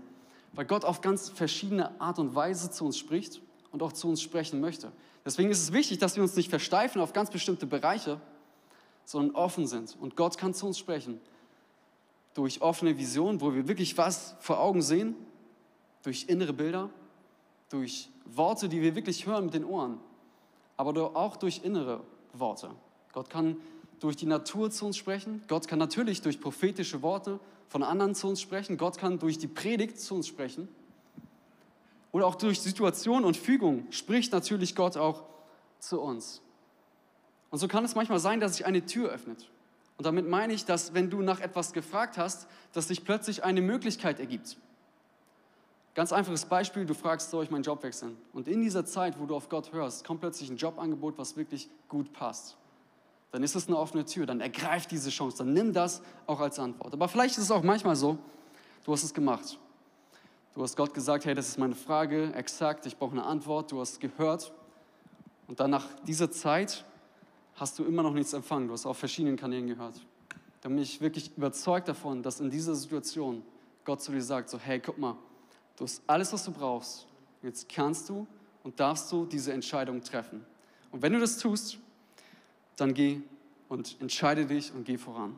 weil 0.51 0.65
Gott 0.65 0.83
auf 0.83 0.99
ganz 0.99 1.29
verschiedene 1.29 1.99
Art 2.01 2.19
und 2.19 2.35
Weise 2.35 2.69
zu 2.69 2.85
uns 2.85 2.97
spricht 2.97 3.41
und 3.73 3.83
auch 3.83 3.91
zu 3.91 4.07
uns 4.07 4.21
sprechen 4.21 4.61
möchte. 4.61 4.93
Deswegen 5.25 5.49
ist 5.49 5.61
es 5.61 5.73
wichtig, 5.73 5.97
dass 5.97 6.15
wir 6.15 6.23
uns 6.23 6.35
nicht 6.37 6.49
versteifen 6.49 7.01
auf 7.01 7.11
ganz 7.11 7.29
bestimmte 7.29 7.65
Bereiche, 7.65 8.21
sondern 9.03 9.35
offen 9.35 9.67
sind. 9.67 9.97
Und 9.99 10.15
Gott 10.15 10.37
kann 10.37 10.53
zu 10.53 10.67
uns 10.67 10.77
sprechen 10.77 11.19
durch 12.33 12.61
offene 12.61 12.97
Visionen, 12.97 13.41
wo 13.41 13.53
wir 13.53 13.67
wirklich 13.67 13.97
was 13.97 14.35
vor 14.39 14.59
Augen 14.61 14.81
sehen, 14.81 15.15
durch 16.03 16.25
innere 16.29 16.53
Bilder 16.53 16.89
durch 17.73 18.09
Worte, 18.25 18.69
die 18.69 18.81
wir 18.81 18.95
wirklich 18.95 19.25
hören 19.25 19.45
mit 19.45 19.55
den 19.55 19.65
Ohren, 19.65 19.99
aber 20.77 21.15
auch 21.15 21.35
durch 21.35 21.61
innere 21.63 22.01
Worte. 22.31 22.69
Gott 23.11 23.31
kann 23.31 23.57
durch 23.99 24.15
die 24.15 24.27
Natur 24.27 24.69
zu 24.69 24.85
uns 24.85 24.95
sprechen. 24.95 25.43
Gott 25.47 25.67
kann 25.67 25.79
natürlich 25.79 26.21
durch 26.21 26.39
prophetische 26.39 27.01
Worte 27.01 27.39
von 27.67 27.81
anderen 27.81 28.13
zu 28.13 28.27
uns 28.27 28.41
sprechen. 28.41 28.77
Gott 28.77 28.99
kann 28.99 29.17
durch 29.17 29.39
die 29.39 29.47
Predigt 29.47 29.99
zu 29.99 30.13
uns 30.13 30.27
sprechen. 30.27 30.67
Oder 32.13 32.27
auch 32.27 32.35
durch 32.35 32.61
Situation 32.61 33.25
und 33.25 33.35
Fügung 33.35 33.87
spricht 33.91 34.31
natürlich 34.31 34.75
Gott 34.75 34.95
auch 34.95 35.25
zu 35.79 35.99
uns. 35.99 36.41
Und 37.49 37.59
so 37.59 37.67
kann 37.67 37.83
es 37.83 37.95
manchmal 37.95 38.19
sein, 38.19 38.39
dass 38.39 38.55
sich 38.55 38.65
eine 38.65 38.85
Tür 38.85 39.09
öffnet. 39.09 39.49
Und 39.97 40.05
damit 40.05 40.29
meine 40.29 40.53
ich, 40.53 40.63
dass 40.63 40.93
wenn 40.93 41.09
du 41.09 41.21
nach 41.21 41.39
etwas 41.39 41.73
gefragt 41.73 42.17
hast, 42.17 42.47
dass 42.71 42.87
sich 42.87 43.03
plötzlich 43.03 43.43
eine 43.43 43.61
Möglichkeit 43.61 44.19
ergibt. 44.19 44.57
Ganz 45.95 46.13
einfaches 46.13 46.45
Beispiel, 46.45 46.85
du 46.85 46.93
fragst, 46.93 47.31
soll 47.31 47.43
ich 47.43 47.51
meinen 47.51 47.63
Job 47.63 47.83
wechseln? 47.83 48.15
Und 48.31 48.47
in 48.47 48.61
dieser 48.61 48.85
Zeit, 48.85 49.19
wo 49.19 49.25
du 49.25 49.35
auf 49.35 49.49
Gott 49.49 49.71
hörst, 49.73 50.05
kommt 50.05 50.21
plötzlich 50.21 50.49
ein 50.49 50.57
Jobangebot, 50.57 51.17
was 51.17 51.35
wirklich 51.35 51.69
gut 51.89 52.13
passt. 52.13 52.57
Dann 53.31 53.41
ist 53.41 53.55
es 53.55 53.67
eine 53.67 53.77
offene 53.77 54.05
Tür, 54.05 54.27
dann 54.27 54.39
ergreif 54.39 54.85
diese 54.85 55.09
Chance, 55.09 55.37
dann 55.39 55.53
nimm 55.53 55.73
das 55.73 56.03
auch 56.27 56.39
als 56.39 56.59
Antwort. 56.59 56.93
Aber 56.93 57.07
vielleicht 57.07 57.37
ist 57.37 57.45
es 57.45 57.51
auch 57.51 57.63
manchmal 57.63 57.95
so, 57.95 58.19
du 58.83 58.91
hast 58.91 59.03
es 59.03 59.13
gemacht. 59.13 59.57
Du 60.55 60.61
hast 60.61 60.77
Gott 60.77 60.93
gesagt, 60.93 61.25
hey, 61.25 61.33
das 61.33 61.49
ist 61.49 61.57
meine 61.57 61.75
Frage, 61.75 62.33
exakt, 62.35 62.85
ich 62.85 62.97
brauche 62.97 63.13
eine 63.13 63.23
Antwort, 63.23 63.71
du 63.71 63.79
hast 63.79 63.99
gehört. 63.99 64.53
Und 65.47 65.59
dann 65.59 65.71
nach 65.71 65.87
dieser 66.05 66.31
Zeit 66.31 66.85
hast 67.55 67.79
du 67.79 67.83
immer 67.83 68.03
noch 68.03 68.13
nichts 68.13 68.33
empfangen, 68.33 68.67
du 68.67 68.73
hast 68.73 68.85
auf 68.85 68.97
verschiedenen 68.97 69.35
Kanälen 69.35 69.67
gehört. 69.67 69.99
Da 70.61 70.69
bin 70.69 70.77
ich 70.77 71.01
wirklich 71.01 71.35
überzeugt 71.35 71.87
davon, 71.87 72.23
dass 72.23 72.39
in 72.39 72.49
dieser 72.49 72.75
Situation 72.75 73.43
Gott 73.83 74.01
zu 74.01 74.11
dir 74.11 74.21
sagt, 74.21 74.49
so 74.49 74.57
hey, 74.59 74.79
guck 74.79 74.97
mal, 74.97 75.15
Du 75.75 75.85
hast 75.85 76.01
alles, 76.07 76.31
was 76.31 76.45
du 76.45 76.51
brauchst. 76.51 77.07
Jetzt 77.41 77.67
kannst 77.67 78.09
du 78.09 78.27
und 78.63 78.79
darfst 78.79 79.11
du 79.11 79.25
diese 79.25 79.53
Entscheidung 79.53 80.01
treffen. 80.01 80.45
Und 80.91 81.01
wenn 81.01 81.13
du 81.13 81.19
das 81.19 81.37
tust, 81.37 81.79
dann 82.75 82.93
geh 82.93 83.21
und 83.69 83.97
entscheide 83.99 84.45
dich 84.45 84.71
und 84.73 84.85
geh 84.85 84.97
voran. 84.97 85.37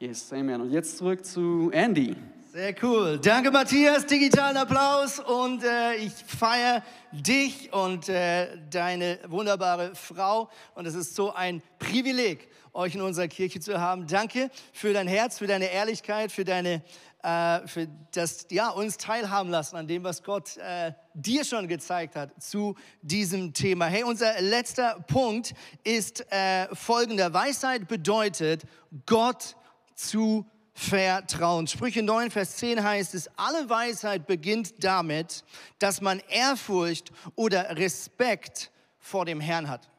Yes, 0.00 0.32
Amen. 0.32 0.60
Und 0.60 0.70
jetzt 0.70 0.98
zurück 0.98 1.24
zu 1.24 1.70
Andy. 1.72 2.16
Sehr 2.50 2.74
cool. 2.82 3.18
Danke, 3.18 3.50
Matthias. 3.50 4.06
Digitalen 4.06 4.56
Applaus. 4.56 5.18
Und 5.18 5.62
äh, 5.62 5.96
ich 5.96 6.12
feiere 6.14 6.82
dich 7.12 7.70
und 7.74 8.08
äh, 8.08 8.56
deine 8.70 9.18
wunderbare 9.28 9.94
Frau. 9.94 10.48
Und 10.74 10.86
es 10.86 10.94
ist 10.94 11.14
so 11.14 11.34
ein 11.34 11.62
Privileg, 11.78 12.48
euch 12.72 12.94
in 12.94 13.02
unserer 13.02 13.28
Kirche 13.28 13.60
zu 13.60 13.78
haben. 13.78 14.06
Danke 14.06 14.50
für 14.72 14.94
dein 14.94 15.06
Herz, 15.06 15.36
für 15.36 15.46
deine 15.46 15.66
Ehrlichkeit, 15.66 16.32
für 16.32 16.46
deine 16.46 16.82
äh, 17.22 17.66
für 17.66 17.86
das 18.12 18.46
ja, 18.50 18.70
uns 18.70 18.96
teilhaben 18.96 19.50
lassen 19.50 19.76
an 19.76 19.86
dem, 19.86 20.02
was 20.02 20.22
Gott 20.22 20.56
äh, 20.56 20.92
dir 21.12 21.44
schon 21.44 21.68
gezeigt 21.68 22.16
hat 22.16 22.42
zu 22.42 22.76
diesem 23.02 23.52
Thema. 23.52 23.86
Hey, 23.86 24.04
unser 24.04 24.40
letzter 24.40 25.04
Punkt 25.06 25.52
ist 25.84 26.24
äh, 26.32 26.74
folgender. 26.74 27.34
Weisheit 27.34 27.88
bedeutet, 27.88 28.62
Gott 29.04 29.54
zu 29.94 30.46
vertrauen. 30.78 31.66
Sprüche 31.66 32.04
9, 32.04 32.30
Vers 32.30 32.56
10 32.58 32.84
heißt 32.84 33.14
es, 33.16 33.28
alle 33.36 33.68
Weisheit 33.68 34.28
beginnt 34.28 34.84
damit, 34.84 35.42
dass 35.80 36.00
man 36.00 36.22
Ehrfurcht 36.28 37.10
oder 37.34 37.76
Respekt 37.76 38.70
vor 39.00 39.24
dem 39.24 39.40
Herrn 39.40 39.68
hat. 39.68 39.90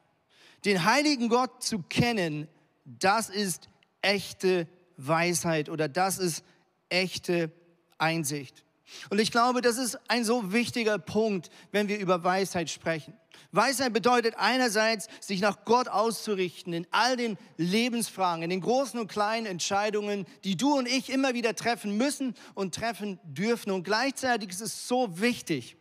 Den 0.64 0.86
heiligen 0.86 1.28
Gott 1.28 1.62
zu 1.62 1.80
kennen, 1.80 2.48
das 2.86 3.28
ist 3.28 3.68
echte 4.00 4.66
Weisheit 4.96 5.68
oder 5.68 5.86
das 5.86 6.16
ist 6.16 6.42
echte 6.88 7.52
Einsicht. 7.98 8.64
Und 9.10 9.20
ich 9.20 9.30
glaube, 9.30 9.60
das 9.60 9.76
ist 9.76 9.98
ein 10.08 10.24
so 10.24 10.50
wichtiger 10.50 10.98
Punkt, 10.98 11.50
wenn 11.72 11.88
wir 11.88 11.98
über 11.98 12.24
Weisheit 12.24 12.70
sprechen. 12.70 13.12
Weisheit 13.52 13.92
bedeutet 13.92 14.34
einerseits, 14.36 15.08
sich 15.20 15.40
nach 15.40 15.64
Gott 15.64 15.88
auszurichten 15.88 16.72
in 16.72 16.86
all 16.90 17.16
den 17.16 17.36
Lebensfragen, 17.56 18.42
in 18.42 18.50
den 18.50 18.60
großen 18.60 18.98
und 18.98 19.08
kleinen 19.08 19.46
Entscheidungen, 19.46 20.26
die 20.44 20.56
du 20.56 20.76
und 20.76 20.86
ich 20.86 21.10
immer 21.10 21.34
wieder 21.34 21.54
treffen 21.54 21.96
müssen 21.96 22.34
und 22.54 22.74
treffen 22.74 23.18
dürfen. 23.24 23.70
Und 23.70 23.84
gleichzeitig 23.84 24.50
ist 24.50 24.60
es 24.60 24.88
so 24.88 25.20
wichtig, 25.20 25.76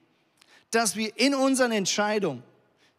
dass 0.71 0.95
wir 0.95 1.17
in 1.17 1.35
unseren 1.35 1.71
Entscheidungen 1.71 2.43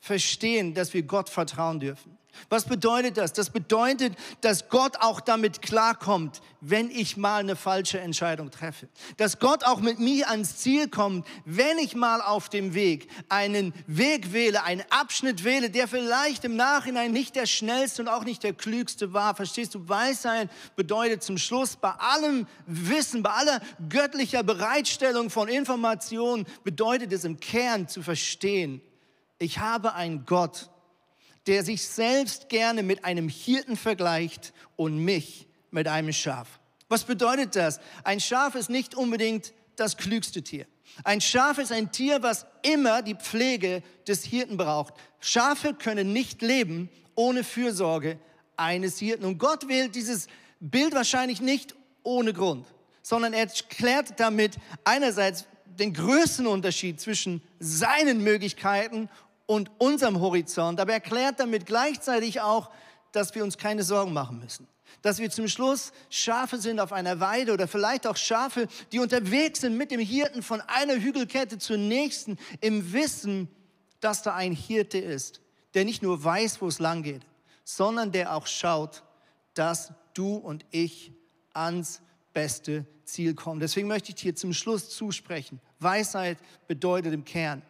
verstehen, 0.00 0.74
dass 0.74 0.94
wir 0.94 1.02
Gott 1.02 1.28
vertrauen 1.28 1.80
dürfen. 1.80 2.18
Was 2.48 2.64
bedeutet 2.64 3.16
das? 3.16 3.32
Das 3.32 3.50
bedeutet, 3.50 4.14
dass 4.40 4.68
Gott 4.68 4.96
auch 5.00 5.20
damit 5.20 5.62
klarkommt, 5.62 6.40
wenn 6.60 6.90
ich 6.90 7.16
mal 7.16 7.40
eine 7.40 7.56
falsche 7.56 8.00
Entscheidung 8.00 8.50
treffe. 8.50 8.88
Dass 9.16 9.38
Gott 9.38 9.64
auch 9.64 9.80
mit 9.80 9.98
mir 9.98 10.28
ans 10.30 10.56
Ziel 10.56 10.88
kommt, 10.88 11.26
wenn 11.44 11.78
ich 11.78 11.94
mal 11.94 12.20
auf 12.20 12.48
dem 12.48 12.74
Weg 12.74 13.08
einen 13.28 13.74
Weg 13.86 14.32
wähle, 14.32 14.64
einen 14.64 14.84
Abschnitt 14.90 15.44
wähle, 15.44 15.70
der 15.70 15.88
vielleicht 15.88 16.44
im 16.44 16.56
Nachhinein 16.56 17.12
nicht 17.12 17.36
der 17.36 17.46
schnellste 17.46 18.02
und 18.02 18.08
auch 18.08 18.24
nicht 18.24 18.42
der 18.42 18.52
klügste 18.52 19.12
war. 19.12 19.34
Verstehst 19.34 19.74
du? 19.74 19.88
Weisheit 19.88 20.50
bedeutet 20.76 21.22
zum 21.22 21.38
Schluss 21.38 21.76
bei 21.76 21.90
allem 21.90 22.46
Wissen, 22.66 23.22
bei 23.22 23.30
aller 23.30 23.60
göttlicher 23.88 24.42
Bereitstellung 24.42 25.30
von 25.30 25.48
Informationen, 25.48 26.46
bedeutet 26.64 27.12
es 27.12 27.24
im 27.24 27.40
Kern 27.40 27.88
zu 27.88 28.02
verstehen, 28.02 28.82
ich 29.40 29.58
habe 29.58 29.94
einen 29.94 30.26
Gott, 30.26 30.70
der 31.46 31.64
sich 31.64 31.82
selbst 31.82 32.48
gerne 32.48 32.82
mit 32.82 33.04
einem 33.04 33.28
Hirten 33.28 33.76
vergleicht 33.76 34.52
und 34.76 34.98
mich 34.98 35.48
mit 35.70 35.88
einem 35.88 36.12
Schaf. 36.12 36.60
Was 36.88 37.04
bedeutet 37.04 37.56
das? 37.56 37.80
Ein 38.04 38.20
Schaf 38.20 38.54
ist 38.54 38.68
nicht 38.70 38.94
unbedingt 38.94 39.52
das 39.76 39.96
klügste 39.96 40.42
Tier. 40.42 40.66
Ein 41.04 41.20
Schaf 41.20 41.58
ist 41.58 41.72
ein 41.72 41.90
Tier, 41.90 42.22
was 42.22 42.46
immer 42.62 43.00
die 43.02 43.14
Pflege 43.14 43.82
des 44.06 44.24
Hirten 44.24 44.56
braucht. 44.56 44.94
Schafe 45.20 45.72
können 45.72 46.12
nicht 46.12 46.42
leben 46.42 46.90
ohne 47.14 47.42
Fürsorge 47.42 48.18
eines 48.56 48.98
Hirten. 48.98 49.24
Und 49.24 49.38
Gott 49.38 49.68
wählt 49.68 49.94
dieses 49.94 50.26
Bild 50.58 50.92
wahrscheinlich 50.92 51.40
nicht 51.40 51.74
ohne 52.02 52.34
Grund, 52.34 52.66
sondern 53.02 53.32
er 53.32 53.46
klärt 53.46 54.20
damit 54.20 54.58
einerseits 54.84 55.46
den 55.64 55.94
größten 55.94 56.46
Unterschied 56.46 57.00
zwischen 57.00 57.42
seinen 57.58 58.22
Möglichkeiten 58.22 59.08
und 59.50 59.68
unserem 59.78 60.20
Horizont, 60.20 60.78
aber 60.78 60.92
erklärt 60.92 61.40
damit 61.40 61.66
gleichzeitig 61.66 62.40
auch, 62.40 62.70
dass 63.10 63.34
wir 63.34 63.42
uns 63.42 63.58
keine 63.58 63.82
Sorgen 63.82 64.12
machen 64.12 64.38
müssen. 64.38 64.68
Dass 65.02 65.18
wir 65.18 65.28
zum 65.28 65.48
Schluss 65.48 65.90
Schafe 66.08 66.58
sind 66.58 66.78
auf 66.78 66.92
einer 66.92 67.18
Weide 67.18 67.52
oder 67.52 67.66
vielleicht 67.66 68.06
auch 68.06 68.16
Schafe, 68.16 68.68
die 68.92 69.00
unterwegs 69.00 69.62
sind 69.62 69.76
mit 69.76 69.90
dem 69.90 69.98
Hirten 69.98 70.44
von 70.44 70.60
einer 70.60 70.94
Hügelkette 70.94 71.58
zur 71.58 71.78
nächsten, 71.78 72.38
im 72.60 72.92
Wissen, 72.92 73.48
dass 73.98 74.22
da 74.22 74.36
ein 74.36 74.52
Hirte 74.52 74.98
ist, 74.98 75.40
der 75.74 75.84
nicht 75.84 76.00
nur 76.00 76.22
weiß, 76.22 76.62
wo 76.62 76.68
es 76.68 76.78
lang 76.78 77.02
geht, 77.02 77.22
sondern 77.64 78.12
der 78.12 78.36
auch 78.36 78.46
schaut, 78.46 79.02
dass 79.54 79.92
du 80.14 80.36
und 80.36 80.64
ich 80.70 81.10
ans 81.54 82.02
beste 82.32 82.86
Ziel 83.04 83.34
kommen. 83.34 83.58
Deswegen 83.58 83.88
möchte 83.88 84.10
ich 84.10 84.14
dir 84.14 84.36
zum 84.36 84.52
Schluss 84.52 84.90
zusprechen. 84.90 85.60
Weisheit 85.80 86.38
bedeutet 86.68 87.12
im 87.12 87.24
Kern, 87.24 87.62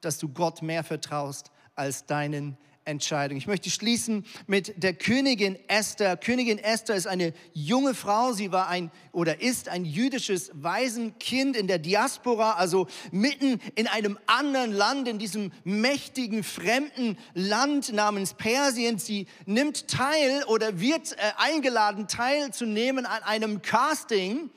dass 0.00 0.18
du 0.18 0.28
Gott 0.28 0.62
mehr 0.62 0.84
vertraust 0.84 1.50
als 1.74 2.06
deinen 2.06 2.56
Entscheidungen. 2.88 3.38
Ich 3.38 3.46
möchte 3.46 3.70
schließen 3.70 4.24
mit 4.46 4.82
der 4.82 4.94
Königin 4.94 5.58
Esther. 5.68 6.16
Königin 6.16 6.58
Esther 6.58 6.96
ist 6.96 7.06
eine 7.06 7.34
junge 7.52 7.94
Frau. 7.94 8.32
Sie 8.32 8.50
war 8.50 8.68
ein 8.68 8.90
oder 9.12 9.42
ist 9.42 9.68
ein 9.68 9.84
jüdisches 9.84 10.50
Waisenkind 10.54 11.54
in 11.54 11.66
der 11.66 11.78
Diaspora, 11.78 12.52
also 12.52 12.88
mitten 13.12 13.60
in 13.74 13.86
einem 13.86 14.18
anderen 14.26 14.72
Land, 14.72 15.06
in 15.06 15.18
diesem 15.18 15.52
mächtigen 15.64 16.42
fremden 16.42 17.18
Land 17.34 17.92
namens 17.92 18.32
Persien. 18.34 18.98
Sie 18.98 19.26
nimmt 19.44 19.88
teil 19.88 20.44
oder 20.44 20.80
wird 20.80 21.12
äh, 21.12 21.16
eingeladen, 21.36 22.08
teilzunehmen 22.08 23.04
an 23.04 23.22
einem 23.22 23.60
Casting 23.60 24.50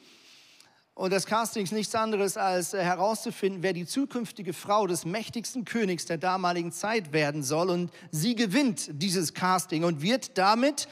und 0.94 1.14
das 1.14 1.26
Casting 1.26 1.64
ist 1.64 1.72
nichts 1.72 1.96
anderes 1.96 2.38
als 2.38 2.74
äh, 2.74 2.84
herauszufinden, 2.84 3.64
wer 3.64 3.74
die 3.74 3.86
zukünftige 3.86 4.54
Frau 4.54 4.88
des 4.88 5.06
mächtigsten 5.06 5.66
Königs 5.66 6.06
der 6.06 6.18
damaligen 6.18 6.72
Zeit 6.72 7.14
werden 7.14 7.44
soll. 7.44 7.70
Und 7.70 7.92
sie 8.12 8.36
gewinnt 8.36 8.90
dieses 8.92 9.34
Casting 9.34 9.84
und 9.84 10.02
wird 10.02 10.38
damit 10.38 10.88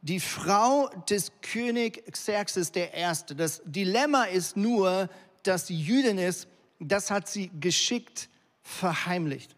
die 0.00 0.20
Frau 0.20 0.88
des 1.08 1.32
König 1.42 2.04
Xerxes 2.10 2.72
I. 2.74 3.34
Das 3.36 3.62
Dilemma 3.64 4.24
ist 4.24 4.56
nur, 4.56 5.08
dass 5.42 5.66
sie 5.66 5.78
Jüdin 5.78 6.18
ist. 6.18 6.48
Das 6.80 7.10
hat 7.10 7.28
sie 7.28 7.50
geschickt 7.60 8.28
verheimlicht. 8.62 9.54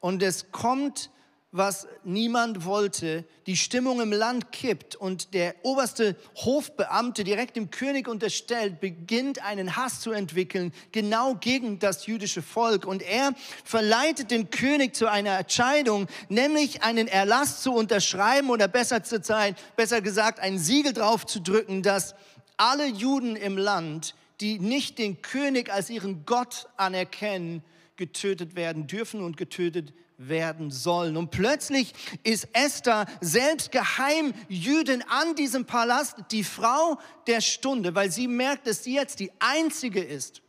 Und 0.00 0.22
es 0.22 0.52
kommt 0.52 1.10
was 1.50 1.86
niemand 2.04 2.66
wollte, 2.66 3.24
die 3.46 3.56
Stimmung 3.56 4.02
im 4.02 4.12
Land 4.12 4.52
kippt 4.52 4.96
und 4.96 5.32
der 5.32 5.54
oberste 5.62 6.14
Hofbeamte 6.36 7.24
direkt 7.24 7.56
dem 7.56 7.70
König 7.70 8.06
unterstellt, 8.06 8.80
beginnt 8.80 9.42
einen 9.42 9.74
Hass 9.74 10.00
zu 10.00 10.10
entwickeln, 10.10 10.74
genau 10.92 11.36
gegen 11.36 11.78
das 11.78 12.06
jüdische 12.06 12.42
Volk. 12.42 12.84
Und 12.86 13.02
er 13.02 13.32
verleitet 13.64 14.30
den 14.30 14.50
König 14.50 14.94
zu 14.94 15.10
einer 15.10 15.38
Entscheidung, 15.38 16.06
nämlich 16.28 16.82
einen 16.82 17.08
Erlass 17.08 17.62
zu 17.62 17.72
unterschreiben 17.72 18.50
oder 18.50 18.68
besser 18.68 19.02
zu 19.02 19.22
sein, 19.22 19.56
besser 19.74 20.02
gesagt, 20.02 20.40
ein 20.40 20.58
Siegel 20.58 20.92
drauf 20.92 21.24
zu 21.24 21.40
drücken, 21.40 21.82
dass 21.82 22.14
alle 22.58 22.86
Juden 22.86 23.36
im 23.36 23.56
Land, 23.56 24.14
die 24.42 24.58
nicht 24.58 24.98
den 24.98 25.22
König 25.22 25.72
als 25.72 25.88
ihren 25.88 26.26
Gott 26.26 26.68
anerkennen, 26.76 27.62
getötet 27.96 28.54
werden 28.54 28.86
dürfen 28.86 29.22
und 29.22 29.38
getötet 29.38 29.94
werden 30.18 30.70
sollen. 30.70 31.16
Und 31.16 31.30
plötzlich 31.30 31.94
ist 32.24 32.48
Esther 32.52 33.06
selbst 33.20 33.72
geheim 33.72 34.34
Jüdin 34.48 35.02
an 35.08 35.34
diesem 35.36 35.64
Palast, 35.64 36.16
die 36.32 36.44
Frau 36.44 36.98
der 37.26 37.40
Stunde, 37.40 37.94
weil 37.94 38.10
sie 38.10 38.28
merkt, 38.28 38.66
dass 38.66 38.84
sie 38.84 38.94
jetzt 38.94 39.20
die 39.20 39.30
einzige 39.38 40.02
ist, 40.02 40.42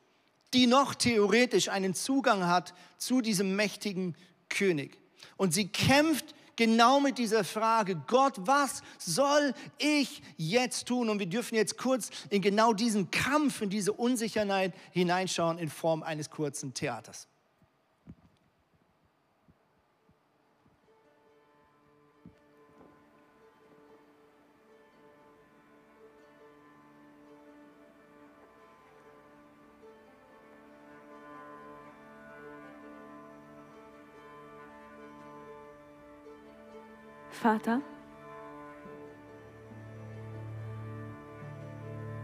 die 0.53 0.67
noch 0.67 0.95
theoretisch 0.95 1.69
einen 1.69 1.93
Zugang 1.93 2.47
hat 2.47 2.73
zu 2.97 3.21
diesem 3.21 3.55
mächtigen 3.55 4.15
König. 4.49 4.97
Und 5.37 5.53
sie 5.53 5.67
kämpft 5.67 6.33
genau 6.55 6.99
mit 6.99 7.17
dieser 7.17 7.45
Frage, 7.45 7.95
Gott, 8.07 8.33
was 8.39 8.81
soll 8.97 9.53
ich 9.77 10.21
jetzt 10.35 10.87
tun? 10.87 11.09
Und 11.09 11.19
wir 11.19 11.27
dürfen 11.27 11.55
jetzt 11.55 11.77
kurz 11.77 12.09
in 12.29 12.41
genau 12.41 12.73
diesen 12.73 13.11
Kampf, 13.11 13.61
in 13.61 13.69
diese 13.69 13.93
Unsicherheit 13.93 14.73
hineinschauen 14.91 15.57
in 15.57 15.69
Form 15.69 16.03
eines 16.03 16.29
kurzen 16.29 16.73
Theaters. 16.73 17.29
Vater, 37.41 37.79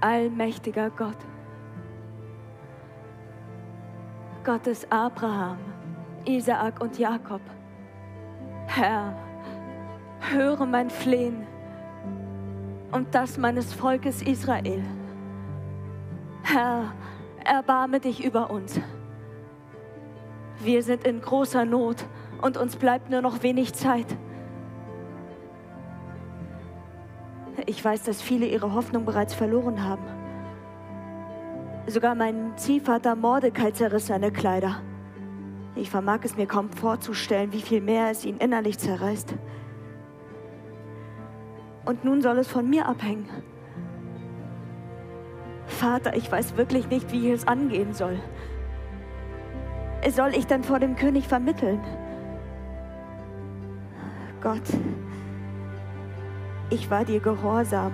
allmächtiger 0.02 0.90
Gott, 0.90 1.16
Gott 4.44 4.66
des 4.66 4.92
Abraham, 4.92 5.58
Isaak 6.26 6.82
und 6.82 7.00
Jakob, 7.00 7.40
Herr, 8.68 9.16
höre 10.20 10.66
mein 10.66 10.90
Flehen 10.90 11.48
und 12.92 13.16
das 13.16 13.38
meines 13.38 13.74
Volkes 13.74 14.22
Israel. 14.22 14.84
Herr, 16.44 16.92
erbarme 17.46 18.02
dich 18.02 18.22
über 18.22 18.50
uns. 18.50 18.82
Wir 20.60 20.84
sind 20.84 21.06
in 21.06 21.22
großer 21.22 21.64
Not 21.64 22.06
und 22.42 22.58
uns 22.58 22.76
bleibt 22.76 23.10
nur 23.10 23.22
noch 23.22 23.44
wenig 23.44 23.74
Zeit. 23.74 24.18
Ich 27.66 27.84
weiß, 27.84 28.04
dass 28.04 28.22
viele 28.22 28.46
ihre 28.46 28.74
Hoffnung 28.74 29.06
bereits 29.06 29.34
verloren 29.34 29.84
haben. 29.84 30.04
Sogar 31.88 32.16
mein 32.16 32.58
Ziehvater 32.58 33.16
Mordecai 33.16 33.72
zerriss 33.72 34.08
seine 34.08 34.32
Kleider. 34.32 34.82
Ich 35.76 35.90
vermag 35.90 36.20
es 36.24 36.38
mir 36.38 36.46
kaum 36.46 36.70
vorzustellen, 36.70 37.52
wie 37.52 37.62
viel 37.62 37.82
mehr 37.82 38.10
es 38.10 38.26
ihn 38.26 38.38
innerlich 38.38 38.78
zerreißt. 38.78 39.36
Und 41.86 42.04
nun 42.04 42.22
soll 42.22 42.38
es 42.38 42.48
von 42.48 42.70
mir 42.70 42.88
abhängen. 42.88 43.30
Vater, 45.68 46.16
ich 46.16 46.32
weiß 46.32 46.58
wirklich 46.58 46.88
nicht, 46.90 47.12
wie 47.12 47.28
ich 47.28 47.34
es 47.34 47.48
angehen 47.48 47.94
soll. 47.94 48.20
Soll 50.10 50.36
ich 50.36 50.48
dann 50.48 50.64
vor 50.64 50.80
dem 50.80 50.96
König 50.96 51.28
vermitteln? 51.28 51.82
Gott, 54.42 54.62
ich 56.70 56.90
war 56.90 57.06
dir 57.06 57.20
gehorsam 57.20 57.94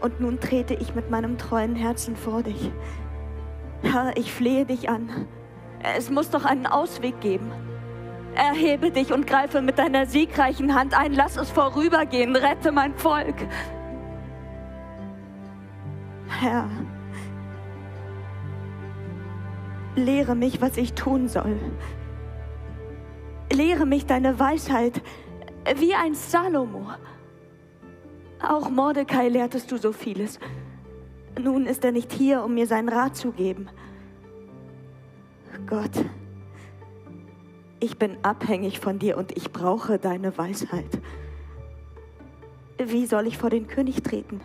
und 0.00 0.20
nun 0.20 0.40
trete 0.40 0.74
ich 0.74 0.94
mit 0.94 1.10
meinem 1.10 1.38
treuen 1.38 1.74
Herzen 1.74 2.16
vor 2.16 2.42
dich. 2.42 2.70
Herr, 3.82 4.16
ich 4.16 4.32
flehe 4.32 4.64
dich 4.64 4.88
an. 4.88 5.26
Es 5.96 6.10
muss 6.10 6.30
doch 6.30 6.44
einen 6.44 6.66
Ausweg 6.66 7.20
geben. 7.20 7.50
Erhebe 8.34 8.90
dich 8.90 9.12
und 9.12 9.26
greife 9.26 9.62
mit 9.62 9.78
deiner 9.78 10.06
siegreichen 10.06 10.74
Hand 10.74 10.98
ein. 10.98 11.12
Lass 11.12 11.36
es 11.36 11.50
vorübergehen. 11.50 12.36
Rette 12.36 12.72
mein 12.72 12.94
Volk. 12.94 13.34
Herr, 16.28 16.68
lehre 19.96 20.36
mich, 20.36 20.60
was 20.60 20.76
ich 20.76 20.94
tun 20.94 21.28
soll. 21.28 21.58
Lehre 23.52 23.86
mich 23.86 24.06
deine 24.06 24.38
Weisheit 24.38 25.02
wie 25.76 25.94
ein 25.94 26.14
Salomo. 26.14 26.86
Auch 28.40 28.70
Mordecai 28.70 29.28
lehrtest 29.28 29.70
du 29.72 29.76
so 29.76 29.92
vieles. 29.92 30.38
Nun 31.40 31.66
ist 31.66 31.84
er 31.84 31.92
nicht 31.92 32.12
hier, 32.12 32.44
um 32.44 32.54
mir 32.54 32.66
seinen 32.66 32.88
Rat 32.88 33.16
zu 33.16 33.32
geben. 33.32 33.68
Gott, 35.66 35.90
ich 37.80 37.98
bin 37.98 38.16
abhängig 38.22 38.80
von 38.80 38.98
dir 38.98 39.16
und 39.16 39.36
ich 39.36 39.52
brauche 39.52 39.98
deine 39.98 40.36
Weisheit. 40.36 41.00
Wie 42.78 43.06
soll 43.06 43.26
ich 43.26 43.38
vor 43.38 43.50
den 43.50 43.66
König 43.66 44.02
treten? 44.02 44.40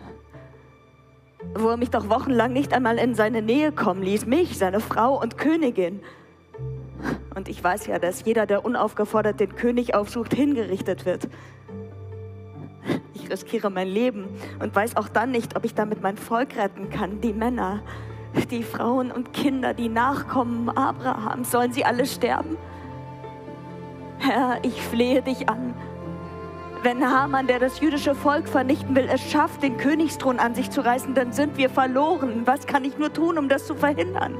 Wo 1.56 1.68
er 1.68 1.76
mich 1.76 1.90
doch 1.90 2.08
wochenlang 2.08 2.52
nicht 2.52 2.72
einmal 2.72 2.98
in 2.98 3.14
seine 3.14 3.42
Nähe 3.42 3.70
kommen 3.70 4.02
ließ, 4.02 4.26
mich, 4.26 4.58
seine 4.58 4.80
Frau 4.80 5.20
und 5.20 5.38
Königin. 5.38 6.00
Und 7.34 7.48
ich 7.48 7.62
weiß 7.62 7.86
ja, 7.86 7.98
dass 7.98 8.24
jeder, 8.24 8.46
der 8.46 8.64
unaufgefordert 8.64 9.40
den 9.40 9.54
König 9.54 9.94
aufsucht, 9.94 10.34
hingerichtet 10.34 11.04
wird. 11.04 11.28
Ich 13.14 13.30
riskiere 13.30 13.70
mein 13.70 13.88
Leben 13.88 14.26
und 14.60 14.74
weiß 14.74 14.96
auch 14.96 15.08
dann 15.08 15.30
nicht, 15.30 15.56
ob 15.56 15.64
ich 15.64 15.74
damit 15.74 16.02
mein 16.02 16.16
Volk 16.16 16.56
retten 16.56 16.90
kann. 16.90 17.20
Die 17.20 17.32
Männer, 17.32 17.82
die 18.50 18.62
Frauen 18.62 19.10
und 19.10 19.32
Kinder, 19.32 19.74
die 19.74 19.88
Nachkommen 19.88 20.68
Abrahams, 20.68 21.50
sollen 21.50 21.72
sie 21.72 21.84
alle 21.84 22.06
sterben? 22.06 22.56
Herr, 24.18 24.58
ich 24.62 24.80
flehe 24.80 25.22
dich 25.22 25.48
an. 25.48 25.74
Wenn 26.82 27.02
Haman, 27.02 27.46
der 27.46 27.58
das 27.58 27.80
jüdische 27.80 28.14
Volk 28.14 28.46
vernichten 28.46 28.94
will, 28.94 29.08
es 29.10 29.30
schafft, 29.30 29.62
den 29.62 29.78
Königsthron 29.78 30.38
an 30.38 30.54
sich 30.54 30.70
zu 30.70 30.82
reißen, 30.82 31.14
dann 31.14 31.32
sind 31.32 31.56
wir 31.56 31.70
verloren. 31.70 32.42
Was 32.44 32.66
kann 32.66 32.84
ich 32.84 32.98
nur 32.98 33.12
tun, 33.12 33.38
um 33.38 33.48
das 33.48 33.66
zu 33.66 33.74
verhindern? 33.74 34.36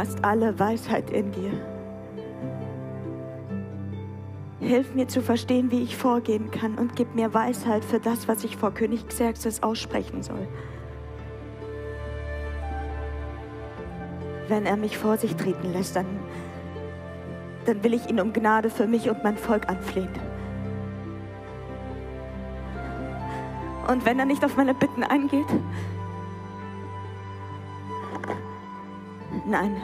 Hast 0.00 0.24
alle 0.24 0.58
Weisheit 0.58 1.10
in 1.10 1.30
dir. 1.30 1.52
Hilf 4.60 4.94
mir 4.94 5.08
zu 5.08 5.20
verstehen, 5.20 5.70
wie 5.70 5.82
ich 5.82 5.96
vorgehen 5.96 6.50
kann 6.50 6.78
und 6.78 6.96
gib 6.96 7.14
mir 7.14 7.34
Weisheit 7.34 7.84
für 7.84 8.00
das, 8.00 8.26
was 8.26 8.42
ich 8.42 8.56
vor 8.56 8.72
König 8.72 9.06
Xerxes 9.08 9.62
aussprechen 9.62 10.22
soll. 10.22 10.48
Wenn 14.48 14.64
er 14.64 14.78
mich 14.78 14.96
vor 14.96 15.18
sich 15.18 15.36
treten 15.36 15.72
lässt, 15.72 15.96
dann, 15.96 16.06
dann 17.66 17.84
will 17.84 17.92
ich 17.92 18.08
ihn 18.08 18.20
um 18.20 18.32
Gnade 18.32 18.70
für 18.70 18.86
mich 18.86 19.10
und 19.10 19.22
mein 19.22 19.36
Volk 19.36 19.68
anflehen. 19.68 20.08
Und 23.86 24.06
wenn 24.06 24.18
er 24.18 24.24
nicht 24.24 24.44
auf 24.44 24.56
meine 24.56 24.72
Bitten 24.72 25.04
eingeht? 25.04 25.46
Nein. 29.50 29.82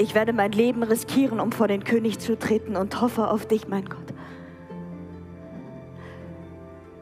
Ich 0.00 0.16
werde 0.16 0.32
mein 0.32 0.50
Leben 0.50 0.82
riskieren, 0.82 1.38
um 1.38 1.52
vor 1.52 1.68
den 1.68 1.84
König 1.84 2.18
zu 2.18 2.36
treten 2.36 2.74
und 2.74 3.00
hoffe 3.00 3.28
auf 3.28 3.46
dich, 3.46 3.68
mein 3.68 3.84
Gott. 3.84 3.98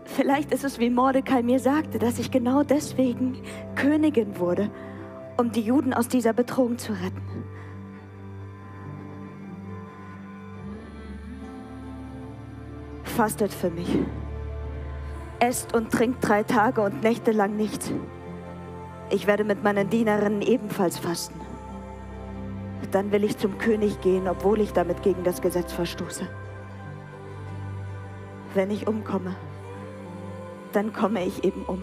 Vielleicht 0.05 0.53
ist 0.53 0.65
es 0.65 0.79
wie 0.79 0.91
Mordecai 0.91 1.43
mir 1.43 1.61
sagte, 1.61 1.99
dass 1.99 2.19
ich 2.19 2.31
genau 2.31 2.63
deswegen 2.63 3.41
Königin 3.75 4.39
wurde, 4.39 4.71
um 5.39 5.51
die 5.51 5.63
Juden 5.63 5.95
aus 5.95 6.09
dieser 6.09 6.35
Bedrohung 6.35 6.77
zu 6.77 6.93
retten. 6.93 7.45
Fastet 13.05 13.55
für 13.55 13.71
mich. 13.71 13.99
Esst 15.41 15.75
und 15.75 15.91
trinkt 15.91 16.27
drei 16.27 16.43
Tage 16.43 16.83
und 16.83 17.03
Nächte 17.03 17.33
lang 17.33 17.57
nichts. 17.57 17.93
Ich 19.11 19.27
werde 19.27 19.45
mit 19.45 19.63
meinen 19.63 19.89
Dienerinnen 19.89 20.43
ebenfalls 20.43 20.99
fasten. 20.99 21.41
Dann 22.93 23.11
will 23.11 23.25
ich 23.25 23.39
zum 23.39 23.59
König 23.59 24.01
gehen, 24.01 24.29
obwohl 24.29 24.61
ich 24.61 24.73
damit 24.73 25.03
gegen 25.03 25.25
das 25.25 25.41
Gesetz 25.41 25.73
verstoße. 25.73 26.29
Wenn 28.55 28.71
ich 28.71 28.87
umkomme, 28.87 29.35
dann 30.73 30.93
komme 30.93 31.25
ich 31.25 31.45
eben 31.45 31.65
um. 31.65 31.83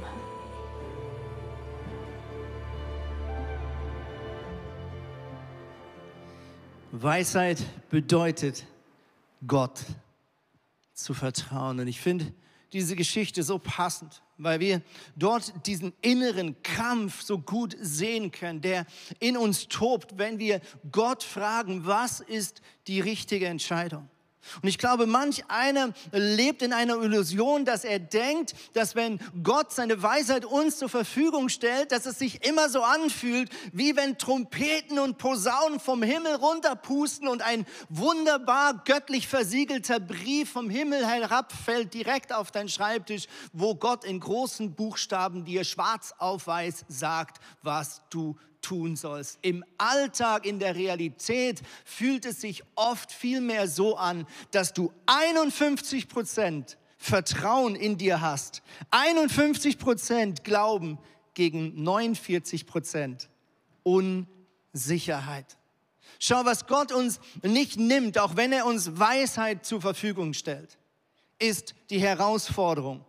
Weisheit 6.91 7.61
bedeutet, 7.89 8.65
Gott 9.45 9.84
zu 10.93 11.13
vertrauen. 11.13 11.80
Und 11.80 11.88
ich 11.88 11.99
finde, 11.99 12.32
diese 12.74 12.95
Geschichte 12.95 13.43
so 13.43 13.59
passend, 13.59 14.22
weil 14.38 14.59
wir 14.59 14.82
dort 15.16 15.53
diesen 15.66 15.93
inneren 16.01 16.61
Kampf 16.63 17.22
so 17.22 17.39
gut 17.39 17.76
sehen 17.80 18.32
können, 18.32 18.61
der 18.61 18.86
in 19.20 19.38
uns 19.38 19.68
tobt, 19.68 20.18
wenn 20.18 20.39
wir 20.39 20.61
Gott 20.91 21.24
fragen, 21.24 21.86
was 21.86 22.20
ist 22.20 22.61
die 22.88 22.99
richtige 22.99 23.47
Entscheidung? 23.47 24.09
Und 24.61 24.69
ich 24.69 24.77
glaube, 24.77 25.05
manch 25.07 25.43
einer 25.49 25.93
lebt 26.11 26.61
in 26.61 26.73
einer 26.73 27.01
Illusion, 27.01 27.65
dass 27.65 27.83
er 27.83 27.99
denkt, 27.99 28.53
dass 28.73 28.95
wenn 28.95 29.19
Gott 29.43 29.71
seine 29.71 30.01
Weisheit 30.01 30.45
uns 30.45 30.77
zur 30.77 30.89
Verfügung 30.89 31.49
stellt, 31.49 31.91
dass 31.91 32.05
es 32.05 32.19
sich 32.19 32.45
immer 32.45 32.69
so 32.69 32.81
anfühlt, 32.81 33.49
wie 33.73 33.95
wenn 33.95 34.17
Trompeten 34.17 34.99
und 34.99 35.17
Posaunen 35.17 35.79
vom 35.79 36.03
Himmel 36.03 36.35
runterpusten 36.35 37.27
und 37.27 37.41
ein 37.41 37.65
wunderbar 37.89 38.83
göttlich 38.85 39.27
versiegelter 39.27 39.99
Brief 39.99 40.51
vom 40.51 40.69
Himmel 40.69 41.05
herabfällt 41.05 41.93
direkt 41.93 42.33
auf 42.33 42.51
dein 42.51 42.69
Schreibtisch, 42.69 43.25
wo 43.53 43.75
Gott 43.75 44.05
in 44.05 44.19
großen 44.19 44.75
Buchstaben 44.75 45.45
dir 45.45 45.63
schwarz 45.63 46.13
auf 46.17 46.47
weiß 46.47 46.85
sagt, 46.87 47.41
was 47.61 48.01
du 48.09 48.37
tun 48.66 48.95
sollst. 48.95 49.38
Im 49.43 49.63
Alltag, 49.78 50.45
in 50.45 50.57
der 50.57 50.76
Realität 50.76 51.61
fühlt 51.84 52.26
es 52.26 52.41
sich 52.41 52.63
oft 52.74 53.11
viel 53.11 53.39
mehr 53.39 53.68
so 53.68 53.95
an, 53.95 54.26
dass 54.51 54.74
du 54.74 54.91
51 55.05 56.07
Prozent 56.07 56.78
Vertrauen 56.97 57.76
in 57.76 57.97
dir 57.97 58.22
hast, 58.22 58.63
51 58.89 59.78
Prozent 59.78 60.43
Glauben 60.43 60.97
gegen 61.36 61.84
49 61.84 62.66
Prozent 62.66 63.30
Unsicherheit. 63.84 65.57
Schau, 66.18 66.43
was 66.45 66.66
Gott 66.66 66.91
uns 66.91 67.20
nicht 67.43 67.78
nimmt, 67.78 68.18
auch 68.18 68.36
wenn 68.36 68.51
er 68.51 68.66
uns 68.66 68.97
Weisheit 68.97 69.63
zur 69.66 69.82
Verfügung 69.82 70.34
stellt, 70.34 70.80
ist 71.38 71.76
die 71.91 71.99
Herausforderung, 71.99 73.05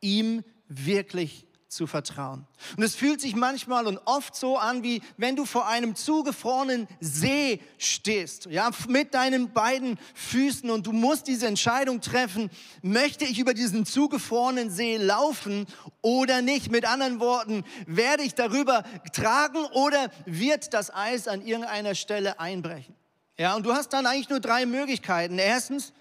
ihm 0.00 0.44
wirklich 0.68 1.47
zu 1.68 1.86
vertrauen. 1.86 2.46
Und 2.76 2.82
es 2.82 2.94
fühlt 2.94 3.20
sich 3.20 3.36
manchmal 3.36 3.86
und 3.86 3.98
oft 4.06 4.34
so 4.34 4.56
an, 4.56 4.82
wie 4.82 5.02
wenn 5.18 5.36
du 5.36 5.44
vor 5.44 5.68
einem 5.68 5.94
zugefrorenen 5.94 6.88
See 7.00 7.60
stehst, 7.76 8.46
ja, 8.46 8.70
mit 8.88 9.12
deinen 9.12 9.52
beiden 9.52 9.98
Füßen 10.14 10.70
und 10.70 10.86
du 10.86 10.92
musst 10.92 11.26
diese 11.26 11.46
Entscheidung 11.46 12.00
treffen, 12.00 12.50
möchte 12.80 13.26
ich 13.26 13.38
über 13.38 13.52
diesen 13.52 13.84
zugefrorenen 13.84 14.70
See 14.70 14.96
laufen 14.96 15.66
oder 16.00 16.40
nicht? 16.40 16.70
Mit 16.70 16.86
anderen 16.86 17.20
Worten, 17.20 17.64
werde 17.86 18.22
ich 18.22 18.34
darüber 18.34 18.82
tragen 19.12 19.64
oder 19.72 20.10
wird 20.24 20.72
das 20.72 20.92
Eis 20.94 21.28
an 21.28 21.44
irgendeiner 21.44 21.94
Stelle 21.94 22.40
einbrechen? 22.40 22.94
Ja, 23.36 23.54
und 23.54 23.66
du 23.66 23.72
hast 23.72 23.92
dann 23.92 24.06
eigentlich 24.06 24.30
nur 24.30 24.40
drei 24.40 24.66
Möglichkeiten. 24.66 25.38
Erstens, 25.38 25.92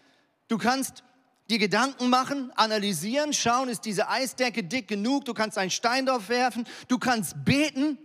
du 0.47 0.57
kannst 0.57 1.03
dir 1.49 1.59
Gedanken 1.59 2.09
machen, 2.09 2.51
analysieren, 2.55 3.33
schauen, 3.33 3.69
ist 3.69 3.85
diese 3.85 4.09
Eisdecke 4.09 4.63
dick 4.63 4.87
genug, 4.87 5.25
du 5.25 5.33
kannst 5.33 5.57
einen 5.57 5.71
Stein 5.71 6.05
drauf 6.05 6.29
werfen, 6.29 6.65
du 6.87 6.97
kannst 6.97 7.45
beten, 7.45 7.97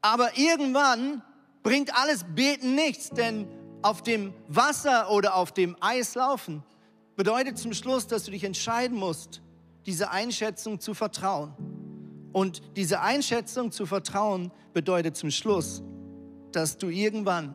aber 0.00 0.36
irgendwann 0.36 1.22
bringt 1.62 1.94
alles 1.94 2.24
Beten 2.34 2.74
nichts, 2.74 3.10
denn 3.10 3.48
auf 3.82 4.02
dem 4.02 4.34
Wasser 4.48 5.10
oder 5.10 5.34
auf 5.36 5.52
dem 5.52 5.76
Eis 5.80 6.14
laufen 6.14 6.62
bedeutet 7.16 7.58
zum 7.58 7.72
Schluss, 7.72 8.06
dass 8.06 8.24
du 8.24 8.30
dich 8.30 8.44
entscheiden 8.44 8.96
musst, 8.96 9.42
diese 9.86 10.10
Einschätzung 10.10 10.80
zu 10.80 10.94
vertrauen. 10.94 11.54
Und 12.32 12.62
diese 12.76 13.00
Einschätzung 13.00 13.72
zu 13.72 13.86
vertrauen 13.86 14.52
bedeutet 14.72 15.16
zum 15.16 15.30
Schluss, 15.30 15.82
dass 16.52 16.78
du 16.78 16.88
irgendwann 16.88 17.54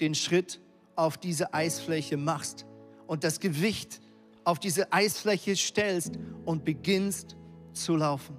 den 0.00 0.14
Schritt 0.14 0.60
auf 0.96 1.16
diese 1.16 1.54
Eisfläche 1.54 2.16
machst 2.16 2.66
und 3.06 3.24
das 3.24 3.40
Gewicht 3.40 4.00
auf 4.44 4.58
diese 4.58 4.92
Eisfläche 4.92 5.56
stellst 5.56 6.12
und 6.44 6.64
beginnst 6.64 7.36
zu 7.72 7.96
laufen. 7.96 8.36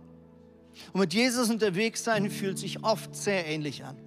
Und 0.94 1.02
mit 1.02 1.14
Jesus 1.14 1.50
unterwegs 1.50 2.04
sein 2.04 2.30
fühlt 2.30 2.58
sich 2.58 2.84
oft 2.84 3.16
sehr 3.16 3.46
ähnlich 3.46 3.84
an. 3.84 3.98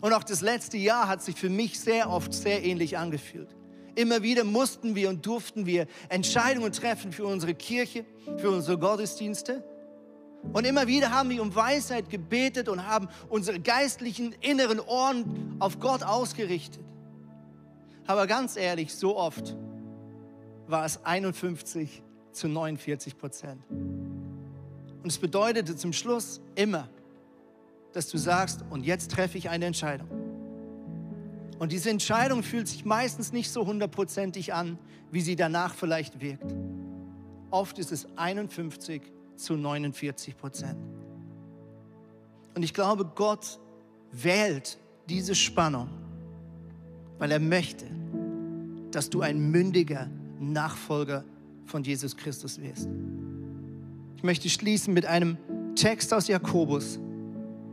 Und 0.00 0.12
auch 0.12 0.24
das 0.24 0.40
letzte 0.40 0.76
Jahr 0.76 1.08
hat 1.08 1.22
sich 1.22 1.36
für 1.36 1.50
mich 1.50 1.78
sehr 1.78 2.10
oft 2.10 2.32
sehr 2.32 2.64
ähnlich 2.64 2.98
angefühlt. 2.98 3.54
Immer 3.94 4.22
wieder 4.22 4.44
mussten 4.44 4.94
wir 4.94 5.10
und 5.10 5.24
durften 5.26 5.66
wir 5.66 5.86
Entscheidungen 6.08 6.72
treffen 6.72 7.12
für 7.12 7.26
unsere 7.26 7.54
Kirche, 7.54 8.04
für 8.38 8.50
unsere 8.50 8.78
Gottesdienste. 8.78 9.62
Und 10.52 10.66
immer 10.66 10.86
wieder 10.86 11.10
haben 11.10 11.30
wir 11.30 11.42
um 11.42 11.54
Weisheit 11.54 12.10
gebetet 12.10 12.68
und 12.68 12.86
haben 12.86 13.08
unsere 13.28 13.60
geistlichen 13.60 14.34
inneren 14.40 14.80
Ohren 14.80 15.56
auf 15.60 15.78
Gott 15.78 16.02
ausgerichtet. 16.02 16.82
Aber 18.06 18.26
ganz 18.26 18.56
ehrlich, 18.56 18.94
so 18.94 19.16
oft 19.16 19.56
war 20.72 20.84
es 20.84 21.04
51 21.04 22.02
zu 22.32 22.48
49 22.48 23.16
Prozent. 23.18 23.62
Und 23.70 25.06
es 25.06 25.18
bedeutete 25.18 25.76
zum 25.76 25.92
Schluss 25.92 26.40
immer, 26.54 26.88
dass 27.92 28.08
du 28.08 28.16
sagst, 28.18 28.64
und 28.70 28.84
jetzt 28.84 29.10
treffe 29.12 29.36
ich 29.38 29.50
eine 29.50 29.66
Entscheidung. 29.66 30.08
Und 31.58 31.70
diese 31.70 31.90
Entscheidung 31.90 32.42
fühlt 32.42 32.66
sich 32.66 32.84
meistens 32.84 33.32
nicht 33.32 33.50
so 33.50 33.66
hundertprozentig 33.66 34.54
an, 34.54 34.78
wie 35.10 35.20
sie 35.20 35.36
danach 35.36 35.74
vielleicht 35.74 36.20
wirkt. 36.20 36.54
Oft 37.50 37.78
ist 37.78 37.92
es 37.92 38.06
51 38.16 39.02
zu 39.36 39.56
49 39.56 40.36
Prozent. 40.36 40.78
Und 42.54 42.62
ich 42.62 42.72
glaube, 42.72 43.04
Gott 43.04 43.60
wählt 44.10 44.78
diese 45.08 45.34
Spannung, 45.34 45.90
weil 47.18 47.30
er 47.30 47.40
möchte, 47.40 47.86
dass 48.90 49.10
du 49.10 49.20
ein 49.20 49.50
mündiger 49.50 50.08
Nachfolger 50.42 51.24
von 51.64 51.84
Jesus 51.84 52.16
Christus 52.16 52.60
wirst. 52.60 52.88
Ich 54.16 54.22
möchte 54.22 54.48
schließen 54.48 54.92
mit 54.92 55.06
einem 55.06 55.36
Text 55.74 56.12
aus 56.12 56.28
Jakobus. 56.28 56.98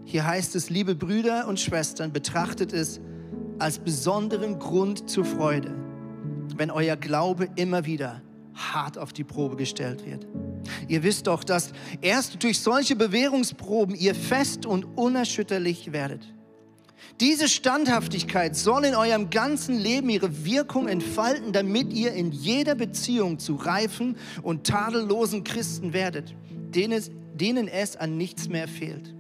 Hier 0.06 0.26
heißt 0.26 0.56
es, 0.56 0.70
liebe 0.70 0.96
Brüder 0.96 1.48
und 1.48 1.60
Schwestern, 1.60 2.12
betrachtet 2.12 2.74
es 2.74 3.00
als 3.60 3.80
besonderen 3.80 4.58
Grund 4.58 5.10
zur 5.10 5.26
Freude, 5.26 5.76
wenn 6.56 6.72
euer 6.72 6.96
Glaube 6.96 7.50
immer 7.56 7.86
wieder 7.86 8.22
hart 8.56 8.98
auf 8.98 9.14
die 9.14 9.24
Probe 9.24 9.56
gestellt 9.56 10.06
wird. 10.06 10.28
Ihr 10.88 11.04
wisst 11.04 11.28
doch, 11.28 11.44
dass 11.44 11.72
erst 12.02 12.42
durch 12.44 12.60
solche 12.60 12.96
Bewährungsproben 12.96 13.96
ihr 13.96 14.16
fest 14.16 14.66
und 14.66 14.86
unerschütterlich 14.98 15.92
werdet. 15.92 16.34
Diese 17.20 17.50
Standhaftigkeit 17.50 18.56
soll 18.56 18.86
in 18.86 18.96
eurem 18.96 19.30
ganzen 19.30 19.78
Leben 19.78 20.10
ihre 20.10 20.46
Wirkung 20.46 20.88
entfalten, 20.88 21.52
damit 21.52 21.92
ihr 21.92 22.14
in 22.14 22.32
jeder 22.32 22.76
Beziehung 22.76 23.40
zu 23.40 23.56
reifen 23.56 24.16
und 24.42 24.66
tadellosen 24.66 25.44
Christen 25.44 25.92
werdet, 25.92 26.34
denen 26.50 26.94
es, 26.94 27.12
denen 27.34 27.68
es 27.68 27.98
an 27.98 28.18
nichts 28.18 28.48
mehr 28.48 28.68
fehlt. 28.68 29.14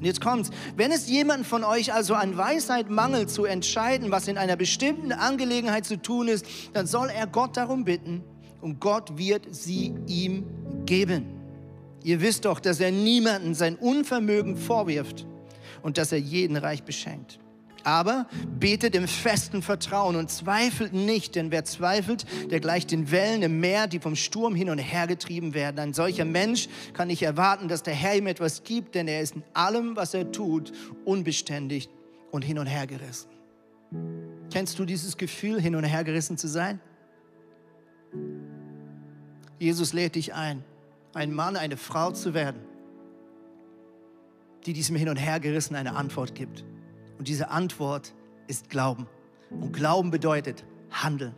Und 0.00 0.06
jetzt 0.06 0.20
kommt's. 0.20 0.50
Wenn 0.76 0.92
es 0.92 1.08
jemanden 1.08 1.44
von 1.44 1.62
euch 1.62 1.92
also 1.92 2.14
an 2.14 2.36
Weisheit 2.36 2.88
mangelt, 2.88 3.30
zu 3.30 3.44
entscheiden, 3.44 4.10
was 4.10 4.28
in 4.28 4.38
einer 4.38 4.56
bestimmten 4.56 5.12
Angelegenheit 5.12 5.84
zu 5.84 6.00
tun 6.00 6.26
ist, 6.26 6.46
dann 6.72 6.86
soll 6.86 7.10
er 7.10 7.26
Gott 7.26 7.56
darum 7.56 7.84
bitten 7.84 8.24
und 8.60 8.80
Gott 8.80 9.18
wird 9.18 9.54
sie 9.54 9.94
ihm 10.06 10.46
geben. 10.86 11.26
Ihr 12.02 12.22
wisst 12.22 12.46
doch, 12.46 12.60
dass 12.60 12.80
er 12.80 12.90
niemanden 12.90 13.54
sein 13.54 13.76
Unvermögen 13.76 14.56
vorwirft 14.56 15.26
und 15.82 15.98
dass 15.98 16.12
er 16.12 16.18
jeden 16.18 16.56
reich 16.56 16.82
beschenkt. 16.82 17.38
Aber 17.82 18.26
betet 18.58 18.94
im 18.94 19.08
festen 19.08 19.62
Vertrauen 19.62 20.16
und 20.16 20.30
zweifelt 20.30 20.92
nicht, 20.92 21.34
denn 21.34 21.50
wer 21.50 21.64
zweifelt, 21.64 22.26
der 22.50 22.60
gleicht 22.60 22.90
den 22.90 23.10
Wellen 23.10 23.42
im 23.42 23.60
Meer, 23.60 23.86
die 23.86 24.00
vom 24.00 24.16
Sturm 24.16 24.54
hin 24.54 24.68
und 24.68 24.78
her 24.78 25.06
getrieben 25.06 25.54
werden. 25.54 25.78
Ein 25.78 25.94
solcher 25.94 26.24
Mensch 26.26 26.68
kann 26.92 27.08
nicht 27.08 27.22
erwarten, 27.22 27.68
dass 27.68 27.82
der 27.82 27.94
Herr 27.94 28.16
ihm 28.16 28.26
etwas 28.26 28.64
gibt, 28.64 28.94
denn 28.94 29.08
er 29.08 29.22
ist 29.22 29.34
in 29.34 29.44
allem, 29.54 29.96
was 29.96 30.12
er 30.12 30.30
tut, 30.30 30.72
unbeständig 31.04 31.88
und 32.30 32.42
hin 32.42 32.58
und 32.58 32.66
her 32.66 32.86
gerissen. 32.86 33.30
Kennst 34.52 34.78
du 34.78 34.84
dieses 34.84 35.16
Gefühl, 35.16 35.60
hin 35.60 35.74
und 35.74 35.84
her 35.84 36.04
gerissen 36.04 36.36
zu 36.36 36.48
sein? 36.48 36.80
Jesus 39.58 39.92
lädt 39.92 40.14
dich 40.14 40.34
ein, 40.34 40.64
ein 41.14 41.32
Mann, 41.32 41.56
eine 41.56 41.76
Frau 41.76 42.12
zu 42.12 42.34
werden, 42.34 42.60
die 44.66 44.72
diesem 44.72 44.96
Hin 44.96 45.08
und 45.08 45.16
Hergerissen 45.16 45.76
eine 45.76 45.96
Antwort 45.96 46.34
gibt. 46.34 46.64
Und 47.18 47.28
diese 47.28 47.50
Antwort 47.50 48.14
ist 48.46 48.70
Glauben. 48.70 49.06
Und 49.50 49.72
Glauben 49.72 50.10
bedeutet 50.10 50.64
Handeln. 50.90 51.34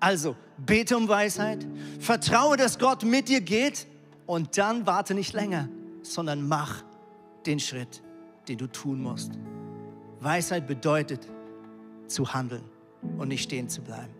Also 0.00 0.36
bete 0.58 0.96
um 0.96 1.08
Weisheit, 1.08 1.66
vertraue, 1.98 2.56
dass 2.56 2.78
Gott 2.78 3.04
mit 3.04 3.28
dir 3.28 3.40
geht 3.40 3.86
und 4.26 4.56
dann 4.58 4.86
warte 4.86 5.14
nicht 5.14 5.32
länger, 5.32 5.68
sondern 6.02 6.46
mach 6.46 6.84
den 7.46 7.58
Schritt, 7.58 8.02
den 8.46 8.58
du 8.58 8.66
tun 8.66 9.02
musst. 9.02 9.32
Weisheit 10.20 10.66
bedeutet 10.66 11.26
zu 12.06 12.32
handeln 12.32 12.62
und 13.18 13.28
nicht 13.28 13.42
stehen 13.42 13.68
zu 13.68 13.82
bleiben. 13.82 14.12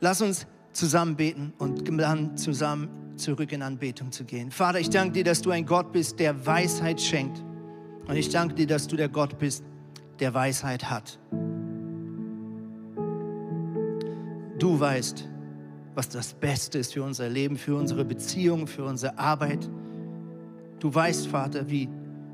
Lass 0.00 0.20
uns 0.20 0.46
zusammen 0.72 1.16
beten 1.16 1.52
und 1.58 1.88
dann 1.98 2.36
zusammen 2.36 2.88
zurück 3.16 3.52
in 3.52 3.62
Anbetung 3.62 4.12
zu 4.12 4.24
gehen. 4.24 4.50
Vater, 4.50 4.78
ich 4.78 4.90
danke 4.90 5.12
dir, 5.12 5.24
dass 5.24 5.40
du 5.40 5.50
ein 5.50 5.64
Gott 5.64 5.92
bist, 5.92 6.20
der 6.20 6.46
Weisheit 6.46 7.00
schenkt. 7.00 7.42
Und 8.08 8.16
ich 8.16 8.28
danke 8.28 8.54
dir, 8.54 8.66
dass 8.66 8.86
du 8.86 8.96
der 8.96 9.08
Gott 9.08 9.38
bist, 9.38 9.64
der 10.20 10.32
Weisheit 10.32 10.90
hat. 10.90 11.18
Du 14.58 14.78
weißt, 14.80 15.28
was 15.94 16.08
das 16.08 16.34
Beste 16.34 16.78
ist 16.78 16.94
für 16.94 17.02
unser 17.02 17.28
Leben, 17.28 17.56
für 17.56 17.74
unsere 17.76 18.04
Beziehung, 18.04 18.66
für 18.66 18.84
unsere 18.84 19.18
Arbeit. 19.18 19.68
Du 20.78 20.94
weißt, 20.94 21.26
Vater, 21.26 21.68
wie 21.68 21.88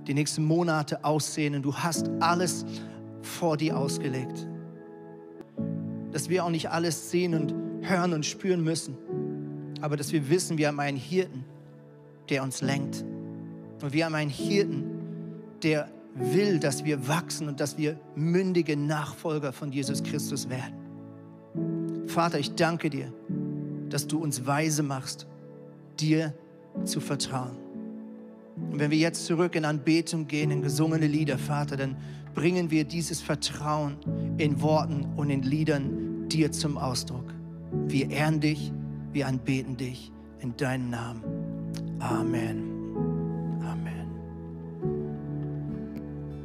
die 0.07 0.15
nächsten 0.15 0.45
Monate 0.45 1.05
aussehen 1.05 1.55
und 1.55 1.63
du 1.63 1.75
hast 1.75 2.11
alles 2.21 2.65
vor 3.23 3.57
dir 3.57 3.77
ausgelegt. 3.79 4.49
Dass 6.11 6.29
wir 6.29 6.45
auch 6.45 6.51
nicht 6.51 6.71
alles 6.71 7.11
sehen 7.11 7.35
und 7.35 7.55
hören 7.89 8.13
und 8.13 8.27
spüren 8.27 8.63
müssen, 8.63 8.97
aber 9.81 9.97
dass 9.97 10.13
wir 10.13 10.29
wissen, 10.29 10.59
wir 10.59 10.69
haben 10.69 10.81
einen 10.81 10.97
Hirten, 10.97 11.45
der 12.29 12.43
uns 12.43 12.61
lenkt. 12.61 13.05
Und 13.83 13.93
wir 13.93 14.05
haben 14.05 14.15
einen 14.15 14.31
Hirten, 14.31 14.92
der 15.63 15.89
will, 16.15 16.59
dass 16.59 16.85
wir 16.85 17.09
wachsen 17.09 17.49
und 17.49 17.61
dass 17.61 17.79
wir 17.79 17.99
mündige 18.15 18.77
Nachfolger 18.77 19.53
von 19.53 19.73
Jesus 19.73 20.03
Christus 20.03 20.49
werden. 20.49 22.07
Vater, 22.07 22.39
ich 22.39 22.55
danke 22.55 22.91
dir, 22.91 23.13
dass 23.89 24.07
du 24.07 24.19
uns 24.19 24.47
weise 24.47 24.83
machst, 24.83 25.27
dir 25.99 26.35
zu 26.85 27.01
vertrauen. 27.01 27.57
Und 28.57 28.79
wenn 28.79 28.91
wir 28.91 28.99
jetzt 28.99 29.27
zurück 29.27 29.55
in 29.55 29.65
Anbetung 29.65 30.27
gehen, 30.27 30.51
in 30.51 30.63
gesungene 30.63 31.07
Lieder, 31.07 31.39
Vater, 31.39 31.77
dann 31.77 31.97
bringen 32.35 32.71
wir 32.71 32.85
dieses 32.85 33.21
Vertrauen 33.21 33.97
in 34.39 34.61
Worten 34.61 35.07
und 35.17 35.31
in 35.31 35.43
Liedern 35.43 36.29
dir 36.29 36.53
zum 36.53 36.79
Ausdruck. 36.79 37.33
Wir 37.87 38.11
ehren 38.11 38.41
dich, 38.41 38.73
wir 39.13 39.27
anbeten 39.27 39.77
dich 39.77 40.13
in 40.41 40.57
deinem 40.57 40.91
Namen. 40.91 41.23
Amen. 42.01 42.72